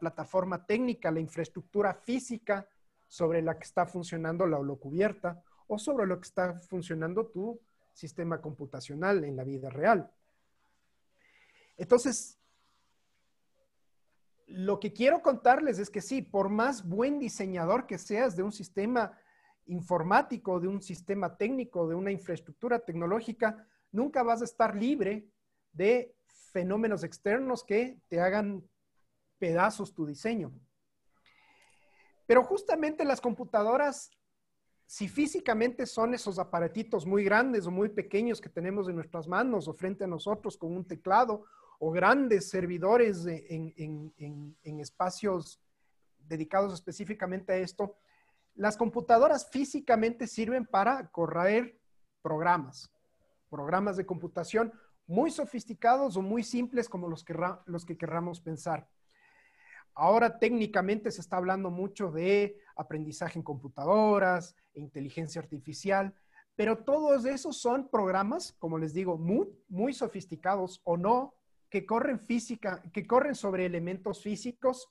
plataforma 0.00 0.64
técnica, 0.64 1.10
la 1.10 1.20
infraestructura 1.20 1.94
física 1.94 2.68
sobre 3.06 3.42
la 3.42 3.58
que 3.58 3.64
está 3.64 3.86
funcionando 3.86 4.46
la 4.46 4.58
holocubierta 4.58 5.42
o 5.68 5.78
sobre 5.78 6.06
lo 6.06 6.20
que 6.20 6.26
está 6.26 6.60
funcionando 6.60 7.26
tu 7.26 7.60
sistema 7.92 8.40
computacional 8.40 9.24
en 9.24 9.36
la 9.36 9.44
vida 9.44 9.70
real. 9.70 10.10
Entonces, 11.76 12.38
lo 14.46 14.80
que 14.80 14.92
quiero 14.92 15.22
contarles 15.22 15.78
es 15.78 15.90
que 15.90 16.00
sí, 16.00 16.22
por 16.22 16.48
más 16.48 16.88
buen 16.88 17.18
diseñador 17.18 17.86
que 17.86 17.98
seas 17.98 18.36
de 18.36 18.42
un 18.42 18.52
sistema 18.52 19.18
informático, 19.66 20.60
de 20.60 20.68
un 20.68 20.80
sistema 20.80 21.36
técnico, 21.36 21.88
de 21.88 21.94
una 21.94 22.12
infraestructura 22.12 22.78
tecnológica, 22.78 23.66
nunca 23.90 24.22
vas 24.22 24.40
a 24.40 24.44
estar 24.44 24.76
libre 24.76 25.28
de 25.72 26.15
fenómenos 26.56 27.04
externos 27.04 27.62
que 27.62 28.00
te 28.08 28.18
hagan 28.18 28.66
pedazos 29.38 29.92
tu 29.92 30.06
diseño. 30.06 30.50
Pero 32.26 32.42
justamente 32.42 33.04
las 33.04 33.20
computadoras, 33.20 34.10
si 34.86 35.06
físicamente 35.06 35.84
son 35.84 36.14
esos 36.14 36.38
aparatitos 36.38 37.04
muy 37.04 37.24
grandes 37.24 37.66
o 37.66 37.70
muy 37.70 37.90
pequeños 37.90 38.40
que 38.40 38.48
tenemos 38.48 38.88
en 38.88 38.94
nuestras 38.94 39.28
manos 39.28 39.68
o 39.68 39.74
frente 39.74 40.04
a 40.04 40.06
nosotros 40.06 40.56
con 40.56 40.74
un 40.74 40.86
teclado, 40.86 41.44
o 41.78 41.90
grandes 41.90 42.48
servidores 42.48 43.26
en, 43.26 44.14
en 44.62 44.80
espacios 44.80 45.60
dedicados 46.16 46.72
específicamente 46.72 47.52
a 47.52 47.58
esto, 47.58 47.96
las 48.54 48.78
computadoras 48.78 49.50
físicamente 49.50 50.26
sirven 50.26 50.64
para 50.64 51.10
correr 51.10 51.78
programas, 52.22 52.90
programas 53.50 53.98
de 53.98 54.06
computación 54.06 54.72
muy 55.06 55.30
sofisticados 55.30 56.16
o 56.16 56.22
muy 56.22 56.42
simples 56.42 56.88
como 56.88 57.08
los 57.08 57.24
que, 57.24 57.34
los 57.66 57.84
que 57.84 57.96
querramos 57.96 58.40
pensar. 58.40 58.88
Ahora 59.94 60.38
técnicamente 60.38 61.10
se 61.10 61.20
está 61.20 61.38
hablando 61.38 61.70
mucho 61.70 62.10
de 62.10 62.58
aprendizaje 62.76 63.38
en 63.38 63.42
computadoras, 63.42 64.54
e 64.74 64.80
inteligencia 64.80 65.40
artificial, 65.40 66.14
pero 66.54 66.78
todos 66.78 67.24
esos 67.24 67.56
son 67.58 67.88
programas, 67.88 68.52
como 68.58 68.78
les 68.78 68.92
digo, 68.92 69.16
muy, 69.16 69.48
muy 69.68 69.92
sofisticados 69.92 70.80
o 70.84 70.96
no, 70.96 71.34
que 71.68 71.84
corren 71.84 72.20
física, 72.20 72.82
que 72.92 73.06
corren 73.06 73.34
sobre 73.34 73.66
elementos 73.66 74.22
físicos 74.22 74.88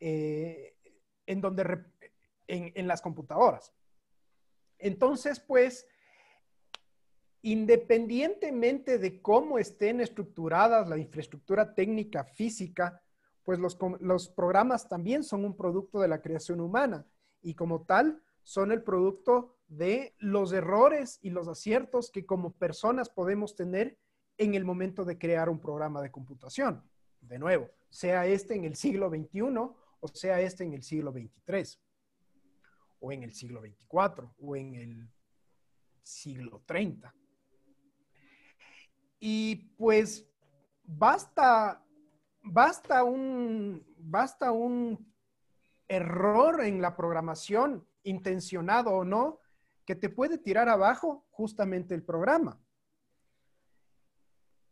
eh, 0.00 0.76
en 1.26 1.40
donde 1.40 1.84
en, 2.46 2.88
las 2.88 3.02
computadoras. 3.02 3.72
Entonces, 4.78 5.40
pues, 5.40 5.86
independientemente 7.42 8.98
de 8.98 9.22
cómo 9.22 9.58
estén 9.58 10.00
estructuradas 10.00 10.88
la 10.88 10.98
infraestructura 10.98 11.74
técnica 11.74 12.24
física, 12.24 13.00
pues 13.44 13.58
los, 13.58 14.28
programas 14.28 14.88
también 14.88 15.24
son 15.24 15.44
un 15.44 15.56
producto 15.56 16.00
de 16.00 16.08
la 16.08 16.20
creación 16.20 16.60
humana 16.60 17.06
y 17.40 17.54
como 17.54 17.82
tal 17.82 18.22
son 18.42 18.72
el 18.72 18.82
producto 18.82 19.56
de 19.68 20.14
los 20.18 20.52
errores 20.52 21.18
y 21.22 21.30
los 21.30 21.48
aciertos 21.48 22.10
que 22.10 22.26
como 22.26 22.52
personas 22.52 23.08
podemos 23.08 23.54
tener 23.54 23.98
en 24.36 24.54
el 24.54 24.64
momento 24.64 25.04
de 25.04 25.18
crear 25.18 25.48
un 25.48 25.60
programa 25.60 26.02
de 26.02 26.10
computación. 26.10 26.82
De 27.20 27.38
nuevo, 27.38 27.70
sea 27.90 28.26
este 28.26 28.54
en 28.54 28.64
el 28.64 28.76
siglo 28.76 29.08
XXI 29.08 29.40
o 30.00 30.08
sea 30.12 30.40
este 30.40 30.64
en 30.64 30.74
el 30.74 30.82
siglo 30.82 31.12
XXIII 31.12 31.80
o 33.00 33.12
en 33.12 33.22
el 33.22 33.32
siglo 33.32 33.60
24 33.60 34.34
o 34.38 34.56
en 34.56 34.74
el 34.74 35.08
siglo 36.02 36.62
30. 36.66 37.14
Y 39.20 39.56
pues 39.76 40.26
basta, 40.84 41.84
basta, 42.42 43.04
un, 43.04 43.84
basta 43.98 44.52
un 44.52 45.12
error 45.88 46.64
en 46.64 46.80
la 46.80 46.96
programación, 46.96 47.86
intencionado 48.02 48.90
o 48.90 49.04
no, 49.04 49.40
que 49.84 49.94
te 49.94 50.08
puede 50.08 50.38
tirar 50.38 50.68
abajo 50.68 51.26
justamente 51.30 51.94
el 51.94 52.02
programa. 52.02 52.60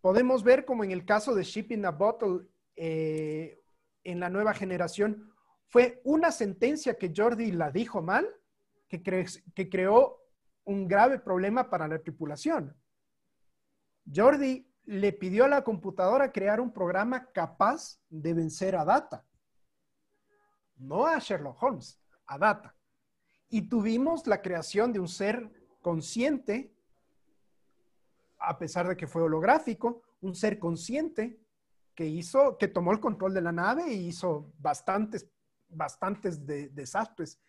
Podemos 0.00 0.44
ver 0.44 0.64
como 0.64 0.84
en 0.84 0.92
el 0.92 1.04
caso 1.04 1.34
de 1.34 1.42
Shipping 1.42 1.84
a 1.84 1.90
Bottle 1.90 2.46
eh, 2.76 3.62
en 4.04 4.20
la 4.20 4.30
nueva 4.30 4.54
generación, 4.54 5.32
fue 5.66 6.00
una 6.04 6.30
sentencia 6.30 6.96
que 6.96 7.12
Jordi 7.14 7.50
la 7.50 7.72
dijo 7.72 8.02
mal, 8.02 8.28
que, 8.88 9.02
que 9.02 9.68
creó 9.68 10.22
un 10.64 10.86
grave 10.86 11.18
problema 11.18 11.68
para 11.68 11.88
la 11.88 11.98
tripulación. 11.98 12.76
Jordi 14.12 14.66
le 14.84 15.12
pidió 15.12 15.44
a 15.44 15.48
la 15.48 15.64
computadora 15.64 16.32
crear 16.32 16.60
un 16.60 16.72
programa 16.72 17.30
capaz 17.32 18.00
de 18.08 18.34
vencer 18.34 18.76
a 18.76 18.84
Data. 18.84 19.24
No 20.76 21.06
a 21.06 21.18
Sherlock 21.18 21.62
Holmes, 21.62 21.98
a 22.26 22.38
Data. 22.38 22.74
Y 23.48 23.62
tuvimos 23.62 24.26
la 24.26 24.42
creación 24.42 24.92
de 24.92 25.00
un 25.00 25.08
ser 25.08 25.50
consciente, 25.80 26.72
a 28.38 28.58
pesar 28.58 28.88
de 28.88 28.96
que 28.96 29.06
fue 29.06 29.22
holográfico, 29.22 30.02
un 30.20 30.34
ser 30.34 30.58
consciente 30.58 31.40
que 31.94 32.06
hizo, 32.06 32.58
que 32.58 32.68
tomó 32.68 32.92
el 32.92 33.00
control 33.00 33.32
de 33.34 33.40
la 33.40 33.52
nave 33.52 33.84
e 33.86 33.94
hizo 33.94 34.52
bastantes 34.58 35.30
bastantes 35.68 36.44
desastres 36.46 37.40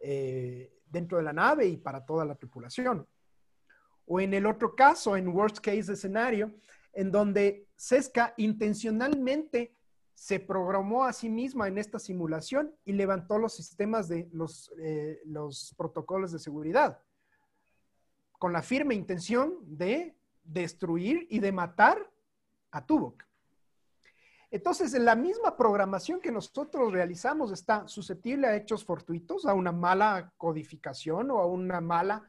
eh, 0.00 0.72
dentro 0.86 1.18
de 1.18 1.24
la 1.24 1.32
nave 1.32 1.66
y 1.66 1.76
para 1.76 2.04
toda 2.04 2.24
la 2.24 2.34
tripulación. 2.34 3.06
O 4.06 4.20
en 4.20 4.34
el 4.34 4.46
otro 4.46 4.74
caso, 4.74 5.16
en 5.16 5.28
worst 5.28 5.58
case 5.58 5.92
escenario, 5.92 6.52
en 6.92 7.10
donde 7.10 7.66
Cesca 7.76 8.34
intencionalmente 8.36 9.74
se 10.14 10.38
programó 10.38 11.04
a 11.04 11.12
sí 11.12 11.28
misma 11.28 11.68
en 11.68 11.78
esta 11.78 11.98
simulación 11.98 12.74
y 12.84 12.92
levantó 12.92 13.38
los 13.38 13.54
sistemas 13.54 14.08
de 14.08 14.28
los, 14.32 14.72
eh, 14.78 15.20
los 15.26 15.74
protocolos 15.76 16.32
de 16.32 16.38
seguridad, 16.38 17.00
con 18.38 18.52
la 18.52 18.62
firme 18.62 18.94
intención 18.94 19.58
de 19.62 20.16
destruir 20.44 21.26
y 21.30 21.40
de 21.40 21.52
matar 21.52 22.10
a 22.70 22.86
Tuvok. 22.86 23.24
Entonces, 24.50 24.94
en 24.94 25.04
la 25.04 25.16
misma 25.16 25.56
programación 25.56 26.20
que 26.20 26.30
nosotros 26.30 26.92
realizamos 26.92 27.50
está 27.50 27.88
susceptible 27.88 28.46
a 28.46 28.54
hechos 28.54 28.84
fortuitos, 28.84 29.46
a 29.46 29.54
una 29.54 29.72
mala 29.72 30.32
codificación 30.36 31.32
o 31.32 31.40
a 31.40 31.46
una 31.46 31.80
mala 31.80 32.22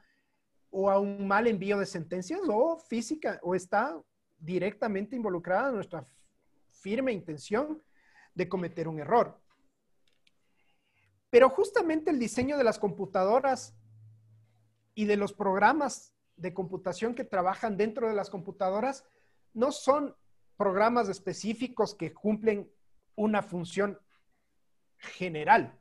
o 0.77 0.89
a 0.89 0.99
un 0.99 1.25
mal 1.25 1.47
envío 1.47 1.79
de 1.79 1.85
sentencias 1.85 2.41
o 2.49 2.77
física 2.77 3.39
o 3.43 3.55
está 3.55 3.97
directamente 4.37 5.15
involucrada 5.15 5.71
nuestra 5.71 6.05
firme 6.69 7.13
intención 7.13 7.81
de 8.33 8.49
cometer 8.49 8.89
un 8.89 8.99
error. 8.99 9.39
Pero 11.29 11.49
justamente 11.49 12.11
el 12.11 12.19
diseño 12.19 12.57
de 12.57 12.65
las 12.65 12.77
computadoras 12.77 13.73
y 14.95 15.05
de 15.05 15.15
los 15.15 15.31
programas 15.31 16.13
de 16.35 16.53
computación 16.53 17.15
que 17.15 17.23
trabajan 17.23 17.77
dentro 17.77 18.09
de 18.09 18.15
las 18.15 18.29
computadoras 18.29 19.05
no 19.53 19.71
son 19.71 20.13
programas 20.57 21.07
específicos 21.07 21.95
que 21.95 22.13
cumplen 22.13 22.69
una 23.15 23.41
función 23.41 23.97
general. 24.97 25.79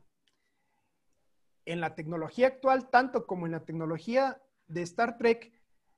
En 1.65 1.81
la 1.81 1.95
tecnología 1.95 2.47
actual, 2.47 2.89
tanto 2.89 3.27
como 3.27 3.45
en 3.45 3.51
la 3.51 3.65
tecnología 3.65 4.41
de 4.67 4.81
Star 4.81 5.17
Trek, 5.17 5.51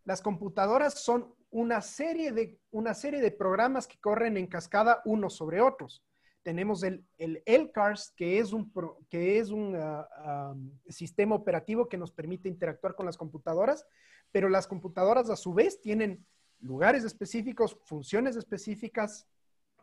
las 0.04 0.22
computadoras 0.22 1.02
son 1.04 1.34
una 1.50 1.82
serie 1.82 2.32
de, 2.32 2.60
una 2.72 2.94
serie 2.94 3.22
de 3.22 3.32
programas 3.32 3.88
que 3.88 4.00
corren 4.00 4.38
en 4.38 4.48
cascada 4.48 5.02
unos 5.06 5.36
sobre 5.36 5.62
otros. 5.62 6.04
Tenemos 6.44 6.84
el, 6.84 7.06
el 7.18 7.44
LCARS, 7.46 8.14
que 8.16 8.40
es 8.40 8.54
un, 8.54 8.72
que 9.10 9.40
es 9.40 9.50
un 9.50 9.76
ah, 9.76 10.56
sistema 10.88 11.36
operativo 11.36 11.90
que 11.90 11.98
nos 11.98 12.12
permite 12.12 12.48
interactuar 12.48 12.96
con 12.96 13.06
las 13.06 13.18
computadoras, 13.18 13.86
pero 14.32 14.50
las 14.50 14.68
computadoras 14.68 15.30
a 15.30 15.36
su 15.36 15.54
vez 15.54 15.82
tienen 15.82 16.26
lugares 16.60 17.04
específicos, 17.04 17.78
funciones 17.84 18.36
específicas, 18.36 19.28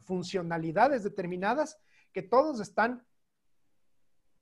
funcionalidades 0.05 1.03
determinadas, 1.03 1.79
que 2.13 2.23
todos 2.23 2.61
están 2.61 3.05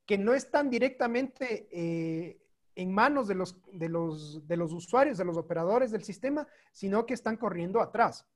que 0.06 0.18
no 0.18 0.34
están 0.34 0.68
directamente 0.68 1.68
eh, 1.70 2.41
en 2.74 2.92
manos 2.92 3.28
de 3.28 3.34
los, 3.34 3.56
de, 3.72 3.88
los, 3.88 4.46
de 4.46 4.56
los 4.56 4.72
usuarios, 4.72 5.18
de 5.18 5.24
los 5.24 5.36
operadores 5.36 5.90
del 5.90 6.04
sistema, 6.04 6.46
sino 6.72 7.04
que 7.06 7.14
están 7.14 7.36
corriendo 7.36 7.80
atrás. 7.80 8.26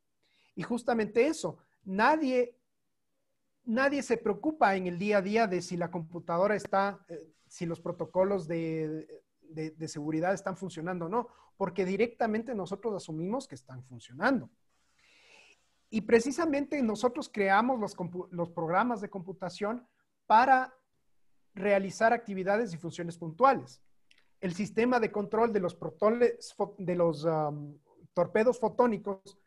Y 0.54 0.62
justamente 0.62 1.26
eso, 1.26 1.58
nadie, 1.84 2.54
se 4.02 4.16
preocupa 4.16 4.76
en 4.76 4.86
el 4.86 4.98
día 4.98 5.18
a 5.18 5.22
día 5.22 5.46
de 5.46 5.62
si 5.62 5.76
la 5.76 5.90
computadora 5.90 6.56
está, 6.56 7.04
eh, 7.08 7.32
si 7.46 7.66
los 7.66 7.80
protocolos 7.80 8.46
de, 8.48 9.06
seguridad 9.86 10.34
están 10.34 10.56
funcionando 10.56 11.06
o 11.06 11.08
no, 11.08 11.28
porque 11.56 11.84
directamente 11.84 12.54
nosotros 12.54 12.94
asumimos 12.94 13.46
que 13.46 13.54
están 13.54 13.82
funcionando. 13.84 14.50
Y 15.88 16.00
precisamente 16.00 16.82
nosotros 16.82 17.30
creamos 17.32 17.94
los 18.30 18.50
programas 18.50 19.00
de 19.00 19.08
computación 19.08 19.86
para 20.26 20.74
realizar 21.54 22.12
actividades 22.12 22.74
y 22.74 22.76
funciones 22.76 23.16
puntuales. 23.16 23.80
El 24.40 24.54
sistema 24.54 25.00
de 25.00 25.10
control 25.10 25.52
de 25.52 25.60
los 25.60 25.78
torpedos 28.12 28.60
fotónicos 28.60 29.38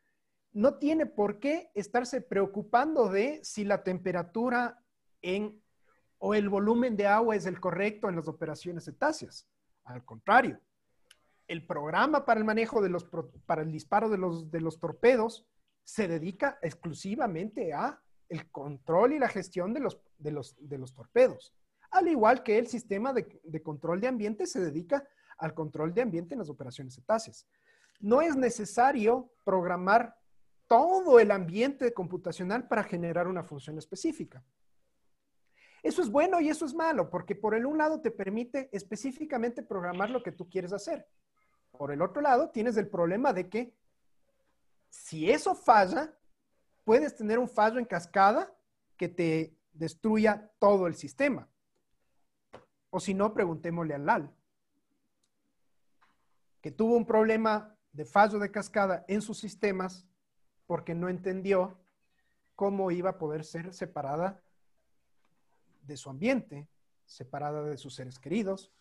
no 0.52 0.76
tiene 0.76 1.06
por 1.06 1.40
qué 1.40 1.72
estarse 1.76 2.22
preocupando 2.22 3.10
de 3.10 3.40
si 3.44 3.66
la 3.66 3.84
temperatura 3.84 4.84
en, 5.22 5.62
o 6.18 6.34
el 6.34 6.50
volumen 6.50 6.98
de 6.98 7.08
agua 7.08 7.36
es 7.36 7.46
el 7.46 7.60
correcto 7.60 8.10
en 8.10 8.16
las 8.16 8.28
operaciones 8.28 8.86
cetáceas. 8.86 9.48
Al 9.84 10.04
contrario, 10.04 10.60
el 11.48 11.66
programa 11.66 12.26
para 12.26 12.40
el 12.40 12.46
manejo 12.46 12.82
de 12.82 12.90
los, 12.90 13.06
para 13.46 13.62
el 13.62 13.72
disparo 13.72 14.10
de 14.10 14.18
los, 14.18 14.52
de 14.52 14.62
los 14.62 14.80
torpedos 14.80 15.48
se 15.84 16.08
dedica 16.08 16.60
exclusivamente 16.62 17.74
a 17.74 18.02
el 18.30 18.52
control 18.52 19.14
y 19.14 19.20
la 19.20 19.28
gestión 19.28 19.74
de 19.74 19.80
los, 19.80 20.00
de 20.20 20.32
los, 20.32 20.56
de 20.60 20.78
los 20.78 20.94
torpedos. 20.94 21.54
Al 21.92 22.08
igual 22.08 22.44
que 22.44 22.58
el 22.58 22.68
sistema 22.68 23.14
de, 23.14 23.64
control 23.64 24.00
de 24.00 24.08
ambiente 24.08 24.46
se 24.46 24.60
dedica 24.60 25.08
al 25.38 25.54
control 25.54 25.94
de 25.94 26.02
ambiente 26.02 26.34
en 26.34 26.40
las 26.40 26.50
operaciones 26.50 26.96
cetáceas. 26.96 27.48
No 28.00 28.22
es 28.22 28.36
necesario 28.36 29.32
programar 29.44 30.18
todo 30.68 31.20
el 31.20 31.32
ambiente 31.32 31.94
computacional 31.94 32.68
para 32.68 32.84
generar 32.84 33.28
una 33.28 33.44
función 33.44 33.78
específica. 33.78 34.44
Eso 35.82 36.02
es 36.02 36.10
bueno 36.10 36.42
y 36.42 36.50
eso 36.50 36.66
es 36.66 36.74
malo, 36.74 37.10
porque 37.10 37.36
por 37.36 37.56
el 37.56 37.66
un 37.66 37.78
lado 37.78 38.02
te 38.02 38.12
permite 38.12 38.70
específicamente 38.72 39.64
programar 39.64 40.10
lo 40.10 40.22
que 40.22 40.32
tú 40.32 40.50
quieres 40.50 40.74
hacer. 40.74 41.08
Por 41.72 41.92
el 41.92 42.02
otro 42.02 42.22
lado, 42.22 42.50
tienes 42.50 42.78
el 42.78 42.90
problema 42.90 43.34
de 43.34 43.50
que 43.50 43.74
si 44.90 45.32
eso 45.32 45.56
falla, 45.56 46.14
puedes 46.84 47.16
tener 47.16 47.40
un 47.40 47.48
fallo 47.48 47.80
en 47.80 47.86
cascada 47.86 48.54
que 48.98 49.08
te 49.08 49.56
destruya 49.72 50.52
todo 50.60 50.88
el 50.88 50.96
sistema. 50.96 51.48
O 52.90 53.00
si 53.00 53.14
no, 53.14 53.34
preguntémosle 53.34 53.94
al 53.94 54.06
LAL, 54.06 54.36
que 56.62 56.72
tuvo 56.72 56.96
un 56.96 57.06
problema 57.06 57.76
de 57.94 58.06
fallo 58.06 58.40
de 58.40 58.52
cascada 58.52 59.06
en 59.08 59.22
sus 59.22 59.38
sistemas 59.40 60.06
porque 60.68 60.94
no 60.94 61.10
entendió 61.10 61.78
cómo 62.56 62.92
iba 62.92 63.12
a 63.12 63.18
poder 63.18 63.46
ser 63.46 63.74
separada 63.74 64.42
de 65.84 65.98
su 65.98 66.10
ambiente, 66.10 66.68
separada 67.06 67.64
de 67.64 67.78
sus 67.78 67.96
seres 67.96 68.20
queridos, 68.20 68.72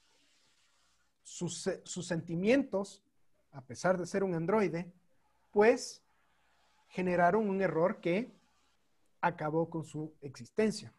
sus, 1.22 1.70
sus 1.84 2.06
sentimientos, 2.06 3.02
a 3.52 3.61
pesar 3.62 3.96
de 3.98 4.06
ser 4.06 4.24
un 4.24 4.34
androide, 4.34 4.90
pues 5.52 6.02
generaron 6.88 7.48
un 7.48 7.62
error 7.62 8.00
que 8.00 8.30
acabó 9.20 9.70
con 9.70 9.84
su 9.84 10.12
existencia. 10.20 10.92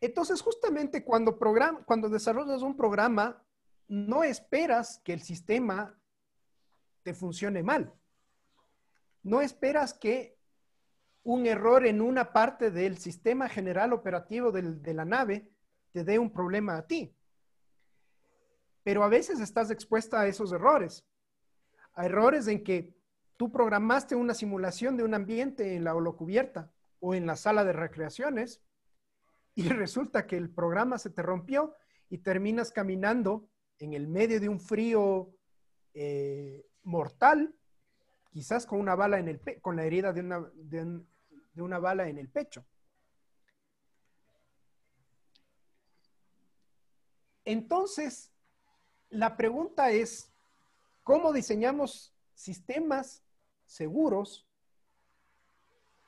Entonces, 0.00 0.40
justamente 0.40 1.04
cuando, 1.04 1.38
cuando 1.38 2.08
desarrollas 2.08 2.62
un 2.62 2.76
programa, 2.76 3.42
no 3.86 4.24
esperas 4.24 5.00
que 5.04 5.12
el 5.12 5.20
sistema 5.20 5.98
te 7.02 7.12
funcione 7.12 7.62
mal. 7.62 7.92
No 9.22 9.42
esperas 9.42 9.92
que 9.92 10.38
un 11.22 11.46
error 11.46 11.86
en 11.86 12.00
una 12.00 12.32
parte 12.32 12.70
del 12.70 12.98
sistema 12.98 13.48
general 13.48 13.92
operativo 13.92 14.52
de 14.52 14.94
la 14.94 15.04
nave 15.04 15.50
te 15.92 16.04
dé 16.04 16.18
un 16.18 16.32
problema 16.32 16.78
a 16.78 16.86
ti. 16.86 17.14
Pero 18.82 19.04
a 19.04 19.08
veces 19.08 19.40
estás 19.40 19.70
expuesta 19.70 20.20
a 20.20 20.26
esos 20.26 20.52
errores. 20.52 21.04
A 21.92 22.06
errores 22.06 22.48
en 22.48 22.64
que 22.64 22.94
tú 23.36 23.52
programaste 23.52 24.14
una 24.14 24.32
simulación 24.32 24.96
de 24.96 25.04
un 25.04 25.12
ambiente 25.12 25.74
en 25.74 25.84
la 25.84 25.94
holocubierta 25.94 26.70
o 27.00 27.14
en 27.14 27.26
la 27.26 27.36
sala 27.36 27.64
de 27.64 27.72
recreaciones 27.72 28.62
y 29.54 29.68
resulta 29.68 30.26
que 30.26 30.36
el 30.36 30.50
programa 30.50 30.98
se 30.98 31.10
te 31.10 31.22
rompió 31.22 31.74
y 32.08 32.18
terminas 32.18 32.72
caminando 32.72 33.48
en 33.78 33.94
el 33.94 34.08
medio 34.08 34.40
de 34.40 34.48
un 34.48 34.60
frío 34.60 35.34
eh, 35.94 36.66
mortal, 36.82 37.54
quizás 38.30 38.66
con 38.66 38.80
una 38.80 38.94
bala 38.94 39.18
en 39.18 39.28
el 39.28 39.40
con 39.60 39.76
la 39.76 39.84
herida 39.84 40.12
de 40.12 40.20
una, 40.20 40.40
de, 40.54 40.82
un, 40.82 41.08
de 41.52 41.62
una 41.62 41.78
bala 41.78 42.08
en 42.08 42.18
el 42.18 42.28
pecho. 42.28 42.64
Entonces, 47.44 48.30
la 49.08 49.36
pregunta 49.36 49.90
es, 49.90 50.32
¿cómo 51.02 51.32
diseñamos 51.32 52.14
sistemas 52.34 53.24
seguros 53.64 54.49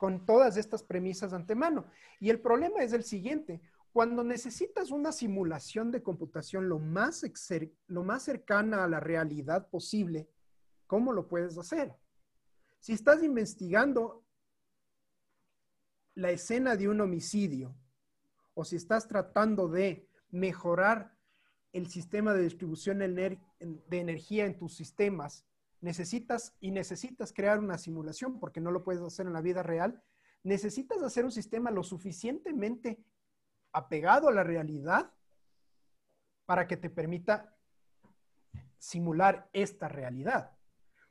con 0.03 0.25
todas 0.25 0.57
estas 0.57 0.83
premisas 0.83 1.31
antemano? 1.31 1.85
Y 2.19 2.29
el 2.29 2.41
problema 2.41 2.83
es 2.83 2.91
el 2.91 3.05
siguiente. 3.05 3.61
Cuando 3.93 4.21
necesitas 4.21 4.91
una 4.91 5.13
simulación 5.13 5.91
de 5.91 6.03
computación 6.03 6.67
lo 6.67 6.77
más, 6.77 7.23
lo 7.87 8.03
más 8.03 8.23
cercana 8.23 8.83
a 8.83 8.87
la 8.89 8.99
realidad 8.99 9.69
posible, 9.69 10.27
¿cómo 10.87 11.13
lo 11.13 11.29
puedes 11.29 11.57
hacer? 11.57 11.95
Si 12.81 12.91
estás 12.91 13.23
investigando 13.23 14.25
la 16.15 16.31
escena 16.31 16.75
de 16.75 16.89
un 16.89 16.99
homicidio 16.99 17.73
o 18.55 18.65
si 18.65 18.75
estás 18.75 19.07
tratando 19.07 19.69
de 19.69 20.09
mejorar 20.31 21.15
el 21.71 21.87
sistema 21.87 22.33
de 22.33 22.43
distribución 22.43 22.99
de 22.99 23.39
energía 23.89 24.47
en 24.47 24.57
tus 24.57 24.75
sistemas, 24.75 25.45
necesitas 25.83 26.55
y 26.61 26.71
necesitas 26.71 27.33
crear 27.33 27.59
una 27.59 27.77
simulación 27.77 28.39
porque 28.39 28.61
no 28.61 28.71
lo 28.71 28.85
puedes 28.85 29.03
hacer 29.03 29.27
en 29.27 29.33
la 29.33 29.41
vida 29.41 29.63
real, 29.63 30.01
necesitas 30.41 31.03
hacer 31.03 31.25
un 31.25 31.31
sistema 31.31 31.71
lo 31.71 31.83
suficientemente 31.83 33.03
apegado 33.73 34.29
a 34.29 34.31
la 34.31 34.43
realidad 34.43 35.11
para 36.45 36.67
que 36.67 36.77
te 36.77 36.89
permita 36.89 37.53
simular 38.77 39.49
esta 39.51 39.89
realidad. 39.89 40.57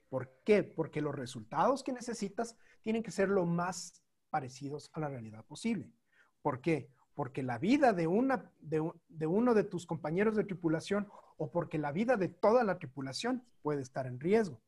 ¿Por 0.08 0.40
qué? 0.42 0.62
Porque 0.62 1.02
los 1.02 1.14
resultados 1.14 1.82
que 1.82 1.92
necesitas 1.92 2.56
tienen 2.80 3.02
que 3.02 3.10
ser 3.10 3.28
lo 3.28 3.44
más 3.44 4.02
parecidos 4.30 4.90
a 4.94 5.00
la 5.00 5.08
realidad 5.08 5.44
posible. 5.44 5.92
¿Por 6.40 6.62
qué? 6.62 6.90
Porque 7.14 7.42
la 7.42 7.58
vida 7.58 7.92
de, 7.92 8.06
una, 8.06 8.50
de, 8.58 8.90
de 9.08 9.26
uno 9.26 9.52
de 9.52 9.64
tus 9.64 9.84
compañeros 9.84 10.34
de 10.34 10.44
tripulación 10.44 11.08
o 11.42 11.50
porque 11.50 11.76
la 11.76 11.90
vida 11.90 12.16
de 12.16 12.28
toda 12.28 12.62
la 12.62 12.78
tripulación 12.78 13.44
puede 13.62 13.82
estar 13.82 14.06
en 14.06 14.20
riesgo. 14.20 14.60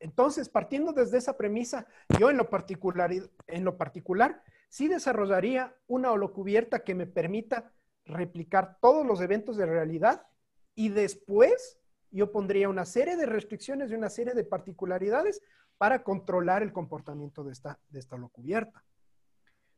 Entonces, 0.00 0.48
partiendo 0.48 0.92
desde 0.92 1.18
esa 1.18 1.36
premisa, 1.36 1.86
yo 2.18 2.30
en 2.30 2.38
lo 2.38 2.48
particular, 2.48 3.10
en 3.46 3.64
lo 3.64 3.76
particular 3.76 4.42
sí 4.70 4.88
desarrollaría 4.88 5.76
una 5.86 6.12
holocubierta 6.12 6.82
que 6.82 6.94
me 6.94 7.06
permita 7.06 7.72
replicar 8.06 8.78
todos 8.80 9.04
los 9.04 9.20
eventos 9.20 9.58
de 9.58 9.66
realidad 9.66 10.26
y 10.74 10.88
después 10.88 11.78
yo 12.10 12.32
pondría 12.32 12.70
una 12.70 12.86
serie 12.86 13.16
de 13.16 13.26
restricciones 13.26 13.90
y 13.90 13.94
una 13.94 14.08
serie 14.08 14.32
de 14.32 14.44
particularidades 14.44 15.42
para 15.76 16.02
controlar 16.02 16.62
el 16.62 16.72
comportamiento 16.72 17.44
de 17.44 17.52
esta, 17.52 17.78
de 17.90 17.98
esta 17.98 18.16
holocubierta. 18.16 18.82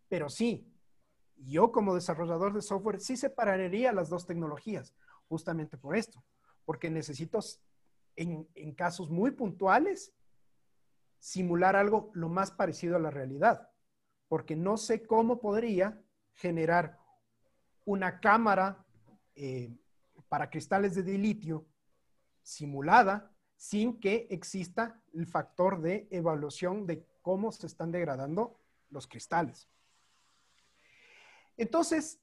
Pero 0.09 0.29
sí, 0.29 0.73
yo 1.37 1.73
como 1.73 1.95
desarrollador 1.95 2.55
de 2.55 2.63
software 2.63 3.01
sí 3.01 3.17
separaría 3.17 3.93
las 3.93 4.09
dos 4.09 4.27
tecnologías, 4.27 4.95
justamente 5.29 5.77
por 5.77 5.97
esto, 5.97 6.23
porque 6.65 6.91
necesito 6.91 7.41
en, 8.17 8.47
casos 8.75 9.11
muy 9.11 9.31
puntuales 9.31 10.13
simular 11.19 11.77
algo 11.77 12.11
lo 12.15 12.29
más 12.29 12.51
parecido 12.51 12.97
a 12.97 13.01
la 13.01 13.11
realidad, 13.11 13.71
porque 14.29 14.57
no 14.57 14.77
sé 14.77 15.07
cómo 15.07 15.41
podría 15.41 16.03
generar 16.35 16.99
una 17.85 18.21
cámara 18.21 18.85
eh, 19.35 19.75
para 20.29 20.51
cristales 20.51 20.95
de 20.95 21.19
litio 21.19 21.67
simulada 22.43 23.33
sin 23.57 23.99
que 23.99 24.27
exista 24.31 25.01
el 25.15 25.27
factor 25.27 25.81
de 25.81 26.07
evaluación 26.11 26.87
de 26.87 27.07
cómo 27.23 27.51
se 27.53 27.67
están 27.67 27.91
degradando 27.91 28.61
los 28.91 29.07
cristales. 29.07 29.69
Entonces, 31.57 32.21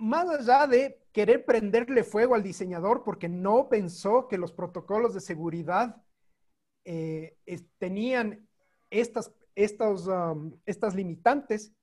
más 0.00 0.28
allá 0.30 0.66
de 0.66 0.98
querer 1.12 1.44
prenderle 1.44 2.04
fuego 2.04 2.34
al 2.34 2.42
diseñador 2.42 3.04
porque 3.04 3.28
no 3.28 3.68
pensó 3.68 4.28
que 4.28 4.38
los 4.38 4.50
protocolos 4.50 5.12
de 5.12 5.20
seguridad 5.20 6.02
eh, 6.84 7.36
tenían 7.78 8.48
estas, 8.88 9.30
estos, 9.54 10.06
um, 10.06 10.58
estas 10.64 10.94
limitantes, 10.94 11.74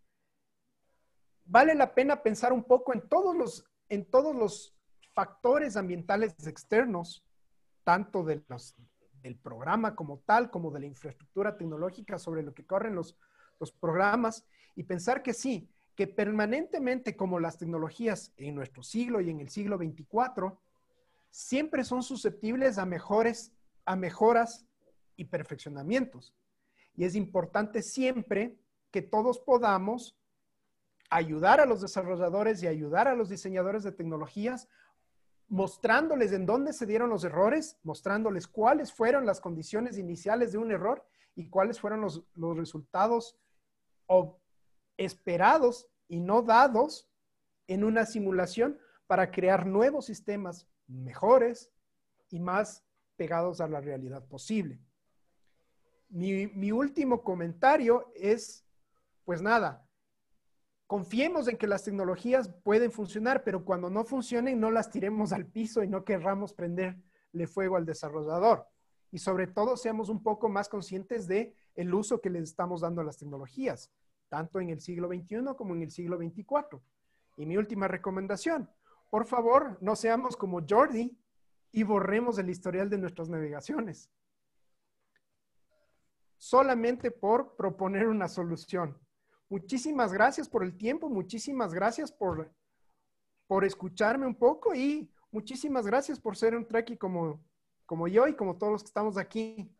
vale 1.45 1.75
la 1.75 1.93
pena 1.93 2.23
pensar 2.23 2.53
un 2.53 2.63
poco 2.63 2.91
en 2.91 3.07
todos 3.07 3.35
los, 3.35 3.65
en 3.87 4.09
todos 4.09 4.35
los 4.35 4.75
factores 5.13 5.77
ambientales 5.77 6.33
externos, 6.47 7.23
tanto 7.83 8.23
del 8.23 8.43
programa 9.43 9.95
como 9.95 10.19
tal, 10.25 10.49
como 10.49 10.71
de 10.71 10.79
la 10.79 10.85
infraestructura 10.87 11.55
tecnológica 11.55 12.17
sobre 12.17 12.41
lo 12.41 12.53
que 12.55 12.65
corren 12.65 12.95
los, 12.95 13.15
los 13.59 13.71
programas, 13.71 14.43
y 14.75 14.83
pensar 14.83 15.21
que 15.21 15.33
sí, 15.33 15.69
que 15.97 16.05
permanentemente 16.05 17.17
como 17.17 17.39
las 17.39 17.57
tecnologías 17.57 18.31
en 18.37 18.53
nuestro 18.53 18.83
siglo 18.83 19.19
y 19.19 19.31
en 19.31 19.39
el 19.39 19.49
siglo 19.49 19.79
24, 19.79 20.61
siempre 21.31 21.83
son 21.83 22.03
susceptibles 22.03 22.77
a 22.77 22.85
mejores, 22.85 23.51
a 23.83 23.95
mejoras 23.95 24.67
y 25.15 25.25
perfeccionamientos. 25.25 26.35
Y 26.95 27.05
es 27.05 27.15
importante 27.15 27.81
siempre 27.81 28.59
que 28.91 29.01
todos 29.01 29.39
podamos 29.39 30.15
ayudar 31.09 31.59
a 31.59 31.65
los 31.65 31.81
desarrolladores 31.81 32.61
y 32.61 32.67
ayudar 32.67 33.07
a 33.07 33.15
los 33.15 33.27
diseñadores 33.27 33.81
de 33.81 33.91
tecnologías, 33.91 34.69
mostrándoles 35.47 36.31
en 36.31 36.45
dónde 36.45 36.73
se 36.73 36.85
dieron 36.85 37.09
los 37.09 37.23
errores, 37.23 37.79
mostrándoles 37.81 38.47
cuáles 38.47 38.93
fueron 38.93 39.25
las 39.25 39.41
condiciones 39.41 39.97
iniciales 39.97 40.51
de 40.51 40.59
un 40.59 40.71
error 40.71 41.03
y 41.33 41.49
cuáles 41.49 41.79
fueron 41.79 42.01
los, 42.01 42.23
los 42.35 42.55
resultados 42.55 43.35
o 44.05 44.39
esperados 44.97 45.87
y 46.07 46.19
no 46.19 46.41
dados 46.41 47.09
en 47.67 47.83
una 47.83 48.05
simulación 48.05 48.79
para 49.07 49.31
crear 49.31 49.65
nuevos 49.65 50.05
sistemas 50.05 50.67
mejores 50.87 51.71
y 52.29 52.39
más 52.39 52.83
pegados 53.15 53.61
a 53.61 53.67
la 53.67 53.81
realidad 53.81 54.25
posible. 54.27 54.79
Mi, 56.09 56.71
último 56.71 57.21
comentario 57.21 58.11
es, 58.15 58.65
pues 59.25 59.41
nada, 59.41 59.85
confiemos 60.85 61.49
en 61.49 61.57
que 61.57 61.67
las 61.67 61.83
tecnologías 61.83 62.49
pueden 62.63 62.91
funcionar, 62.91 63.43
pero 63.43 63.65
cuando 63.65 63.89
no 63.89 64.05
funcionen, 64.05 64.59
no 64.59 64.71
las 64.71 64.89
tiremos 64.89 65.33
al 65.33 65.45
piso 65.45 65.83
y 65.83 65.87
no 65.87 66.05
querramos 66.05 66.53
prenderle 66.53 67.47
fuego 67.47 67.75
al 67.75 67.85
desarrollador. 67.85 68.67
Y 69.11 69.19
sobre 69.19 69.47
todo, 69.47 69.75
seamos 69.75 70.07
un 70.07 70.23
poco 70.23 70.47
más 70.47 70.69
conscientes 70.69 71.27
de 71.27 71.53
el 71.75 71.93
uso 71.93 72.21
que 72.21 72.29
les 72.29 72.43
estamos 72.43 72.81
dando 72.81 73.01
a 73.01 73.05
las 73.05 73.17
tecnologías, 73.17 73.91
tanto 74.29 74.59
en 74.59 74.69
el 74.69 74.81
siglo 74.81 75.07
XXI 75.07 75.55
como 75.57 75.75
en 75.75 75.83
el 75.83 75.91
siglo 75.91 76.17
XXIV. 76.17 76.79
Y 77.37 77.45
mi 77.45 77.57
última 77.57 77.87
recomendación, 77.87 78.69
por 79.09 79.25
favor, 79.25 79.77
no 79.81 79.95
seamos 79.95 80.35
como 80.35 80.61
Jordi 80.67 81.17
y 81.71 81.83
borremos 81.83 82.37
el 82.39 82.49
historial 82.49 82.89
de 82.89 82.97
nuestras 82.97 83.29
navegaciones. 83.29 84.09
Solamente 86.37 87.11
por 87.11 87.55
proponer 87.55 88.07
una 88.07 88.27
solución. 88.27 88.97
Muchísimas 89.49 90.11
gracias 90.11 90.49
por 90.49 90.63
el 90.63 90.77
tiempo, 90.77 91.09
muchísimas 91.09 91.73
gracias 91.73 92.11
por, 92.11 92.51
por 93.47 93.63
escucharme 93.63 94.27
un 94.27 94.35
poco 94.35 94.75
y 94.75 95.09
muchísimas 95.31 95.87
gracias 95.87 96.19
por 96.19 96.35
ser 96.35 96.55
un 96.55 96.67
treki 96.67 96.97
como, 96.97 97.41
como 97.85 98.07
yo 98.07 98.27
y 98.27 98.35
como 98.35 98.57
todos 98.57 98.73
los 98.73 98.83
que 98.83 98.87
estamos 98.87 99.17
aquí. 99.17 99.71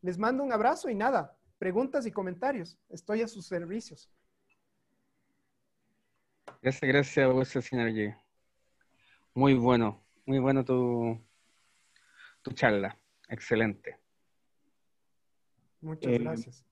Les 0.00 0.16
mando 0.16 0.44
un 0.44 0.52
abrazo 0.52 0.88
y 0.88 0.94
nada, 0.94 1.36
preguntas 1.58 2.06
y 2.06 2.10
comentarios. 2.12 2.78
Estoy 2.88 3.22
a 3.22 3.28
sus 3.28 3.46
servicios. 3.46 4.10
Gracias, 6.62 6.88
gracias 6.88 7.24
a 7.26 7.28
vos, 7.32 7.48
señor 7.48 7.90
G. 7.90 8.16
Muy 9.34 9.54
bueno, 9.54 10.02
muy 10.24 10.38
bueno 10.38 10.64
tu, 10.64 11.20
tu 12.42 12.52
charla. 12.52 12.98
Excelente. 13.28 13.98
Muchas 15.80 16.12
Eh, 16.12 16.18
gracias. 16.18 16.64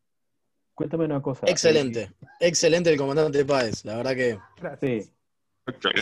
Cuéntame 0.74 1.04
una 1.04 1.22
cosa. 1.22 1.46
Excelente, 1.46 2.12
excelente 2.40 2.90
el 2.90 2.98
comandante 2.98 3.44
Páez, 3.44 3.84
la 3.84 3.96
verdad 3.96 4.14
que 4.16 4.38
Gracias. 4.56 5.06
Sí. 5.06 5.12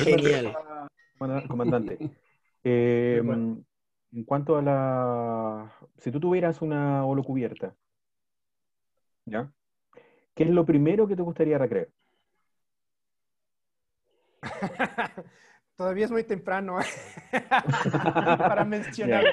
genial. 0.05 0.57
Comanda- 1.19 1.47
Comandante, 1.47 1.99
eh, 2.65 3.21
bueno. 3.23 3.63
en 4.13 4.25
cuanto 4.25 4.57
a 4.57 4.63
la... 4.63 5.73
Si 5.99 6.11
tú 6.11 6.19
tuvieras 6.21 6.63
una 6.63 7.05
holocubierta, 7.05 7.77
¿ya? 9.27 9.51
¿Qué 10.35 10.45
es 10.45 10.51
lo 10.51 10.65
primero 10.65 11.07
que 11.07 11.17
te 11.17 11.23
gustaría 11.23 11.59
recrear? 11.59 11.89
Todavía 15.77 16.05
es 16.05 16.11
muy 16.11 16.25
temprano 16.25 16.79
para 18.39 18.65
mencionar. 18.65 19.25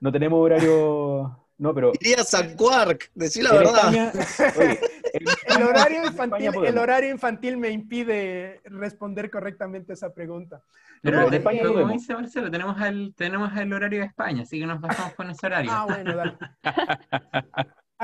No 0.00 0.12
tenemos 0.12 0.38
horario... 0.40 1.40
No, 1.56 1.72
pero... 1.72 1.92
Irías 2.00 2.34
a 2.34 2.56
Quark, 2.56 3.10
decí 3.14 3.40
la 3.42 3.52
verdad. 3.52 3.94
España- 3.94 4.12
oye, 4.58 4.80
en 5.12 5.22
El 5.56 5.62
horario, 5.68 6.04
infantil, 6.04 6.50
el 6.64 6.78
horario 6.78 7.10
infantil 7.10 7.56
me 7.58 7.68
impide 7.70 8.60
responder 8.64 9.30
correctamente 9.30 9.92
esa 9.92 10.12
pregunta. 10.12 10.62
Pero 11.00 11.30
de- 11.30 11.36
España 11.36 11.62
como 11.64 11.86
dice 11.88 12.12
Marcelo, 12.14 12.50
tenemos 12.50 12.80
el, 12.82 13.14
tenemos 13.16 13.56
el 13.56 13.72
horario 13.72 14.00
de 14.00 14.06
España, 14.06 14.42
así 14.42 14.58
que 14.58 14.66
nos 14.66 14.80
basamos 14.80 15.14
con 15.14 15.30
ese 15.30 15.46
horario. 15.46 15.70
Ah, 15.72 15.84
bueno, 15.86 16.16
dale. 16.16 16.36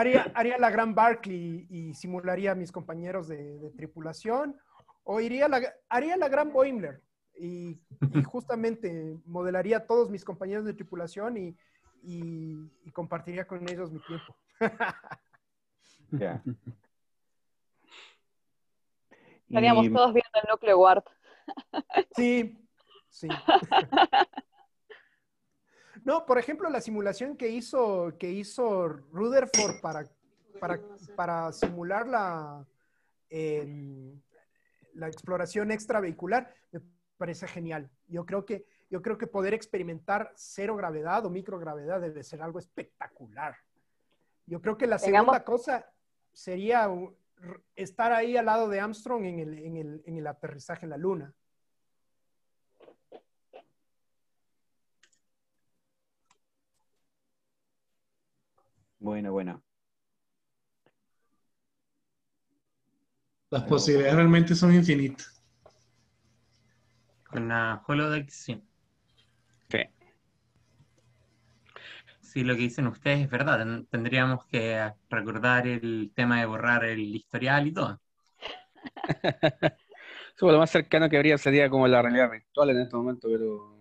Haría, 0.01 0.33
haría 0.35 0.57
la 0.57 0.71
gran 0.71 0.95
Barclay 0.95 1.67
y 1.69 1.93
simularía 1.95 2.53
a 2.53 2.55
mis 2.55 2.73
compañeros 2.73 3.29
de, 3.29 3.59
de 3.59 3.71
tripulación, 3.73 4.57
o 5.05 5.21
iría 5.21 5.47
la, 5.47 5.61
haría 5.91 6.17
la 6.17 6.29
gran 6.29 6.53
Boimler 6.55 7.03
y, 7.35 7.79
y 8.11 8.23
justamente 8.25 9.19
modelaría 9.27 9.77
a 9.79 9.87
todos 9.87 10.09
mis 10.09 10.25
compañeros 10.25 10.65
de 10.65 10.73
tripulación 10.73 11.37
y, 11.37 11.55
y- 12.03 12.71
y 12.83 12.91
compartiría 12.93 13.47
con 13.47 13.69
ellos 13.69 13.93
mi 13.93 14.01
tiempo. 14.01 14.35
Estaríamos 19.49 19.85
Y- 19.87 19.91
todos 19.91 20.15
viendo 20.15 20.31
el 20.43 20.49
núcleo 20.51 20.79
Ward. 20.79 21.05
Sí, 22.17 22.57
sí. 23.11 23.29
No, 26.05 26.25
por 26.25 26.39
ejemplo, 26.39 26.69
la 26.71 26.81
simulación 26.81 27.37
que 27.37 27.49
hizo, 27.49 28.13
que 28.19 28.31
hizo 28.31 28.89
Rutherford 28.89 29.81
para, 29.81 30.07
para, 30.59 30.81
para 31.15 31.53
simular 31.53 32.07
la, 32.07 32.67
em, 33.29 34.21
la 34.95 35.09
exploración 35.09 35.71
extravehicular 35.71 36.55
me 36.73 36.81
parece 37.17 37.47
genial. 37.47 37.91
Yo 38.09 38.25
creo 38.25 38.45
que, 38.45 38.67
yo 38.89 39.03
creo 39.03 39.19
que 39.19 39.27
poder 39.27 39.55
experimentar 39.55 40.33
cero 40.37 40.77
gravedad 40.77 41.25
o 41.27 41.31
microgravedad 41.31 42.01
debe 42.01 42.23
ser 42.23 42.43
algo 42.43 42.59
espectacular. 42.59 43.57
Yo 44.47 44.61
creo 44.61 44.77
que 44.77 44.87
la 44.87 44.99
segunda 44.99 45.45
cosa 45.45 45.87
sería 46.33 46.89
estar 47.77 48.13
ahí 48.13 48.37
al 48.37 48.47
lado 48.47 48.69
de 48.69 48.81
Armstrong 48.81 49.25
en 49.25 49.39
el, 49.39 49.59
en 49.59 49.77
el, 49.77 50.03
en 50.07 50.17
el 50.17 50.27
aterrizaje 50.27 50.87
en 50.87 50.91
la 50.91 50.97
Luna. 50.97 51.35
Buena, 59.11 59.31
buena. 59.33 59.61
Las 63.51 63.63
posibilidades 63.65 64.17
realmente 64.17 64.55
son 64.57 64.75
infinitas. 64.75 65.41
Con 67.31 67.49
la 67.49 67.83
holodeck, 67.87 68.29
sí. 68.29 68.63
Sí. 69.71 69.79
Si 72.21 72.45
lo 72.45 72.55
que 72.55 72.61
dicen 72.63 72.87
ustedes 72.87 73.21
es 73.25 73.31
verdad, 73.31 73.59
ten- 73.59 73.87
tendríamos 73.87 74.45
que 74.47 74.93
recordar 75.09 75.67
el 75.67 76.13
tema 76.15 76.39
de 76.41 76.47
borrar 76.47 76.85
el 76.85 77.01
historial 77.15 77.67
y 77.67 77.73
todo. 77.73 78.01
Pues, 80.39 80.53
lo 80.53 80.59
más 80.59 80.71
cercano 80.71 81.09
que 81.11 81.17
habría 81.17 81.39
sería 81.39 81.69
como 81.71 81.87
la 81.89 82.03
realidad 82.03 82.31
virtual 82.31 82.71
en 82.71 82.81
este 82.81 82.97
momento, 82.97 83.29
pero 83.31 83.79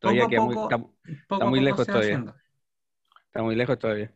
todavía 0.00 0.22
Poco 0.22 0.30
queda 0.30 0.40
muy, 0.42 0.54
poco, 0.54 0.68
está, 0.68 0.88
Poco 1.28 1.46
muy 1.46 1.60
lejos 1.60 1.86
todavía. 1.86 2.08
haciendo. 2.08 2.34
está 3.26 3.42
muy 3.42 3.54
lejos 3.56 3.78
todavía. 3.78 4.12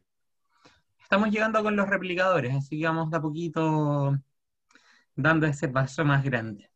Estamos 1.08 1.30
llegando 1.30 1.62
con 1.62 1.74
los 1.74 1.88
replicadores, 1.88 2.54
así 2.54 2.78
que 2.78 2.84
vamos 2.84 3.10
de 3.10 3.16
a 3.16 3.20
poquito 3.22 4.14
dando 5.16 5.46
ese 5.46 5.66
paso 5.70 6.04
más 6.04 6.22
grande. 6.22 6.70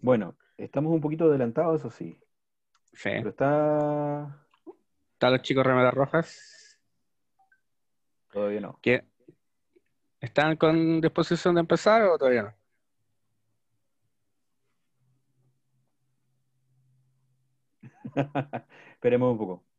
Bueno, 0.00 0.36
estamos 0.56 0.92
un 0.92 1.00
poquito 1.00 1.26
adelantados, 1.26 1.78
eso 1.78 1.90
sí. 1.90 2.18
Sí. 2.92 3.10
Pero 3.10 3.28
está... 3.28 4.44
¿Están 5.12 5.32
los 5.32 5.42
chicos 5.42 5.64
remeras 5.64 5.94
rojas? 5.94 6.80
Todavía 8.32 8.60
no. 8.60 8.80
¿Qué? 8.82 9.04
¿Están 10.20 10.56
con 10.56 11.00
disposición 11.00 11.54
de 11.54 11.60
empezar 11.60 12.02
o 12.02 12.18
todavía 12.18 12.42
no? 12.42 12.54
Esperemos 18.94 19.30
un 19.30 19.38
poco. 19.38 19.69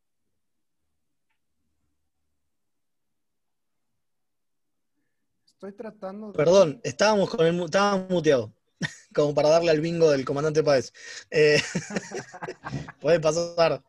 Estoy 5.62 5.74
tratando 5.74 6.32
de... 6.32 6.34
Perdón, 6.34 6.82
estábamos 6.84 7.30
con 7.30 7.46
el 7.46 7.64
estábamos 7.64 8.10
muteados, 8.10 8.50
como 9.14 9.36
para 9.36 9.50
darle 9.50 9.70
al 9.70 9.80
bingo 9.80 10.10
del 10.10 10.26
comandante 10.26 10.64
Páez. 10.64 10.92
Eh, 11.30 11.62
puede 13.00 13.20
pasar. 13.20 13.84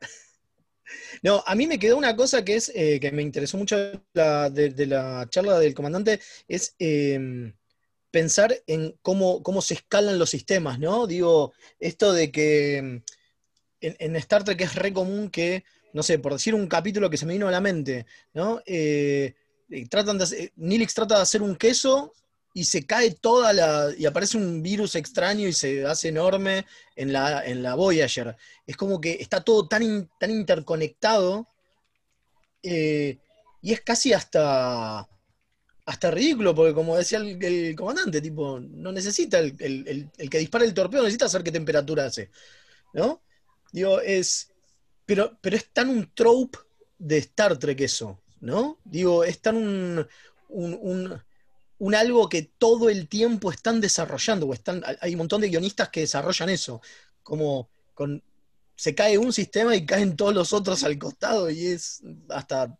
No, 1.23 1.43
a 1.47 1.55
mí 1.55 1.66
me 1.66 1.79
quedó 1.79 1.97
una 1.97 2.14
cosa 2.14 2.45
que 2.45 2.57
es 2.57 2.70
eh, 2.75 3.01
que 3.01 3.11
me 3.11 3.23
interesó 3.23 3.57
mucho 3.57 3.75
de, 3.79 4.87
la 4.87 5.27
charla 5.31 5.59
del 5.59 5.73
comandante, 5.73 6.20
es 6.47 6.77
eh, 6.79 7.55
pensar 8.11 8.55
en 8.66 8.95
cómo, 9.01 9.43
cómo 9.43 9.62
se 9.62 9.73
escalan 9.73 10.18
los 10.18 10.29
sistemas, 10.29 10.79
¿no? 10.79 11.07
Digo, 11.07 11.55
esto 11.81 12.12
de 12.12 12.31
que 12.31 12.77
en, 12.77 13.03
en 13.81 14.16
Star 14.16 14.45
Trek 14.45 14.61
es 14.61 14.75
re 14.75 14.93
común 14.93 15.31
que, 15.31 15.64
no 15.95 16.03
sé, 16.03 16.18
por 16.18 16.35
decir 16.35 16.55
un 16.55 16.66
capítulo 16.66 17.09
que 17.09 17.16
se 17.16 17.25
me 17.25 17.33
vino 17.33 17.49
a 17.49 17.51
la 17.51 17.62
mente, 17.62 18.05
¿no? 18.35 18.61
Eh, 18.66 19.37
eh, 19.73 19.87
tratan 19.89 20.18
de 20.18 20.25
hacer- 20.25 20.53
Nilix 20.57 20.95
trata 20.95 21.16
de 21.16 21.23
hacer 21.23 21.43
un 21.43 21.57
queso 21.57 22.12
y 22.55 22.64
se 22.64 22.85
cae 22.87 23.12
toda 23.12 23.53
la. 23.53 23.91
y 23.97 24.05
aparece 24.07 24.37
un 24.37 24.62
virus 24.62 24.95
extraño 24.95 25.49
y 25.49 25.53
se 25.55 25.87
hace 25.87 26.09
enorme 26.09 26.66
en 26.97 27.12
la, 27.12 27.45
en 27.47 27.62
la 27.62 27.75
Voyager. 27.75 28.37
Es 28.66 28.77
como 28.77 29.01
que 29.01 29.12
está 29.20 29.43
todo 29.43 29.66
tan, 29.68 30.11
tan 30.20 30.31
interconectado 30.31 31.49
eh, 32.62 33.18
y 33.62 33.73
es 33.73 33.81
casi 33.81 34.12
hasta. 34.12 35.09
hasta 35.87 36.11
ridículo, 36.11 36.55
porque 36.55 36.75
como 36.75 36.97
decía 36.97 37.18
el, 37.18 37.75
comandante, 37.77 38.20
tipo, 38.20 38.61
no 38.61 38.93
necesita 38.93 39.39
el- 39.41 40.11
el 40.16 40.31
que 40.31 40.39
dispara 40.39 40.64
el 40.64 40.75
torpedo, 40.75 41.03
necesita 41.03 41.29
saber 41.29 41.45
qué 41.45 41.53
temperatura 41.53 42.07
hace. 42.07 42.31
¿No? 42.93 43.23
Digo, 43.73 44.01
es. 44.01 44.49
Pero, 45.07 45.39
pero 45.41 45.57
es 45.57 45.73
tan 45.73 45.89
un 45.89 46.12
trope 46.14 46.59
de 46.99 47.18
Star 47.18 47.59
Trek 47.59 47.81
eso, 47.81 48.22
¿no? 48.43 48.78
Digo, 48.84 49.24
es 49.24 49.40
tan 49.43 49.57
un, 49.57 50.09
un, 50.51 50.78
un- 50.82 51.22
un 51.78 51.95
algo 51.97 52.28
que 52.28 52.43
todo 52.59 52.90
el 52.90 53.09
tiempo 53.09 53.51
están 53.53 53.80
desarrollando, 53.80 54.47
o 54.49 54.55
están, 54.55 54.82
hay 55.01 55.12
un 55.14 55.18
montón 55.18 55.40
de 55.43 55.49
guionistas 55.51 55.88
que 55.90 56.01
desarrollan 56.01 56.51
eso, 56.51 56.80
como 57.24 57.70
con, 57.95 58.22
se 58.76 58.95
cae 58.95 59.18
un 59.18 59.32
sistema 59.32 59.76
y 59.76 59.86
caen 59.86 60.16
todos 60.16 60.34
los 60.34 60.53
otros 60.53 60.84
al 60.84 60.99
costado 60.99 61.51
y 61.51 61.66
es 61.68 62.03
hasta 62.30 62.78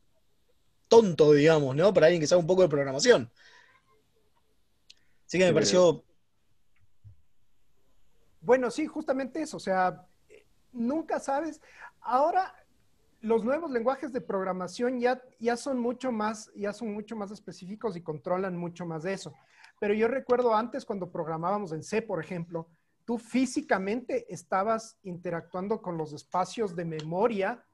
tonto, 0.89 1.33
digamos, 1.33 1.77
¿no? 1.77 1.95
Para 1.95 2.07
alguien 2.07 2.21
que 2.21 2.29
sabe 2.29 2.41
un 2.43 2.47
poco 2.49 2.63
de 2.63 2.69
programación. 2.71 3.31
Así 5.27 5.39
que 5.39 5.47
me 5.47 5.55
pareció, 5.55 6.05
Bueno, 8.41 8.71
sí, 8.71 8.87
justamente 8.87 9.43
eso. 9.43 9.57
O 9.57 9.61
sea, 9.61 10.07
nunca 10.73 11.21
sabes. 11.21 11.61
Ahora, 12.01 12.55
los 13.23 13.45
nuevos 13.45 13.71
lenguajes 13.71 14.13
de 14.13 14.21
programación 14.21 15.01
ya, 15.01 15.57
son 15.57 15.79
mucho 15.79 16.11
más, 16.11 16.51
ya 16.55 16.73
son 16.73 16.93
mucho 16.93 17.17
más 17.17 17.31
específicos 17.31 17.97
y 17.97 18.03
controlan 18.03 18.57
mucho 18.57 18.85
más 18.85 19.05
de 19.05 19.15
eso. 19.15 19.33
Pero 19.81 19.95
yo 19.95 20.09
recuerdo 20.09 20.55
antes 20.55 20.85
cuando 20.85 21.11
programábamos 21.11 21.73
en 21.73 21.85
C, 21.85 22.03
por 22.03 22.23
ejemplo, 22.23 22.69
tú 23.05 23.19
físicamente 23.19 24.33
estabas 24.33 24.99
interactuando 25.05 25.81
con 25.81 25.97
los 25.97 26.13
espacios 26.13 26.75
de 26.75 26.85
memoria 26.85 27.65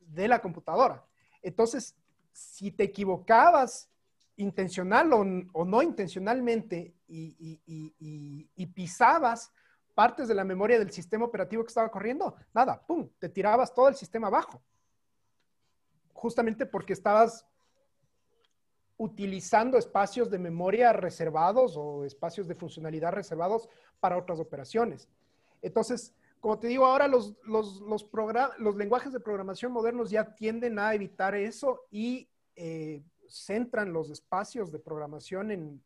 de 0.00 0.26
la 0.26 0.40
computadora. 0.40 1.04
Entonces, 1.42 1.96
si 2.32 2.72
te 2.72 2.84
equivocabas 2.84 3.88
intencional 4.36 5.12
o, 5.12 5.64
no 5.64 5.82
intencionalmente 5.82 6.94
y 7.06 8.66
pisabas 8.74 9.52
partes 9.94 10.26
de 10.26 10.34
la 10.34 10.44
memoria 10.44 10.78
del 10.78 10.90
sistema 10.90 11.24
operativo 11.24 11.62
que 11.62 11.68
estaba 11.68 11.90
corriendo, 11.90 12.34
nada, 12.52 12.80
¡pum!, 12.84 13.08
te 13.18 13.28
tirabas 13.28 13.72
todo 13.72 13.88
el 13.88 13.94
sistema 13.94 14.26
abajo. 14.26 14.60
Justamente 16.12 16.66
porque 16.66 16.92
estabas 16.92 17.46
utilizando 18.96 19.78
espacios 19.78 20.30
de 20.30 20.38
memoria 20.38 20.92
reservados 20.92 21.76
o 21.76 22.04
espacios 22.04 22.46
de 22.46 22.54
funcionalidad 22.54 23.12
reservados 23.12 23.68
para 23.98 24.16
otras 24.16 24.38
operaciones. 24.38 25.08
Entonces, 25.60 26.14
como 26.40 26.58
te 26.58 26.68
digo, 26.68 26.86
ahora 26.86 27.08
los, 27.08 27.34
los, 27.44 27.80
los, 27.80 28.76
lenguajes 28.76 29.12
de 29.12 29.20
programación 29.20 29.72
modernos 29.72 30.10
ya 30.10 30.34
tienden 30.34 30.78
a 30.78 30.94
evitar 30.94 31.34
eso 31.34 31.86
y 31.90 32.28
eh, 32.54 33.02
centran 33.28 33.92
los 33.92 34.10
espacios 34.10 34.70
de 34.70 34.78
programación 34.78 35.50
en, 35.50 35.82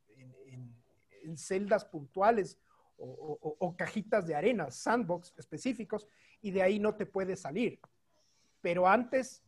celdas 1.37 1.85
puntuales 1.85 2.57
o- 2.97 3.57
o 3.59 3.77
cajitas 3.77 4.27
de 4.27 4.35
arena, 4.35 4.70
sandbox 4.70 5.35
específicos, 5.37 6.07
y 6.41 6.53
de 6.53 6.62
ahí 6.62 6.79
no 6.79 6.95
te 6.95 7.05
puedes 7.05 7.41
salir. 7.41 7.81
Pero 8.62 8.87
antes 8.87 9.43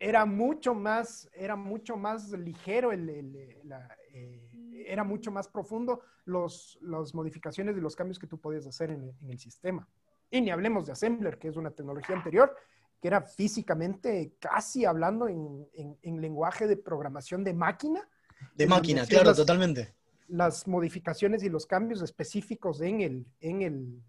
era 0.00 0.24
mucho 0.24 0.74
más, 0.74 1.28
era 1.32 1.56
mucho 1.56 1.96
más 1.96 2.30
ligero, 2.30 2.92
el- 2.92 3.08
el- 3.08 3.60
la, 3.64 3.88
eh, 4.12 4.48
era 4.86 5.04
mucho 5.04 5.30
más 5.30 5.48
profundo 5.48 6.00
los, 6.24 6.78
las 6.82 7.14
modificaciones 7.14 7.76
y 7.76 7.80
los 7.80 7.96
cambios 7.96 8.18
que 8.18 8.26
tú 8.26 8.38
podías 8.38 8.66
hacer 8.66 8.90
en, 8.90 9.02
el- 9.02 9.14
en 9.22 9.30
el 9.30 9.38
sistema. 9.38 9.88
Y 10.30 10.40
ni 10.40 10.50
hablemos 10.50 10.86
de 10.86 10.92
Assembler, 10.92 11.38
que 11.38 11.48
es 11.48 11.56
una 11.56 11.70
tecnología 11.70 12.14
anterior, 12.16 12.54
que 13.00 13.08
era 13.08 13.22
físicamente 13.22 14.34
casi 14.38 14.84
hablando 14.84 15.28
en, 15.28 15.66
en- 15.74 15.98
en 16.02 16.20
lenguaje 16.20 16.66
de 16.66 16.76
programación 16.76 17.44
de 17.44 17.54
máquina. 17.54 18.08
de 18.54 18.66
máquina, 18.66 19.04
claro, 19.06 19.26
las- 19.30 19.36
totalmente. 19.36 19.94
las 20.28 20.68
modificaciones 20.68 21.42
y 21.42 21.48
los 21.48 21.66
cambios 21.66 22.02
específicos 22.02 22.80
en 22.82 23.00
el, 23.00 23.26
en 23.40 23.62
el 23.62 24.02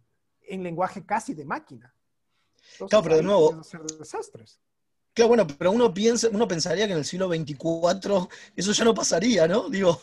en 0.43 0.63
lenguaje 0.63 1.05
casi 1.05 1.33
de 1.35 1.45
máquina. 1.45 1.93
Entonces, 2.73 2.89
Claro, 2.89 3.03
pero 3.03 3.15
de 3.17 3.23
nuevo- 3.23 3.59
hacer 3.59 3.81
desastres. 3.83 4.59
Claro, 5.19 5.27
bueno, 5.27 5.45
pero 5.47 5.71
uno 5.71 5.93
piensa, 5.93 6.29
uno 6.31 6.47
pensaría 6.47 6.85
que 6.87 6.93
en 6.93 6.99
el 6.99 7.05
siglo 7.05 7.27
XXIV 7.27 8.29
eso 8.55 8.71
ya 8.71 8.85
no 8.85 8.93
pasaría, 8.93 9.47
¿no? 9.47 9.69
Digo, 9.69 10.01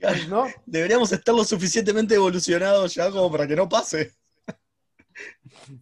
Pues 0.00 0.28
no, 0.28 0.46
deberíamos 0.66 1.12
estar 1.12 1.34
lo 1.34 1.44
suficientemente 1.44 2.14
evolucionados 2.14 2.94
ya 2.94 3.10
como 3.10 3.30
para 3.30 3.46
que 3.46 3.56
no 3.56 3.68
pase. 3.68 4.12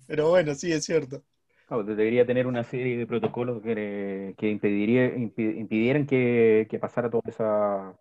Pero 0.07 0.31
bueno, 0.31 0.55
sí, 0.55 0.73
es 0.73 0.85
cierto. 0.85 1.23
Claro, 1.67 1.85
debería 1.85 2.27
tener 2.27 2.47
una 2.47 2.65
serie 2.65 2.99
de 2.99 3.07
protocolos 3.07 3.63
que, 3.63 4.35
que 4.37 4.51
impediría, 4.51 5.15
impi- 5.15 5.57
impidieran 5.59 6.07
que, 6.07 6.67
que 6.69 6.79
pasara 6.79 7.09
toda 7.11 7.23
esa, 7.27 7.97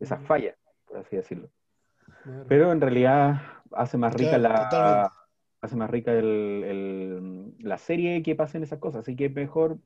esa 0.00 0.18
falla, 0.18 0.56
por 0.86 0.98
así 0.98 1.16
decirlo. 1.16 1.48
Pero 2.48 2.72
en 2.72 2.80
realidad 2.80 3.40
hace 3.72 3.96
más 3.96 4.12
rica 4.14 4.38
Claro, 4.38 4.42
la 4.42 4.58
totalmente 4.68 5.21
hace 5.62 5.76
más 5.76 5.88
rica 5.88 6.12
la 6.12 7.78
serie 7.78 8.22
que 8.22 8.34
pasen 8.34 8.64
esas 8.64 8.80
cosas. 8.80 9.02
Así 9.02 9.16
que 9.16 9.30
mejor 9.30 9.78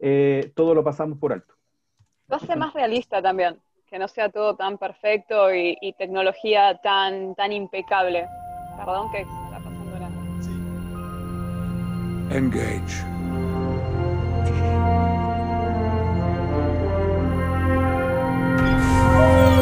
eh, 0.00 0.50
todo 0.56 0.74
lo 0.74 0.82
pasamos 0.82 1.18
por 1.18 1.32
alto. 1.32 1.54
Lo 2.26 2.36
hace 2.36 2.56
más 2.56 2.72
realista 2.72 3.20
también, 3.20 3.60
que 3.86 3.98
no 3.98 4.08
sea 4.08 4.30
todo 4.30 4.56
tan 4.56 4.78
perfecto 4.78 5.54
y, 5.54 5.94
tecnología 5.98 6.80
tan, 6.82 7.34
tan 7.34 7.52
impecable. 7.52 8.26
Perdón 8.76 9.12
que 9.12 9.20
está 9.20 9.58
pasando 9.62 9.98
la... 10.00 10.08
Sí. 10.42 10.50
Engage. 12.36 13.04